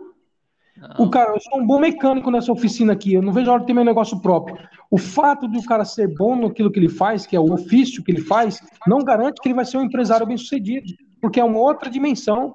Não. 0.76 1.06
O 1.06 1.10
cara, 1.10 1.32
eu 1.32 1.40
sou 1.40 1.60
um 1.60 1.66
bom 1.66 1.78
mecânico 1.78 2.30
nessa 2.30 2.52
oficina 2.52 2.92
aqui, 2.92 3.14
eu 3.14 3.22
não 3.22 3.32
vejo 3.32 3.48
a 3.48 3.54
hora 3.54 3.60
de 3.60 3.66
ter 3.66 3.72
meu 3.72 3.84
negócio 3.84 4.20
próprio. 4.20 4.56
O 4.90 4.98
fato 4.98 5.48
de 5.48 5.58
o 5.58 5.64
cara 5.64 5.84
ser 5.84 6.12
bom 6.14 6.36
naquilo 6.36 6.70
que 6.70 6.78
ele 6.78 6.88
faz, 6.88 7.26
que 7.26 7.34
é 7.34 7.40
o 7.40 7.52
ofício 7.52 8.02
que 8.02 8.12
ele 8.12 8.20
faz, 8.20 8.60
não 8.86 8.98
garante 8.98 9.40
que 9.40 9.48
ele 9.48 9.54
vai 9.54 9.64
ser 9.64 9.78
um 9.78 9.84
empresário 9.84 10.26
bem 10.26 10.36
sucedido, 10.36 10.86
porque 11.20 11.40
é 11.40 11.44
uma 11.44 11.58
outra 11.58 11.88
dimensão. 11.88 12.54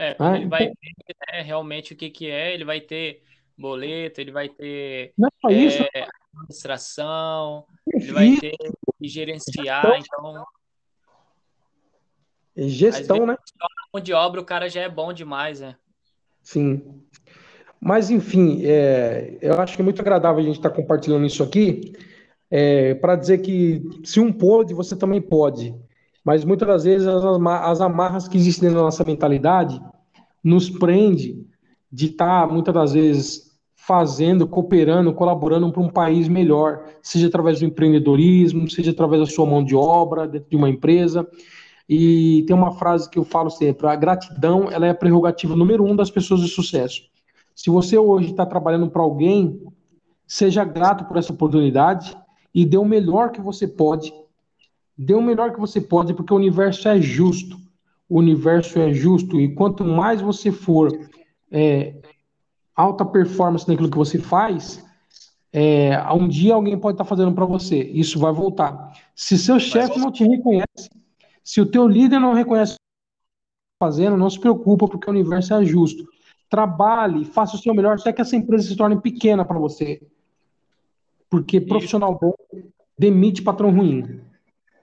É, 0.00 0.16
ah, 0.18 0.34
ele 0.34 0.46
vai 0.46 0.62
então 0.62 0.74
ver 0.80 1.14
né, 1.30 1.42
realmente 1.42 1.92
o 1.92 1.96
que, 1.96 2.08
que 2.08 2.30
é, 2.30 2.54
ele 2.54 2.64
vai 2.64 2.80
ter 2.80 3.22
boleto, 3.56 4.18
ele 4.18 4.32
vai 4.32 4.48
ter 4.48 5.12
é 5.46 5.52
isso. 5.52 5.82
É, 5.94 6.06
administração, 6.32 7.66
ele 7.86 8.10
vai 8.10 8.36
ter 8.40 8.56
que 8.98 9.06
gerenciar, 9.06 9.84
então. 9.98 10.44
Gestão, 12.56 13.26
né? 13.26 13.36
Mão 13.92 14.02
de 14.02 14.14
obra, 14.14 14.40
o 14.40 14.44
cara 14.44 14.70
já 14.70 14.80
é 14.80 14.88
bom 14.88 15.12
demais, 15.12 15.60
né? 15.60 15.76
Sim. 16.42 17.04
Mas, 17.78 18.10
enfim, 18.10 18.64
é, 18.64 19.36
eu 19.42 19.60
acho 19.60 19.76
que 19.76 19.82
é 19.82 19.84
muito 19.84 20.00
agradável 20.00 20.40
a 20.40 20.46
gente 20.46 20.56
estar 20.56 20.70
compartilhando 20.70 21.26
isso 21.26 21.42
aqui, 21.42 21.92
é, 22.50 22.94
para 22.94 23.16
dizer 23.16 23.38
que 23.38 23.82
se 24.02 24.18
um 24.18 24.32
pode, 24.32 24.72
você 24.72 24.96
também 24.96 25.20
pode. 25.20 25.74
Mas 26.24 26.44
muitas 26.44 26.68
das 26.68 26.84
vezes 26.84 27.06
as, 27.06 27.22
as 27.22 27.80
amarras 27.82 28.28
que 28.28 28.38
existem 28.38 28.70
na 28.70 28.80
nossa 28.80 29.04
mentalidade 29.04 29.80
nos 30.42 30.70
prende 30.70 31.46
de 31.90 32.06
estar, 32.06 32.48
muitas 32.48 32.74
das 32.74 32.92
vezes, 32.92 33.50
fazendo, 33.74 34.46
cooperando, 34.46 35.12
colaborando 35.12 35.72
para 35.72 35.82
um 35.82 35.88
país 35.88 36.28
melhor, 36.28 36.84
seja 37.02 37.26
através 37.26 37.60
do 37.60 37.66
empreendedorismo, 37.66 38.70
seja 38.70 38.90
através 38.90 39.20
da 39.20 39.26
sua 39.26 39.46
mão 39.46 39.64
de 39.64 39.74
obra 39.74 40.28
dentro 40.28 40.48
de 40.48 40.56
uma 40.56 40.68
empresa. 40.68 41.26
E 41.88 42.44
tem 42.46 42.54
uma 42.54 42.72
frase 42.72 43.10
que 43.10 43.18
eu 43.18 43.24
falo 43.24 43.50
sempre: 43.50 43.86
a 43.86 43.96
gratidão 43.96 44.70
ela 44.70 44.86
é 44.86 44.90
a 44.90 44.94
prerrogativa 44.94 45.56
número 45.56 45.84
um 45.84 45.96
das 45.96 46.10
pessoas 46.10 46.40
de 46.40 46.48
sucesso. 46.48 47.02
Se 47.54 47.68
você 47.68 47.98
hoje 47.98 48.30
está 48.30 48.46
trabalhando 48.46 48.88
para 48.88 49.02
alguém, 49.02 49.60
seja 50.26 50.64
grato 50.64 51.04
por 51.04 51.16
essa 51.16 51.32
oportunidade 51.32 52.16
e 52.54 52.64
dê 52.64 52.76
o 52.76 52.84
melhor 52.84 53.32
que 53.32 53.40
você 53.40 53.66
pode. 53.66 54.12
Dê 54.96 55.14
o 55.14 55.22
melhor 55.22 55.52
que 55.52 55.58
você 55.58 55.80
pode, 55.80 56.14
porque 56.14 56.32
o 56.32 56.36
universo 56.36 56.88
é 56.88 57.00
justo. 57.00 57.58
O 58.10 58.18
universo 58.18 58.78
é 58.78 58.92
justo 58.92 59.40
e 59.40 59.54
quanto 59.54 59.84
mais 59.84 60.20
você 60.20 60.50
for 60.50 60.90
é, 61.50 61.94
alta 62.74 63.04
performance 63.04 63.68
naquilo 63.68 63.90
que 63.90 63.96
você 63.96 64.18
faz, 64.18 64.84
é, 65.52 65.96
um 66.12 66.28
dia 66.28 66.54
alguém 66.54 66.78
pode 66.78 66.94
estar 66.94 67.04
tá 67.04 67.08
fazendo 67.08 67.32
para 67.32 67.44
você. 67.44 67.82
Isso 67.82 68.18
vai 68.18 68.32
voltar. 68.32 68.92
Se 69.14 69.38
seu 69.38 69.58
chefe 69.60 69.98
não 69.98 70.10
te 70.10 70.24
reconhece, 70.24 70.90
se 71.42 71.60
o 71.60 71.66
teu 71.66 71.86
líder 71.86 72.18
não 72.18 72.34
reconhece 72.34 72.72
o 72.72 72.76
que 72.76 72.80
está 73.74 73.86
fazendo, 73.86 74.16
não 74.16 74.28
se 74.28 74.38
preocupa, 74.38 74.88
porque 74.88 75.08
o 75.08 75.12
universo 75.12 75.54
é 75.54 75.64
justo. 75.64 76.04
Trabalhe, 76.48 77.24
faça 77.24 77.56
o 77.56 77.58
seu 77.58 77.72
melhor 77.72 77.96
até 77.98 78.12
que 78.12 78.20
essa 78.20 78.36
empresa 78.36 78.68
se 78.68 78.76
torne 78.76 79.00
pequena 79.00 79.44
para 79.44 79.58
você. 79.58 80.02
Porque 81.28 81.60
profissional 81.60 82.18
bom 82.20 82.34
demite 82.98 83.40
patrão 83.40 83.70
ruim. 83.70 84.20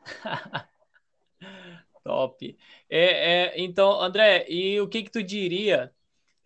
Top. 2.04 2.58
É, 2.90 3.32
é, 3.32 3.62
então, 3.62 4.02
André, 4.02 4.46
e 4.50 4.80
o 4.80 4.88
que 4.88 5.04
que 5.04 5.12
tu 5.12 5.22
diria 5.22 5.92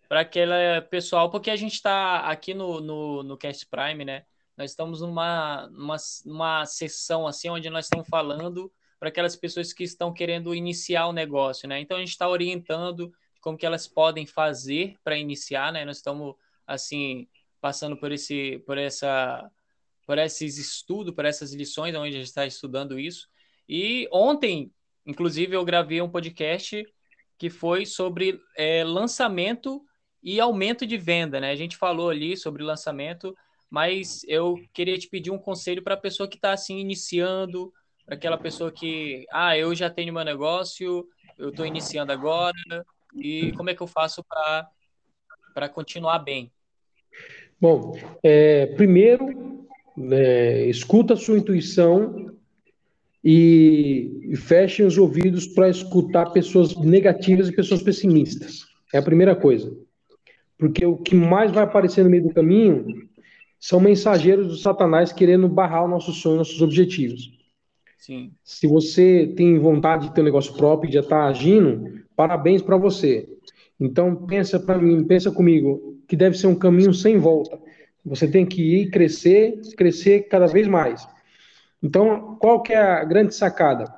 para 0.08 0.20
aquele 0.20 0.80
pessoal? 0.90 1.30
Porque 1.30 1.50
a 1.50 1.56
gente 1.56 1.74
está 1.74 2.20
aqui 2.20 2.54
no, 2.54 2.80
no, 2.80 3.22
no 3.22 3.36
Cast 3.36 3.66
Prime, 3.66 4.04
né? 4.04 4.24
nós 4.56 4.70
estamos 4.70 5.00
numa, 5.00 5.68
numa, 5.68 5.96
numa 6.24 6.66
sessão 6.66 7.26
assim 7.26 7.48
onde 7.48 7.70
nós 7.70 7.86
estamos 7.86 8.08
falando 8.08 8.72
para 8.98 9.08
aquelas 9.08 9.34
pessoas 9.34 9.72
que 9.72 9.82
estão 9.82 10.12
querendo 10.12 10.54
iniciar 10.54 11.08
o 11.08 11.12
negócio, 11.12 11.68
né? 11.68 11.80
Então 11.80 11.96
a 11.96 12.00
gente 12.00 12.10
está 12.10 12.28
orientando 12.28 13.12
como 13.40 13.58
que 13.58 13.66
elas 13.66 13.88
podem 13.88 14.26
fazer 14.26 14.96
para 15.02 15.16
iniciar, 15.16 15.72
né? 15.72 15.84
Nós 15.84 15.96
estamos 15.96 16.36
assim 16.66 17.26
passando 17.60 17.96
por 17.96 18.12
esse 18.12 18.62
por 18.66 18.78
essa 18.78 19.50
por 20.06 20.18
esses 20.18 20.58
estudos, 20.58 21.14
por 21.14 21.24
essas 21.24 21.52
lições 21.52 21.94
onde 21.94 22.08
a 22.08 22.18
gente 22.18 22.28
está 22.28 22.46
estudando 22.46 22.98
isso. 22.98 23.28
E 23.68 24.08
ontem, 24.12 24.70
inclusive, 25.06 25.54
eu 25.54 25.64
gravei 25.64 26.00
um 26.00 26.08
podcast 26.08 26.84
que 27.38 27.50
foi 27.50 27.84
sobre 27.84 28.40
é, 28.56 28.84
lançamento 28.84 29.82
e 30.22 30.40
aumento 30.40 30.86
de 30.86 30.96
venda, 30.96 31.40
né? 31.40 31.50
A 31.50 31.56
gente 31.56 31.76
falou 31.76 32.10
ali 32.10 32.36
sobre 32.36 32.62
lançamento, 32.62 33.36
mas 33.68 34.22
eu 34.28 34.60
queria 34.72 34.96
te 34.96 35.08
pedir 35.08 35.30
um 35.30 35.38
conselho 35.38 35.82
para 35.82 35.94
a 35.94 36.00
pessoa 36.00 36.28
que 36.28 36.36
está 36.36 36.52
assim 36.52 36.78
iniciando, 36.78 37.72
para 38.04 38.14
aquela 38.14 38.38
pessoa 38.38 38.70
que, 38.70 39.26
ah, 39.32 39.56
eu 39.56 39.74
já 39.74 39.90
tenho 39.90 40.12
meu 40.12 40.24
negócio, 40.24 41.06
eu 41.38 41.48
estou 41.48 41.66
iniciando 41.66 42.12
agora, 42.12 42.84
e 43.16 43.52
como 43.52 43.70
é 43.70 43.74
que 43.74 43.82
eu 43.82 43.86
faço 43.86 44.24
para 45.54 45.68
continuar 45.68 46.18
bem? 46.20 46.52
Bom, 47.60 47.96
é, 48.22 48.66
primeiro, 48.66 49.66
é, 50.10 50.66
escuta 50.66 51.14
a 51.14 51.16
sua 51.16 51.38
intuição 51.38 52.36
e, 53.24 54.10
e 54.30 54.36
feche 54.36 54.82
os 54.82 54.98
ouvidos 54.98 55.46
para 55.46 55.68
escutar 55.68 56.30
pessoas 56.32 56.76
negativas 56.76 57.48
e 57.48 57.54
pessoas 57.54 57.82
pessimistas. 57.82 58.64
É 58.92 58.98
a 58.98 59.02
primeira 59.02 59.36
coisa. 59.36 59.72
Porque 60.58 60.84
o 60.84 60.96
que 60.96 61.14
mais 61.14 61.50
vai 61.50 61.64
aparecer 61.64 62.04
no 62.04 62.10
meio 62.10 62.24
do 62.24 62.34
caminho 62.34 62.86
são 63.58 63.80
mensageiros 63.80 64.48
do 64.48 64.56
Satanás 64.56 65.12
querendo 65.12 65.48
barrar 65.48 65.84
o 65.84 65.88
nosso 65.88 66.12
sonho, 66.12 66.38
nossos 66.38 66.60
objetivos. 66.60 67.32
Sim. 67.98 68.32
Se 68.42 68.66
você 68.66 69.32
tem 69.36 69.58
vontade 69.58 70.08
de 70.08 70.14
ter 70.14 70.20
um 70.20 70.24
negócio 70.24 70.54
próprio 70.54 70.90
e 70.90 70.92
já 70.92 71.00
está 71.00 71.26
agindo, 71.26 72.02
parabéns 72.16 72.60
para 72.60 72.76
você. 72.76 73.28
Então 73.78 74.26
pensa 74.26 74.58
para 74.58 74.78
mim, 74.78 75.04
pensa 75.04 75.30
comigo, 75.30 76.00
que 76.08 76.16
deve 76.16 76.36
ser 76.36 76.48
um 76.48 76.54
caminho 76.54 76.92
sem 76.92 77.18
volta. 77.18 77.58
Você 78.04 78.26
tem 78.26 78.44
que 78.44 78.60
ir 78.60 78.90
crescer, 78.90 79.60
crescer 79.76 80.28
cada 80.28 80.46
vez 80.46 80.66
mais. 80.66 81.06
Então, 81.82 82.36
qual 82.40 82.62
que 82.62 82.72
é 82.72 82.80
a 82.80 83.04
grande 83.04 83.34
sacada? 83.34 83.92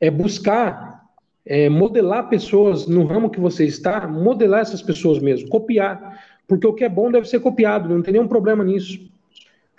É 0.00 0.10
buscar 0.10 1.04
é, 1.44 1.68
modelar 1.68 2.28
pessoas 2.28 2.86
no 2.86 3.04
ramo 3.04 3.30
que 3.30 3.38
você 3.38 3.64
está, 3.64 4.06
modelar 4.08 4.60
essas 4.60 4.82
pessoas 4.82 5.20
mesmo, 5.20 5.48
copiar. 5.48 6.24
Porque 6.48 6.66
o 6.66 6.74
que 6.74 6.84
é 6.84 6.88
bom 6.88 7.10
deve 7.10 7.28
ser 7.28 7.40
copiado, 7.40 7.88
não 7.88 8.02
tem 8.02 8.12
nenhum 8.12 8.28
problema 8.28 8.64
nisso. 8.64 9.10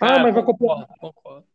ah, 0.00 0.18
mas 0.20 0.34
vai 0.34 0.44
copiar. 0.44 0.88
Concordo. 0.98 1.47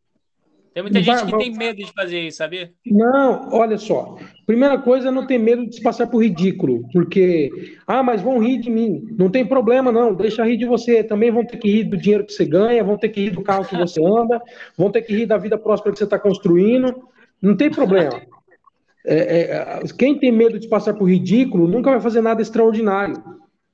Tem 0.73 0.81
muita 0.81 1.01
vai, 1.01 1.17
gente 1.17 1.25
que 1.25 1.31
vai... 1.31 1.39
tem 1.41 1.53
medo 1.55 1.77
de 1.77 1.91
fazer 1.93 2.19
isso, 2.21 2.37
sabia? 2.37 2.71
Não, 2.85 3.49
olha 3.51 3.77
só. 3.77 4.17
Primeira 4.45 4.79
coisa 4.79 5.09
é 5.09 5.11
não 5.11 5.27
ter 5.27 5.37
medo 5.37 5.67
de 5.67 5.75
se 5.75 5.83
passar 5.83 6.07
por 6.07 6.23
ridículo, 6.23 6.87
porque, 6.91 7.51
ah, 7.85 8.01
mas 8.01 8.21
vão 8.21 8.39
rir 8.39 8.57
de 8.57 8.71
mim. 8.71 9.03
Não 9.17 9.29
tem 9.29 9.45
problema, 9.45 9.91
não. 9.91 10.15
Deixa 10.15 10.43
rir 10.43 10.57
de 10.57 10.65
você. 10.65 11.03
Também 11.03 11.29
vão 11.29 11.45
ter 11.45 11.57
que 11.57 11.69
rir 11.69 11.83
do 11.83 11.95
dinheiro 11.95 12.25
que 12.25 12.33
você 12.33 12.45
ganha, 12.45 12.83
vão 12.83 12.97
ter 12.97 13.09
que 13.09 13.21
rir 13.21 13.29
do 13.29 13.43
carro 13.43 13.65
que 13.65 13.77
você 13.77 14.03
anda, 14.03 14.41
vão 14.75 14.91
ter 14.91 15.03
que 15.03 15.15
rir 15.15 15.27
da 15.27 15.37
vida 15.37 15.59
próspera 15.59 15.93
que 15.93 15.99
você 15.99 16.05
está 16.05 16.17
construindo. 16.17 17.07
Não 17.39 17.55
tem 17.55 17.69
problema. 17.69 18.19
É, 19.05 19.15
é, 19.15 19.81
quem 19.97 20.17
tem 20.17 20.31
medo 20.31 20.57
de 20.57 20.67
passar 20.67 20.95
por 20.95 21.05
ridículo 21.05 21.67
nunca 21.67 21.91
vai 21.91 21.99
fazer 22.01 22.21
nada 22.21 22.41
extraordinário. 22.41 23.21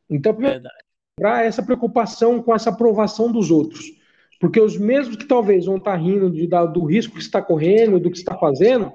Então, 0.10 0.36
para 1.16 1.43
essa 1.45 1.64
preocupação 1.64 2.41
com 2.41 2.54
essa 2.54 2.72
aprovação 2.72 3.32
dos 3.32 3.52
outros. 3.52 3.99
Porque 4.40 4.60
os 4.60 4.78
mesmos 4.78 5.18
que 5.18 5.26
talvez 5.26 5.66
vão 5.66 5.78
estar 5.78 5.92
tá 5.92 5.98
rindo 5.98 6.32
de, 6.32 6.48
da, 6.48 6.66
do 6.66 6.86
risco 6.86 7.16
que 7.16 7.22
está 7.22 7.42
correndo, 7.42 8.00
do 8.00 8.10
que 8.10 8.18
está 8.18 8.38
fazendo, 8.38 8.92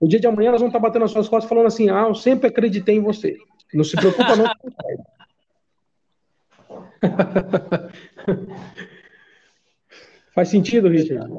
o 0.00 0.08
dia 0.08 0.18
de 0.18 0.26
amanhã 0.26 0.48
elas 0.48 0.60
vão 0.60 0.68
estar 0.68 0.80
tá 0.80 0.82
batendo 0.82 1.02
nas 1.02 1.10
suas 1.10 1.28
costas 1.28 1.48
falando 1.48 1.66
assim: 1.66 1.90
ah, 1.90 2.06
eu 2.08 2.14
sempre 2.14 2.48
acreditei 2.48 2.96
em 2.96 3.02
você. 3.02 3.36
Não 3.74 3.84
se 3.84 3.96
preocupa, 3.96 4.36
não. 4.36 4.46
faz 10.34 10.48
sentido, 10.48 10.88
Richard? 10.88 11.30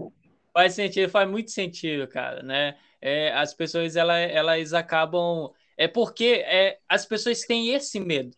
Faz 0.54 0.74
sentido, 0.74 1.10
faz 1.10 1.30
muito 1.30 1.52
sentido, 1.52 2.08
cara, 2.08 2.44
né? 2.44 2.76
É, 3.02 3.32
as 3.34 3.54
pessoas 3.54 3.96
elas, 3.96 4.32
elas 4.32 4.74
acabam 4.74 5.52
é 5.78 5.88
porque 5.88 6.44
é, 6.46 6.80
as 6.90 7.06
pessoas 7.06 7.42
têm 7.42 7.74
esse 7.74 8.00
medo. 8.00 8.32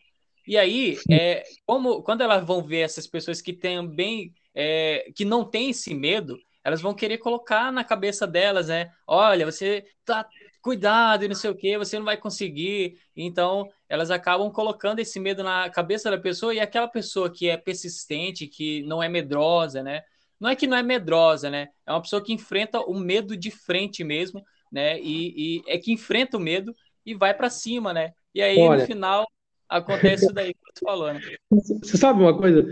E 0.45 0.57
aí, 0.57 0.97
é, 1.09 1.43
como 1.65 2.03
quando 2.03 2.21
elas 2.21 2.45
vão 2.45 2.61
ver 2.61 2.79
essas 2.79 3.07
pessoas 3.07 3.41
que 3.41 3.53
também 3.53 4.33
é, 4.53 5.11
que 5.15 5.25
não 5.25 5.43
têm 5.45 5.69
esse 5.69 5.93
medo, 5.93 6.37
elas 6.63 6.81
vão 6.81 6.93
querer 6.93 7.17
colocar 7.17 7.71
na 7.71 7.83
cabeça 7.83 8.27
delas, 8.27 8.67
né? 8.67 8.91
Olha, 9.07 9.45
você 9.45 9.85
tá 10.05 10.27
cuidado 10.61 11.23
e 11.23 11.27
não 11.27 11.35
sei 11.35 11.49
o 11.49 11.55
que, 11.55 11.77
você 11.77 11.97
não 11.97 12.05
vai 12.05 12.17
conseguir. 12.17 12.99
Então, 13.15 13.67
elas 13.87 14.11
acabam 14.11 14.51
colocando 14.51 14.99
esse 14.99 15.19
medo 15.19 15.43
na 15.43 15.69
cabeça 15.69 16.11
da 16.11 16.17
pessoa 16.17 16.53
e 16.53 16.59
aquela 16.59 16.87
pessoa 16.87 17.31
que 17.31 17.49
é 17.49 17.57
persistente, 17.57 18.47
que 18.47 18.83
não 18.83 19.01
é 19.01 19.07
medrosa, 19.07 19.81
né? 19.81 20.01
Não 20.39 20.49
é 20.49 20.55
que 20.55 20.67
não 20.67 20.77
é 20.77 20.83
medrosa, 20.83 21.49
né? 21.49 21.69
É 21.85 21.91
uma 21.91 22.01
pessoa 22.01 22.23
que 22.23 22.33
enfrenta 22.33 22.79
o 22.79 22.97
medo 22.97 23.35
de 23.35 23.51
frente 23.51 24.03
mesmo, 24.03 24.43
né? 24.71 24.99
E, 24.99 25.57
e 25.57 25.63
é 25.67 25.77
que 25.77 25.91
enfrenta 25.91 26.37
o 26.37 26.39
medo 26.39 26.73
e 27.05 27.13
vai 27.13 27.33
para 27.33 27.49
cima, 27.49 27.93
né? 27.93 28.13
E 28.33 28.41
aí, 28.41 28.59
Olha, 28.59 28.81
no 28.81 28.85
final, 28.85 29.27
acontece 29.69 30.25
isso 30.25 30.33
daí 30.33 30.53
que 30.53 30.59
você 30.59 30.85
falou, 30.85 31.13
né? 31.13 31.21
Você 31.51 31.97
sabe 31.97 32.21
uma 32.21 32.35
coisa? 32.37 32.65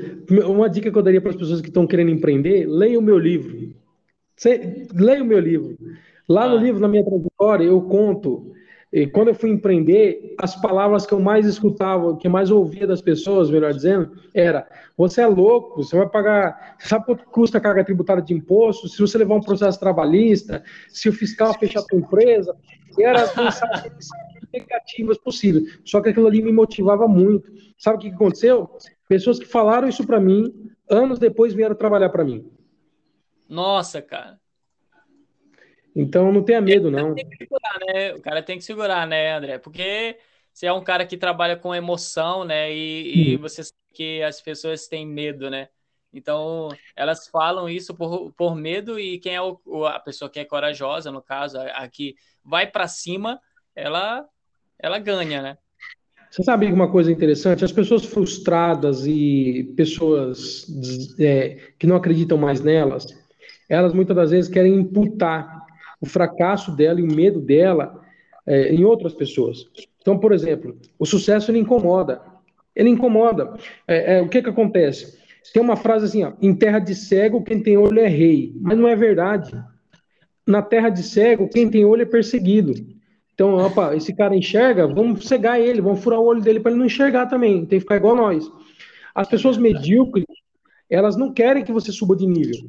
Uma 0.47 0.69
dica 0.69 0.91
que 0.91 0.97
eu 0.97 1.03
daria 1.03 1.21
para 1.21 1.31
as 1.31 1.37
pessoas 1.37 1.61
que 1.61 1.67
estão 1.67 1.87
querendo 1.87 2.11
empreender, 2.11 2.65
leia 2.65 2.97
o 2.97 3.01
meu 3.01 3.17
livro. 3.17 3.75
Você, 4.35 4.87
leia 4.93 5.23
o 5.23 5.25
meu 5.25 5.39
livro. 5.39 5.77
Lá 6.27 6.45
ah. 6.45 6.49
no 6.49 6.57
livro, 6.57 6.81
na 6.81 6.87
minha 6.87 7.05
trajetória, 7.05 7.65
eu 7.65 7.81
conto 7.81 8.53
e 8.91 9.05
quando 9.05 9.27
eu 9.27 9.35
fui 9.35 9.49
empreender, 9.49 10.33
as 10.39 10.55
palavras 10.55 11.05
que 11.05 11.13
eu 11.13 11.19
mais 11.19 11.45
escutava, 11.45 12.15
que 12.15 12.25
eu 12.25 12.31
mais 12.31 12.49
ouvia 12.49 12.87
das 12.87 13.01
pessoas, 13.01 13.49
melhor 13.49 13.73
dizendo, 13.73 14.13
era: 14.33 14.65
você 14.95 15.21
é 15.21 15.27
louco, 15.27 15.83
você 15.83 15.97
vai 15.97 16.07
pagar. 16.07 16.77
Sabe 16.79 17.05
quanto 17.05 17.25
custa 17.25 17.57
a 17.57 17.61
carga 17.61 17.83
tributária 17.83 18.23
de 18.23 18.33
imposto? 18.33 18.87
Se 18.87 18.99
você 18.99 19.17
levar 19.17 19.35
um 19.35 19.41
processo 19.41 19.77
trabalhista, 19.77 20.63
se 20.87 21.09
o 21.09 21.13
fiscal 21.13 21.53
fechar 21.59 21.81
a 21.81 21.83
sua 21.83 21.99
empresa, 21.99 22.55
era 22.97 23.25
negativas 24.59 25.17
possíveis. 25.17 25.79
Só 25.85 26.01
que 26.01 26.09
aquilo 26.09 26.27
ali 26.27 26.41
me 26.41 26.51
motivava 26.51 27.07
muito. 27.07 27.51
Sabe 27.77 27.97
o 27.97 27.99
que 28.01 28.15
aconteceu? 28.15 28.69
Pessoas 29.07 29.39
que 29.39 29.45
falaram 29.45 29.87
isso 29.87 30.05
para 30.05 30.19
mim, 30.19 30.71
anos 30.89 31.19
depois 31.19 31.53
vieram 31.53 31.75
trabalhar 31.75 32.09
para 32.09 32.23
mim. 32.23 32.49
Nossa, 33.47 34.01
cara. 34.01 34.39
Então 35.95 36.31
não 36.31 36.43
tenha 36.43 36.61
medo, 36.61 36.91
não. 36.91 37.15
Segurar, 37.15 37.79
né? 37.87 38.13
O 38.13 38.21
cara 38.21 38.43
tem 38.43 38.57
que 38.57 38.63
segurar, 38.63 39.07
né, 39.07 39.33
André? 39.33 39.57
Porque 39.57 40.17
você 40.53 40.67
é 40.67 40.73
um 40.73 40.83
cara 40.83 41.05
que 41.05 41.17
trabalha 41.17 41.55
com 41.55 41.73
emoção, 41.73 42.43
né? 42.43 42.71
E, 42.73 43.33
e 43.33 43.37
você 43.37 43.63
sabe 43.63 43.77
que 43.93 44.21
as 44.21 44.41
pessoas 44.41 44.87
têm 44.87 45.07
medo, 45.07 45.49
né? 45.49 45.69
Então, 46.13 46.69
elas 46.95 47.27
falam 47.27 47.69
isso 47.69 47.93
por, 47.95 48.31
por 48.33 48.55
medo 48.55 48.99
e 48.99 49.19
quem 49.19 49.35
é 49.35 49.41
o, 49.41 49.85
a 49.85 49.99
pessoa 49.99 50.29
que 50.29 50.39
é 50.39 50.45
corajosa, 50.45 51.11
no 51.11 51.21
caso, 51.21 51.59
a, 51.59 51.87
que 51.87 52.15
vai 52.43 52.65
para 52.65 52.87
cima, 52.87 53.41
ela, 53.75 54.27
ela 54.79 54.99
ganha, 54.99 55.41
né? 55.41 55.57
Você 56.29 56.43
sabe 56.43 56.71
uma 56.71 56.91
coisa 56.91 57.11
interessante? 57.11 57.65
As 57.65 57.71
pessoas 57.71 58.05
frustradas 58.05 59.05
e 59.07 59.73
pessoas 59.75 60.67
é, 61.19 61.57
que 61.79 61.87
não 61.87 61.95
acreditam 61.95 62.37
mais 62.37 62.61
nelas, 62.61 63.07
elas 63.69 63.93
muitas 63.93 64.15
das 64.15 64.31
vezes 64.31 64.49
querem 64.49 64.75
imputar 64.75 65.65
o 65.99 66.05
fracasso 66.05 66.75
dela 66.75 66.99
e 66.99 67.03
o 67.03 67.11
medo 67.11 67.39
dela 67.39 68.01
é, 68.45 68.73
em 68.73 68.83
outras 68.83 69.13
pessoas. 69.13 69.65
Então, 70.01 70.19
por 70.19 70.31
exemplo, 70.31 70.77
o 70.99 71.05
sucesso 71.05 71.49
ele 71.51 71.59
incomoda. 71.59 72.21
Ele 72.75 72.89
incomoda. 72.89 73.55
É, 73.87 74.17
é, 74.17 74.21
o 74.21 74.29
que 74.29 74.41
que 74.41 74.49
acontece? 74.49 75.17
Tem 75.53 75.61
uma 75.61 75.75
frase 75.75 76.05
assim, 76.05 76.23
ó, 76.23 76.33
em 76.41 76.53
terra 76.53 76.79
de 76.79 76.93
cego, 76.93 77.43
quem 77.43 77.63
tem 77.63 77.77
olho 77.77 77.99
é 77.99 78.07
rei. 78.07 78.53
Mas 78.61 78.77
não 78.77 78.87
é 78.87 78.95
verdade. 78.95 79.51
Na 80.45 80.61
terra 80.61 80.89
de 80.89 81.03
cego, 81.03 81.49
quem 81.49 81.69
tem 81.69 81.83
olho 81.83 82.03
é 82.03 82.05
perseguido. 82.05 82.73
Então, 83.37 83.55
opa, 83.55 83.95
esse 83.95 84.15
cara 84.15 84.35
enxerga, 84.35 84.87
vamos 84.87 85.27
cegar 85.27 85.61
ele, 85.61 85.79
vamos 85.79 86.03
furar 86.03 86.19
o 86.19 86.25
olho 86.25 86.41
dele 86.41 86.59
para 86.59 86.71
ele 86.71 86.79
não 86.79 86.87
enxergar 86.87 87.27
também. 87.27 87.67
Tem 87.67 87.77
que 87.77 87.81
ficar 87.81 87.97
igual 87.97 88.15
nós. 88.15 88.51
As 89.13 89.27
pessoas 89.27 89.59
medíocres, 89.59 90.25
elas 90.89 91.15
não 91.15 91.31
querem 91.31 91.63
que 91.63 91.71
você 91.71 91.91
suba 91.91 92.15
de 92.15 92.25
nível. 92.25 92.67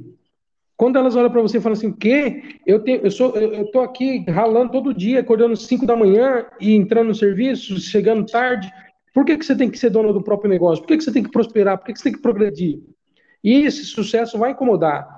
Quando 0.77 0.99
elas 0.99 1.16
olham 1.16 1.31
para 1.31 1.41
você 1.41 1.57
e 1.57 1.61
falam 1.62 1.73
assim, 1.73 1.87
o 1.87 1.97
quê? 1.97 2.43
Eu, 2.66 2.81
tenho, 2.81 3.01
eu, 3.01 3.11
sou, 3.11 3.35
eu, 3.35 3.55
eu 3.55 3.71
tô 3.71 3.81
aqui 3.81 4.27
ralando 4.29 4.71
todo 4.71 4.93
dia, 4.93 5.21
acordando 5.21 5.57
5 5.57 5.87
da 5.87 5.97
manhã 5.97 6.45
e 6.61 6.75
entrando 6.75 7.09
no 7.09 7.14
serviço, 7.14 7.81
chegando 7.81 8.31
tarde. 8.31 8.71
Por 9.14 9.25
que, 9.25 9.39
que 9.39 9.47
você 9.47 9.57
tem 9.57 9.71
que 9.71 9.79
ser 9.79 9.89
dono 9.89 10.12
do 10.12 10.23
próprio 10.23 10.51
negócio? 10.51 10.83
Por 10.83 10.89
que, 10.89 10.99
que 10.99 11.05
você 11.05 11.12
tem 11.12 11.23
que 11.23 11.31
prosperar? 11.31 11.79
Por 11.79 11.87
que, 11.87 11.95
que 11.95 11.99
você 11.99 12.05
tem 12.05 12.12
que 12.12 12.21
progredir? 12.21 12.79
E 13.43 13.62
esse 13.62 13.87
sucesso 13.87 14.37
vai 14.37 14.51
incomodar. 14.51 15.09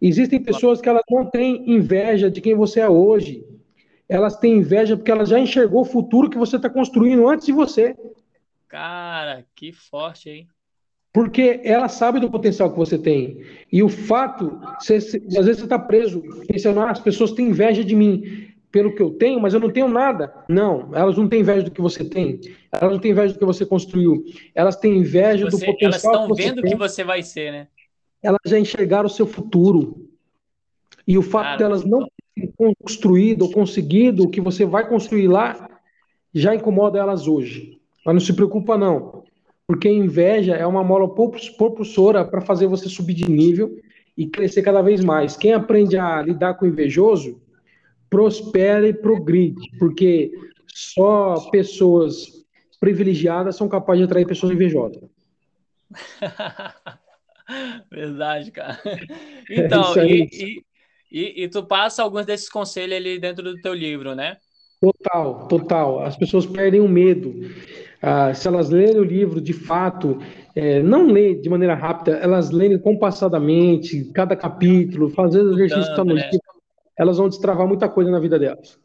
Existem 0.00 0.42
pessoas 0.42 0.80
que 0.80 0.88
elas 0.88 1.04
não 1.10 1.26
têm 1.26 1.70
inveja 1.70 2.30
de 2.30 2.40
quem 2.40 2.54
você 2.54 2.80
é 2.80 2.88
hoje. 2.88 3.44
Elas 4.08 4.36
têm 4.36 4.58
inveja 4.58 4.96
porque 4.96 5.10
elas 5.10 5.28
já 5.28 5.38
enxergou 5.38 5.82
o 5.82 5.86
futuro 5.86 6.28
que 6.28 6.38
você 6.38 6.56
está 6.56 6.68
construindo 6.68 7.26
antes 7.28 7.46
de 7.46 7.52
você. 7.52 7.96
Cara, 8.68 9.44
que 9.54 9.72
forte, 9.72 10.30
hein? 10.30 10.48
Porque 11.12 11.60
ela 11.62 11.88
sabe 11.88 12.18
do 12.18 12.30
potencial 12.30 12.72
que 12.72 12.76
você 12.76 12.98
tem. 12.98 13.40
E 13.70 13.82
o 13.82 13.88
fato, 13.88 14.60
você, 14.80 14.96
às 14.96 15.46
vezes 15.46 15.58
você 15.58 15.64
está 15.64 15.78
preso, 15.78 16.20
pensando, 16.48 16.80
ah, 16.80 16.90
as 16.90 16.98
pessoas 16.98 17.30
têm 17.30 17.50
inveja 17.50 17.84
de 17.84 17.94
mim 17.94 18.48
pelo 18.72 18.92
que 18.92 19.00
eu 19.00 19.10
tenho, 19.10 19.40
mas 19.40 19.54
eu 19.54 19.60
não 19.60 19.70
tenho 19.70 19.86
nada. 19.86 20.34
Não, 20.48 20.90
elas 20.92 21.16
não 21.16 21.28
têm 21.28 21.42
inveja 21.42 21.62
do 21.62 21.70
que 21.70 21.80
você 21.80 22.04
tem. 22.04 22.40
Elas 22.72 22.92
não 22.94 22.98
têm 22.98 23.12
inveja 23.12 23.32
do 23.32 23.38
que 23.38 23.44
você 23.44 23.64
construiu. 23.64 24.24
Elas 24.52 24.74
têm 24.74 24.98
inveja 24.98 25.48
você, 25.48 25.64
do 25.64 25.72
potencial. 25.72 26.14
Elas 26.14 26.22
estão 26.22 26.34
vendo 26.34 26.58
o 26.58 26.62
que 26.62 26.74
você 26.74 27.04
vai 27.04 27.22
ser, 27.22 27.52
né? 27.52 27.68
Elas 28.20 28.40
já 28.44 28.58
enxergaram 28.58 29.06
o 29.06 29.10
seu 29.10 29.28
futuro. 29.28 30.10
E 31.06 31.16
o 31.16 31.22
fato 31.22 31.44
Cara, 31.44 31.58
delas 31.58 31.84
não 31.84 32.08
construído 32.56 33.42
ou 33.42 33.52
conseguido 33.52 34.24
o 34.24 34.30
que 34.30 34.40
você 34.40 34.64
vai 34.64 34.88
construir 34.88 35.28
lá 35.28 35.68
já 36.34 36.54
incomoda 36.54 36.98
elas 36.98 37.28
hoje. 37.28 37.78
Mas 38.04 38.14
não 38.14 38.20
se 38.20 38.32
preocupa, 38.32 38.76
não. 38.76 39.22
Porque 39.66 39.88
inveja 39.88 40.54
é 40.54 40.66
uma 40.66 40.84
mola 40.84 41.08
propulsora 41.56 42.24
para 42.24 42.40
fazer 42.40 42.66
você 42.66 42.88
subir 42.88 43.14
de 43.14 43.30
nível 43.30 43.78
e 44.16 44.26
crescer 44.26 44.62
cada 44.62 44.82
vez 44.82 45.02
mais. 45.02 45.36
Quem 45.36 45.52
aprende 45.52 45.96
a 45.96 46.20
lidar 46.20 46.54
com 46.54 46.64
o 46.64 46.68
invejoso 46.68 47.40
prospera 48.10 48.88
e 48.88 48.92
progride, 48.92 49.70
porque 49.78 50.32
só 50.66 51.48
pessoas 51.50 52.44
privilegiadas 52.78 53.56
são 53.56 53.68
capazes 53.68 54.00
de 54.00 54.04
atrair 54.04 54.26
pessoas 54.26 54.52
invejosas. 54.52 55.02
Verdade, 57.90 58.50
cara. 58.50 58.80
Então, 59.50 59.94
é 59.96 60.06
e, 60.06 60.64
e, 61.10 61.44
e, 61.44 61.48
tu 61.48 61.64
passa 61.64 62.02
alguns 62.02 62.26
desses 62.26 62.48
conselhos 62.48 62.96
ali 62.96 63.18
dentro 63.18 63.42
do 63.42 63.60
teu 63.60 63.74
livro, 63.74 64.14
né? 64.14 64.36
Total, 64.80 65.48
total. 65.48 66.02
As 66.04 66.16
pessoas 66.16 66.44
perdem 66.44 66.80
o 66.80 66.88
medo. 66.88 67.34
Ah, 68.02 68.34
se 68.34 68.46
elas 68.46 68.68
lerem 68.68 69.00
o 69.00 69.04
livro 69.04 69.40
de 69.40 69.54
fato, 69.54 70.18
é, 70.54 70.82
não 70.82 71.06
ler 71.06 71.40
de 71.40 71.48
maneira 71.48 71.74
rápida, 71.74 72.16
elas 72.18 72.50
lerem 72.50 72.78
compassadamente, 72.78 74.04
cada 74.12 74.36
capítulo, 74.36 75.08
fazendo 75.08 75.54
exercício 75.54 75.94
Tanto, 75.94 76.12
né? 76.12 76.30
elas 76.98 77.16
vão 77.16 77.28
destravar 77.28 77.66
muita 77.66 77.88
coisa 77.88 78.10
na 78.10 78.20
vida 78.20 78.38
delas. 78.38 78.78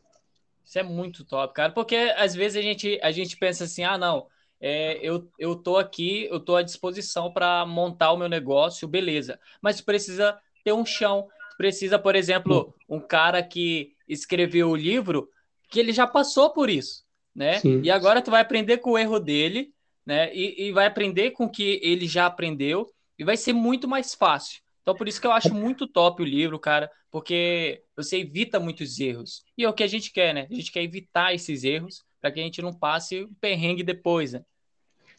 Isso 0.64 0.80
é 0.80 0.84
muito 0.84 1.26
top, 1.26 1.54
cara, 1.54 1.72
porque 1.72 1.96
às 2.16 2.34
vezes 2.34 2.58
a 2.58 2.62
gente, 2.62 3.00
a 3.02 3.12
gente 3.12 3.36
pensa 3.36 3.64
assim, 3.64 3.84
ah, 3.84 3.98
não, 3.98 4.28
é, 4.62 5.00
eu, 5.02 5.28
eu 5.38 5.56
tô 5.56 5.78
aqui, 5.78 6.28
eu 6.30 6.40
tô 6.40 6.56
à 6.56 6.62
disposição 6.62 7.32
para 7.34 7.66
montar 7.66 8.12
o 8.12 8.18
meu 8.18 8.30
negócio, 8.30 8.88
beleza, 8.88 9.40
mas 9.62 9.82
precisa 9.82 10.38
ter 10.64 10.72
um 10.72 10.86
chão, 10.86 11.28
precisa, 11.60 12.00
por 12.00 12.16
exemplo, 12.16 12.74
um 12.88 13.02
cara 13.02 13.44
que 13.44 13.92
escreveu 14.08 14.70
o 14.70 14.76
livro, 14.78 15.28
que 15.70 15.78
ele 15.78 15.92
já 15.92 16.08
passou 16.08 16.52
por 16.52 16.70
isso, 16.70 17.04
né? 17.36 17.60
Sim. 17.60 17.82
E 17.84 17.92
agora 17.92 18.22
tu 18.22 18.32
vai 18.32 18.40
aprender 18.40 18.78
com 18.78 18.92
o 18.92 18.98
erro 18.98 19.20
dele, 19.20 19.74
né? 20.06 20.34
E, 20.34 20.68
e 20.68 20.72
vai 20.72 20.86
aprender 20.86 21.32
com 21.32 21.44
o 21.44 21.52
que 21.52 21.78
ele 21.84 22.08
já 22.08 22.28
aprendeu, 22.28 22.90
e 23.20 23.26
vai 23.26 23.36
ser 23.36 23.52
muito 23.52 23.90
mais 23.90 24.16
fácil. 24.16 24.62
Então, 24.82 24.96
por 24.96 25.06
isso 25.06 25.20
que 25.20 25.28
eu 25.28 25.34
acho 25.34 25.54
muito 25.54 25.86
top 25.86 26.22
o 26.22 26.26
livro, 26.26 26.58
cara, 26.58 26.90
porque 27.12 27.84
você 27.94 28.20
evita 28.20 28.58
muitos 28.58 28.98
erros. 28.98 29.44
E 29.58 29.66
é 29.66 29.70
o 29.70 29.74
que 29.74 29.84
a 29.84 29.88
gente 29.88 30.14
quer, 30.14 30.34
né? 30.34 30.48
A 30.50 30.56
gente 30.56 30.72
quer 30.72 30.82
evitar 30.82 31.36
esses 31.36 31.66
erros 31.66 32.06
para 32.22 32.32
que 32.32 32.40
a 32.40 32.44
gente 32.44 32.62
não 32.62 32.74
passe 32.74 33.24
o 33.24 33.30
perrengue 33.42 33.84
depois, 33.84 34.32
né? 34.32 34.44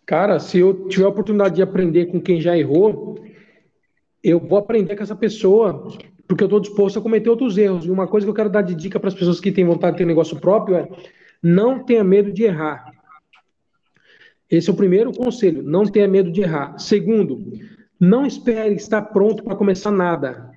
Cara, 0.07 0.41
se 0.41 0.57
eu 0.57 0.89
tiver 0.89 1.05
a 1.05 1.11
oportunidade 1.11 1.57
de 1.57 1.63
aprender 1.63 2.07
com 2.07 2.19
quem 2.19 2.41
já 2.41 2.57
errou, 2.57 3.23
eu 4.25 4.41
vou 4.41 4.59
aprender 4.59 4.97
com 4.97 5.03
essa 5.03 5.15
pessoa, 5.15 5.87
porque 6.31 6.45
eu 6.45 6.47
estou 6.47 6.61
disposto 6.61 6.97
a 6.97 7.03
cometer 7.03 7.29
outros 7.29 7.59
erros. 7.59 7.85
E 7.85 7.91
uma 7.91 8.07
coisa 8.07 8.25
que 8.25 8.31
eu 8.31 8.35
quero 8.35 8.49
dar 8.49 8.63
de 8.63 8.73
dica 8.73 9.01
para 9.01 9.09
as 9.09 9.15
pessoas 9.15 9.41
que 9.41 9.51
têm 9.51 9.65
vontade 9.65 9.95
de 9.95 9.99
ter 9.99 10.05
negócio 10.05 10.39
próprio 10.39 10.77
é 10.77 10.89
não 11.43 11.83
tenha 11.83 12.05
medo 12.05 12.33
de 12.33 12.45
errar. 12.45 12.93
Esse 14.49 14.71
é 14.71 14.73
o 14.73 14.77
primeiro 14.77 15.13
conselho, 15.13 15.61
não 15.61 15.85
tenha 15.85 16.07
medo 16.07 16.31
de 16.31 16.43
errar. 16.43 16.79
Segundo, 16.79 17.53
não 17.99 18.25
espere 18.25 18.77
estar 18.77 19.03
pronto 19.03 19.43
para 19.43 19.57
começar 19.57 19.91
nada. 19.91 20.53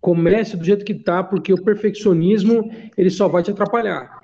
Comece 0.00 0.56
do 0.56 0.64
jeito 0.64 0.84
que 0.84 0.92
está, 0.92 1.22
porque 1.22 1.52
o 1.52 1.62
perfeccionismo 1.62 2.68
ele 2.98 3.08
só 3.08 3.28
vai 3.28 3.44
te 3.44 3.52
atrapalhar. 3.52 4.18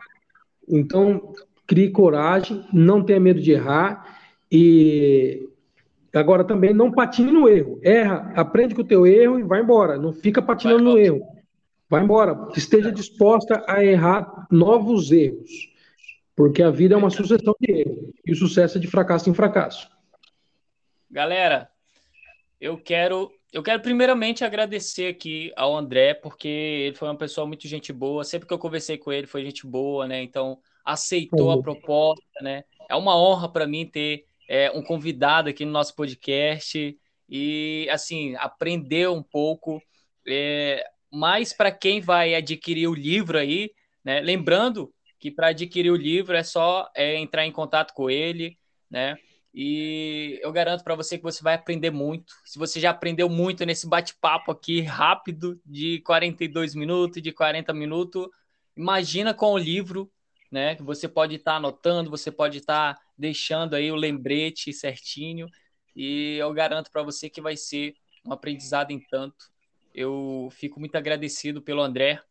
Então, 0.68 1.32
crie 1.68 1.90
coragem, 1.90 2.66
não 2.72 3.00
tenha 3.00 3.20
medo 3.20 3.40
de 3.40 3.52
errar 3.52 4.18
e 4.50 5.49
agora 6.18 6.44
também 6.44 6.74
não 6.74 6.90
patine 6.90 7.30
no 7.30 7.48
erro. 7.48 7.78
Erra, 7.82 8.32
aprende 8.34 8.74
com 8.74 8.82
o 8.82 8.86
teu 8.86 9.06
erro 9.06 9.38
e 9.38 9.42
vai 9.42 9.60
embora. 9.60 9.96
Não 9.96 10.12
fica 10.12 10.42
patinando 10.42 10.82
no 10.82 10.98
erro. 10.98 11.20
Vai 11.88 12.02
embora. 12.02 12.48
Esteja 12.56 12.90
disposta 12.90 13.64
a 13.66 13.84
errar 13.84 14.46
novos 14.50 15.10
erros. 15.10 15.50
Porque 16.34 16.62
a 16.62 16.70
vida 16.70 16.94
é 16.94 16.98
uma 16.98 17.10
sucessão 17.10 17.54
de 17.60 17.72
erros. 17.72 18.12
E 18.26 18.32
o 18.32 18.36
sucesso 18.36 18.78
é 18.78 18.80
de 18.80 18.86
fracasso 18.86 19.28
em 19.28 19.34
fracasso. 19.34 19.90
Galera, 21.10 21.68
eu 22.60 22.78
quero, 22.78 23.32
eu 23.52 23.62
quero 23.62 23.82
primeiramente 23.82 24.44
agradecer 24.44 25.08
aqui 25.08 25.52
ao 25.56 25.76
André, 25.76 26.14
porque 26.14 26.48
ele 26.48 26.96
foi 26.96 27.08
uma 27.08 27.16
pessoa 27.16 27.46
muito 27.46 27.66
gente 27.66 27.92
boa. 27.92 28.22
Sempre 28.22 28.46
que 28.46 28.54
eu 28.54 28.58
conversei 28.58 28.96
com 28.96 29.12
ele, 29.12 29.26
foi 29.26 29.44
gente 29.44 29.66
boa, 29.66 30.06
né? 30.06 30.22
Então, 30.22 30.58
aceitou 30.84 31.50
a 31.50 31.60
proposta, 31.60 32.22
né? 32.42 32.64
É 32.88 32.94
uma 32.94 33.16
honra 33.16 33.48
para 33.48 33.66
mim 33.66 33.86
ter 33.86 34.24
é, 34.50 34.68
um 34.72 34.82
convidado 34.82 35.48
aqui 35.48 35.64
no 35.64 35.70
nosso 35.70 35.94
podcast 35.94 36.98
e, 37.28 37.88
assim, 37.88 38.34
aprender 38.34 39.08
um 39.08 39.22
pouco. 39.22 39.80
É, 40.26 40.84
mais 41.12 41.52
para 41.52 41.70
quem 41.70 42.00
vai 42.00 42.34
adquirir 42.34 42.88
o 42.88 42.94
livro 42.94 43.38
aí, 43.38 43.70
né? 44.04 44.20
Lembrando 44.20 44.92
que 45.20 45.30
para 45.30 45.48
adquirir 45.48 45.92
o 45.92 45.96
livro 45.96 46.36
é 46.36 46.42
só 46.42 46.90
é, 46.96 47.14
entrar 47.16 47.46
em 47.46 47.52
contato 47.52 47.94
com 47.94 48.10
ele, 48.10 48.58
né? 48.90 49.16
E 49.54 50.40
eu 50.42 50.50
garanto 50.50 50.82
para 50.82 50.96
você 50.96 51.16
que 51.16 51.22
você 51.22 51.42
vai 51.44 51.54
aprender 51.54 51.90
muito. 51.90 52.32
Se 52.44 52.58
você 52.58 52.80
já 52.80 52.90
aprendeu 52.90 53.28
muito 53.28 53.64
nesse 53.64 53.88
bate-papo 53.88 54.50
aqui 54.50 54.80
rápido 54.80 55.60
de 55.64 56.00
42 56.00 56.74
minutos, 56.74 57.22
de 57.22 57.32
40 57.32 57.72
minutos, 57.72 58.26
imagina 58.76 59.32
com 59.32 59.52
o 59.52 59.58
livro, 59.58 60.10
né? 60.50 60.74
Que 60.74 60.82
você 60.82 61.08
pode 61.08 61.36
estar 61.36 61.52
tá 61.52 61.56
anotando, 61.56 62.10
você 62.10 62.30
pode 62.30 62.58
estar 62.58 62.94
tá 62.94 63.02
deixando 63.16 63.74
aí 63.74 63.90
o 63.90 63.96
lembrete 63.96 64.72
certinho. 64.72 65.48
E 65.94 66.36
eu 66.36 66.52
garanto 66.52 66.90
para 66.90 67.02
você 67.02 67.28
que 67.28 67.40
vai 67.40 67.56
ser 67.56 67.94
um 68.24 68.32
aprendizado 68.32 68.90
em 68.90 69.00
tanto. 69.00 69.50
Eu 69.94 70.48
fico 70.52 70.80
muito 70.80 70.96
agradecido 70.96 71.60
pelo 71.62 71.82
André 71.82 72.22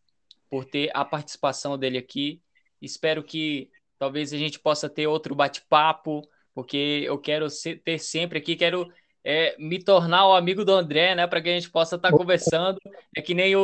por 0.49 0.65
ter 0.65 0.89
a 0.93 1.05
participação 1.05 1.77
dele 1.77 1.97
aqui. 1.97 2.41
Espero 2.81 3.23
que 3.23 3.69
talvez 3.97 4.33
a 4.33 4.37
gente 4.37 4.59
possa 4.59 4.89
ter 4.89 5.07
outro 5.07 5.35
bate-papo 5.35 6.27
porque 6.53 7.03
eu 7.05 7.17
quero 7.17 7.47
ter 7.85 7.99
sempre 7.99 8.39
aqui, 8.39 8.55
quero 8.55 8.91
é, 9.23 9.55
me 9.57 9.81
tornar 9.81 10.27
o 10.27 10.35
amigo 10.35 10.65
do 10.65 10.73
André, 10.73 11.15
né, 11.15 11.25
para 11.25 11.41
que 11.41 11.49
a 11.49 11.53
gente 11.53 11.69
possa 11.69 11.95
estar 11.95 12.11
tá 12.11 12.17
conversando. 12.17 12.79
É 13.15 13.21
que 13.21 13.33
nem 13.33 13.51
eu 13.51 13.61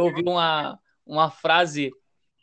ouvi 0.00 0.22
uma, 0.22 0.78
uma 1.04 1.30
frase, 1.30 1.90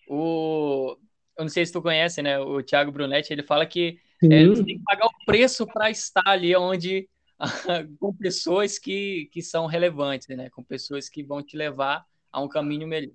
o, 0.08 0.98
eu 1.38 1.44
não 1.44 1.50
sei 1.50 1.66
se 1.66 1.72
tu 1.72 1.82
conhece, 1.82 2.22
né, 2.22 2.40
o 2.40 2.62
Thiago 2.62 2.92
Brunetti, 2.92 3.34
ele 3.34 3.44
fala 3.44 3.66
que 3.66 4.00
é, 4.22 4.46
você 4.48 4.64
tem 4.64 4.78
que 4.78 4.84
pagar 4.84 5.06
o 5.06 5.26
preço 5.26 5.66
para 5.68 5.90
estar 5.90 6.28
ali 6.28 6.56
onde 6.56 7.10
com 8.00 8.14
pessoas 8.16 8.80
que, 8.80 9.30
que 9.32 9.42
são 9.42 9.66
relevantes, 9.66 10.28
né, 10.30 10.50
com 10.50 10.64
pessoas 10.64 11.10
que 11.10 11.24
vão 11.24 11.44
te 11.44 11.58
levar 11.58 12.06
a 12.32 12.42
um 12.42 12.48
caminho 12.48 12.88
melhor. 12.88 13.14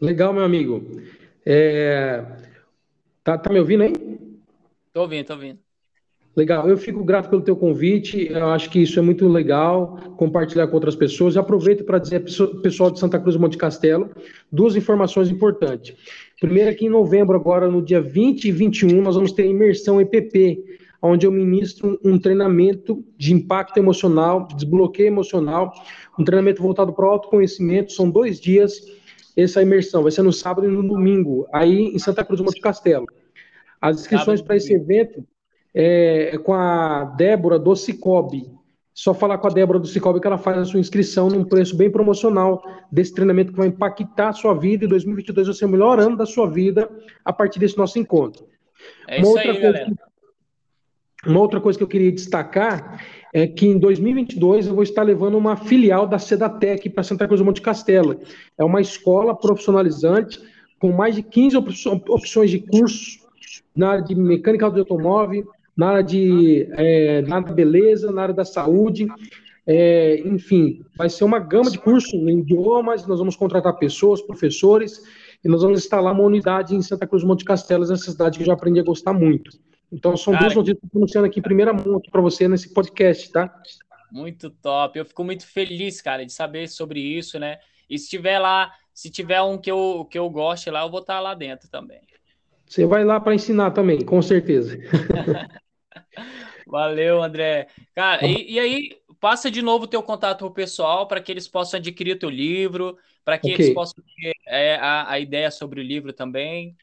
Legal, 0.00 0.32
meu 0.32 0.44
amigo. 0.44 0.82
É... 1.44 2.24
Tá, 3.22 3.36
tá 3.36 3.52
me 3.52 3.60
ouvindo 3.60 3.82
aí? 3.82 3.92
Tô 4.92 5.02
ouvindo, 5.02 5.26
tô 5.26 5.34
ouvindo. 5.34 5.60
Legal, 6.36 6.68
eu 6.68 6.76
fico 6.76 7.02
grato 7.02 7.28
pelo 7.28 7.42
teu 7.42 7.56
convite. 7.56 8.28
Eu 8.30 8.46
acho 8.46 8.70
que 8.70 8.80
isso 8.80 8.98
é 8.98 9.02
muito 9.02 9.26
legal 9.26 9.98
compartilhar 10.16 10.68
com 10.68 10.74
outras 10.74 10.94
pessoas. 10.94 11.36
aproveito 11.36 11.84
para 11.84 11.98
dizer 11.98 12.24
pessoal 12.62 12.90
de 12.90 13.00
Santa 13.00 13.18
Cruz 13.18 13.36
Monte 13.36 13.58
Castelo 13.58 14.10
duas 14.50 14.76
informações 14.76 15.28
importantes. 15.28 15.96
Primeiro, 16.40 16.70
aqui 16.70 16.86
em 16.86 16.88
novembro, 16.88 17.36
agora 17.36 17.68
no 17.68 17.82
dia 17.82 18.00
20 18.00 18.44
e 18.44 18.52
21, 18.52 19.02
nós 19.02 19.16
vamos 19.16 19.32
ter 19.32 19.42
a 19.42 19.46
imersão 19.46 20.00
EPP, 20.00 20.64
onde 21.02 21.26
eu 21.26 21.32
ministro 21.32 21.98
um 22.04 22.18
treinamento 22.18 23.04
de 23.18 23.34
impacto 23.34 23.76
emocional, 23.78 24.46
de 24.46 24.54
desbloqueio 24.54 25.08
emocional, 25.08 25.72
um 26.18 26.24
treinamento 26.24 26.62
voltado 26.62 26.92
para 26.92 27.06
o 27.06 27.10
autoconhecimento. 27.10 27.92
São 27.92 28.08
dois 28.08 28.40
dias 28.40 28.80
essa 29.36 29.62
imersão, 29.62 30.02
vai 30.02 30.12
ser 30.12 30.22
no 30.22 30.32
sábado 30.32 30.66
e 30.66 30.70
no 30.70 30.86
domingo, 30.86 31.46
aí 31.52 31.86
em 31.88 31.98
Santa 31.98 32.24
Cruz 32.24 32.38
do 32.38 32.44
Monte 32.44 32.60
Castelo. 32.60 33.06
As 33.80 34.00
inscrições 34.00 34.40
para 34.42 34.56
esse 34.56 34.72
evento 34.74 35.24
é, 35.74 36.36
com 36.38 36.52
a 36.52 37.04
Débora 37.16 37.58
do 37.58 37.74
Cicobi. 37.74 38.50
Só 38.92 39.14
falar 39.14 39.38
com 39.38 39.46
a 39.46 39.50
Débora 39.50 39.78
do 39.78 39.86
Cicobi 39.86 40.20
que 40.20 40.26
ela 40.26 40.36
faz 40.36 40.58
a 40.58 40.64
sua 40.64 40.80
inscrição 40.80 41.28
num 41.28 41.44
preço 41.44 41.76
bem 41.76 41.90
promocional 41.90 42.62
desse 42.90 43.14
treinamento 43.14 43.52
que 43.52 43.58
vai 43.58 43.68
impactar 43.68 44.28
a 44.28 44.32
sua 44.32 44.54
vida 44.54 44.84
e 44.84 44.88
2022 44.88 45.46
vai 45.46 45.54
ser 45.54 45.64
o 45.64 45.68
melhor 45.68 45.98
ano 45.98 46.16
da 46.16 46.26
sua 46.26 46.48
vida 46.50 46.90
a 47.24 47.32
partir 47.32 47.58
desse 47.58 47.78
nosso 47.78 47.98
encontro. 47.98 48.46
É 49.08 49.18
uma 49.18 49.22
isso 49.22 49.38
aí, 49.38 49.60
galera. 49.60 49.92
uma 51.26 51.40
outra 51.40 51.60
coisa 51.60 51.78
que 51.78 51.84
eu 51.84 51.88
queria 51.88 52.12
destacar 52.12 53.00
é 53.32 53.46
que 53.46 53.66
em 53.66 53.78
2022 53.78 54.66
eu 54.66 54.74
vou 54.74 54.82
estar 54.82 55.02
levando 55.02 55.38
uma 55.38 55.56
filial 55.56 56.06
da 56.06 56.18
Sedatec 56.18 56.90
para 56.90 57.04
Santa 57.04 57.26
Cruz 57.26 57.40
do 57.40 57.44
Monte 57.44 57.62
Castelo. 57.62 58.20
É 58.58 58.64
uma 58.64 58.80
escola 58.80 59.34
profissionalizante 59.34 60.40
com 60.80 60.92
mais 60.92 61.14
de 61.14 61.22
15 61.22 61.56
opções 62.08 62.50
de 62.50 62.58
cursos 62.58 63.20
na 63.76 63.90
área 63.90 64.04
de 64.04 64.14
mecânica 64.14 64.70
de 64.70 64.80
automóvel, 64.80 65.48
na 65.80 65.88
área 65.88 66.04
de 66.04 66.68
é, 66.72 67.22
na 67.22 67.36
área 67.36 67.48
da 67.48 67.54
beleza, 67.54 68.12
na 68.12 68.22
área 68.22 68.34
da 68.34 68.44
saúde. 68.44 69.08
É, 69.66 70.20
enfim, 70.26 70.84
vai 70.94 71.08
ser 71.08 71.24
uma 71.24 71.38
gama 71.38 71.70
de 71.70 71.78
cursos 71.78 72.12
em 72.12 72.40
idiomas, 72.40 73.06
nós 73.06 73.18
vamos 73.18 73.34
contratar 73.34 73.78
pessoas, 73.78 74.20
professores, 74.20 75.02
e 75.42 75.48
nós 75.48 75.62
vamos 75.62 75.78
instalar 75.78 76.12
uma 76.12 76.22
unidade 76.22 76.74
em 76.74 76.82
Santa 76.82 77.06
Cruz 77.06 77.24
Monte 77.24 77.44
Castelos, 77.44 77.90
essa 77.90 78.10
cidade 78.10 78.36
que 78.36 78.42
eu 78.42 78.46
já 78.46 78.52
aprendi 78.52 78.78
a 78.78 78.82
gostar 78.82 79.14
muito. 79.14 79.58
Então, 79.90 80.16
são 80.16 80.34
Cara, 80.34 80.44
duas 80.44 80.54
notícias 80.54 80.78
que 80.80 80.84
eu 80.84 80.88
estou 80.88 80.98
anunciando 81.00 81.26
aqui 81.26 81.40
em 81.40 81.42
primeira 81.42 81.72
mão 81.72 81.96
aqui 81.96 82.10
para 82.10 82.20
você 82.20 82.46
nesse 82.46 82.74
podcast, 82.74 83.30
tá? 83.32 83.50
Muito 84.12 84.50
top. 84.50 84.98
Eu 84.98 85.04
fico 85.04 85.24
muito 85.24 85.46
feliz, 85.46 86.02
cara, 86.02 86.26
de 86.26 86.32
saber 86.32 86.68
sobre 86.68 87.00
isso, 87.00 87.38
né? 87.38 87.58
E 87.88 87.98
se 87.98 88.08
tiver 88.08 88.38
lá, 88.38 88.72
se 88.92 89.08
tiver 89.08 89.40
um 89.40 89.56
que 89.56 89.70
eu, 89.70 90.06
que 90.10 90.18
eu 90.18 90.28
goste 90.28 90.68
lá, 90.68 90.82
eu 90.82 90.90
vou 90.90 91.00
estar 91.00 91.20
lá 91.20 91.34
dentro 91.34 91.70
também. 91.70 92.00
Você 92.66 92.86
vai 92.86 93.04
lá 93.04 93.18
para 93.18 93.34
ensinar 93.34 93.70
também, 93.72 94.04
com 94.04 94.20
certeza. 94.20 94.78
Valeu, 96.66 97.22
André. 97.22 97.68
Cara, 97.94 98.26
e, 98.26 98.54
e, 98.54 98.60
aí, 98.60 98.90
passa 99.20 99.50
de 99.50 99.62
novo 99.62 99.84
o 99.84 99.88
teu 99.88 100.02
contato 100.02 100.38
pro 100.38 100.50
pessoal 100.50 101.06
para 101.06 101.20
que 101.20 101.30
eles 101.32 101.48
possam 101.48 101.78
adquirir 101.78 102.16
o 102.16 102.18
teu 102.18 102.30
livro, 102.30 102.96
para 103.24 103.38
que 103.38 103.52
okay. 103.52 103.66
eles 103.66 103.74
possam 103.74 104.02
ter 104.16 104.32
é, 104.46 104.76
a, 104.76 105.12
a 105.12 105.20
ideia 105.20 105.50
sobre 105.50 105.80
o 105.80 105.84
livro 105.84 106.12
também. 106.12 106.76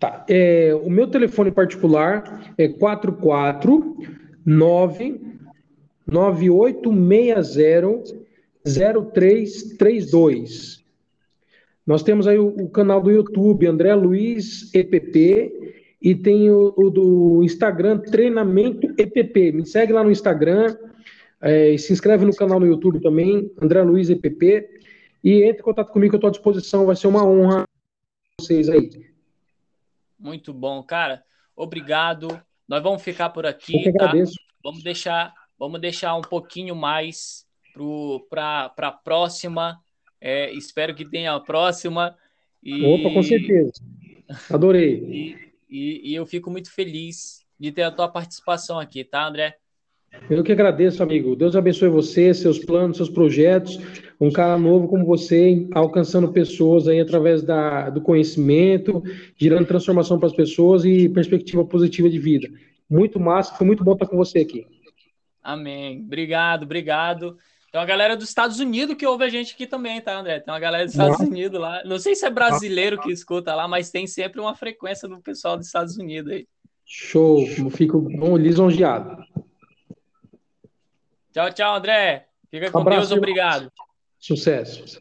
Tá. 0.00 0.24
É, 0.28 0.72
o 0.82 0.88
meu 0.88 1.08
telefone 1.08 1.50
particular 1.50 2.54
é 2.56 2.68
449 2.68 5.20
9860 6.06 8.28
0332. 8.64 10.84
Nós 11.86 12.02
temos 12.02 12.26
aí 12.26 12.38
o, 12.38 12.48
o, 12.48 12.68
canal 12.68 13.00
do 13.00 13.10
YouTube 13.10 13.66
André 13.66 13.94
Luiz 13.94 14.74
EPP 14.74 15.52
e 16.00 16.14
tem 16.14 16.50
o, 16.50 16.72
o 16.76 16.90
do 16.90 17.42
Instagram 17.42 17.98
Treinamento 17.98 18.86
EPP. 18.98 19.52
Me 19.52 19.66
segue 19.66 19.92
lá 19.92 20.04
no 20.04 20.10
Instagram 20.10 20.76
é, 21.40 21.76
se 21.78 21.92
inscreve 21.92 22.24
no 22.24 22.34
canal 22.34 22.58
no 22.58 22.66
YouTube 22.66 23.00
também, 23.00 23.50
André 23.60 23.82
Luiz 23.82 24.10
EPP. 24.10 24.68
E 25.22 25.42
entre 25.44 25.60
em 25.60 25.64
contato 25.64 25.92
comigo, 25.92 26.14
eu 26.14 26.18
estou 26.18 26.28
à 26.28 26.30
disposição. 26.30 26.86
Vai 26.86 26.96
ser 26.96 27.06
uma 27.06 27.24
honra 27.24 27.64
vocês 28.40 28.68
aí. 28.68 28.90
Muito 30.18 30.52
bom, 30.52 30.82
cara. 30.82 31.22
Obrigado. 31.56 32.40
Nós 32.66 32.82
vamos 32.82 33.02
ficar 33.02 33.30
por 33.30 33.46
aqui. 33.46 33.84
Tá? 33.84 33.90
agradeço. 33.90 34.34
Vamos 34.62 34.82
deixar, 34.82 35.32
vamos 35.58 35.80
deixar 35.80 36.14
um 36.16 36.22
pouquinho 36.22 36.74
mais 36.74 37.46
para 38.28 38.72
a 38.76 38.92
próxima. 38.92 39.80
É, 40.20 40.52
espero 40.52 40.94
que 40.94 41.04
tenha 41.04 41.32
a 41.32 41.40
próxima. 41.40 42.16
E, 42.62 42.84
Opa, 42.84 43.14
com 43.14 43.22
certeza. 43.22 43.72
Adorei. 44.50 45.04
e, 45.04 45.47
e, 45.68 46.12
e 46.12 46.14
eu 46.14 46.24
fico 46.26 46.50
muito 46.50 46.72
feliz 46.72 47.46
de 47.58 47.72
ter 47.72 47.82
a 47.82 47.90
tua 47.90 48.08
participação 48.08 48.78
aqui, 48.78 49.04
tá, 49.04 49.26
André? 49.26 49.56
Eu 50.30 50.42
que 50.42 50.52
agradeço, 50.52 51.02
amigo. 51.02 51.36
Deus 51.36 51.54
abençoe 51.54 51.88
você, 51.88 52.32
seus 52.32 52.58
planos, 52.58 52.96
seus 52.96 53.10
projetos. 53.10 53.78
Um 54.20 54.30
cara 54.30 54.58
novo 54.58 54.88
como 54.88 55.04
você, 55.04 55.66
alcançando 55.72 56.32
pessoas 56.32 56.88
aí 56.88 57.00
através 57.00 57.42
da, 57.42 57.90
do 57.90 58.00
conhecimento, 58.00 59.02
gerando 59.36 59.66
transformação 59.66 60.18
para 60.18 60.28
as 60.28 60.34
pessoas 60.34 60.84
e 60.84 61.08
perspectiva 61.08 61.64
positiva 61.64 62.08
de 62.08 62.18
vida. 62.18 62.48
Muito 62.88 63.20
massa, 63.20 63.54
foi 63.54 63.66
muito 63.66 63.84
bom 63.84 63.92
estar 63.92 64.06
com 64.06 64.16
você 64.16 64.40
aqui. 64.40 64.66
Amém. 65.42 66.02
Obrigado, 66.04 66.64
obrigado. 66.64 67.36
Tem 67.70 67.78
uma 67.78 67.86
galera 67.86 68.16
dos 68.16 68.28
Estados 68.28 68.58
Unidos 68.60 68.96
que 68.96 69.06
ouve 69.06 69.24
a 69.24 69.28
gente 69.28 69.52
aqui 69.52 69.66
também, 69.66 70.00
tá, 70.00 70.18
André? 70.18 70.40
Tem 70.40 70.52
uma 70.52 70.60
galera 70.60 70.84
dos 70.84 70.94
Estados 70.94 71.20
Unidos 71.20 71.60
lá. 71.60 71.82
Não 71.84 71.98
sei 71.98 72.14
se 72.14 72.24
é 72.24 72.30
brasileiro 72.30 72.98
que 72.98 73.12
escuta 73.12 73.54
lá, 73.54 73.68
mas 73.68 73.90
tem 73.90 74.06
sempre 74.06 74.40
uma 74.40 74.54
frequência 74.54 75.06
do 75.06 75.20
pessoal 75.20 75.56
dos 75.56 75.66
Estados 75.66 75.98
Unidos 75.98 76.32
aí. 76.32 76.48
Show, 76.86 77.46
fico 77.70 78.08
lisonjeado. 78.38 79.22
Tchau, 81.32 81.52
tchau, 81.52 81.76
André. 81.76 82.28
Fica 82.50 82.70
com 82.70 82.82
Deus, 82.82 83.12
obrigado. 83.12 83.70
Sucesso. 84.18 84.98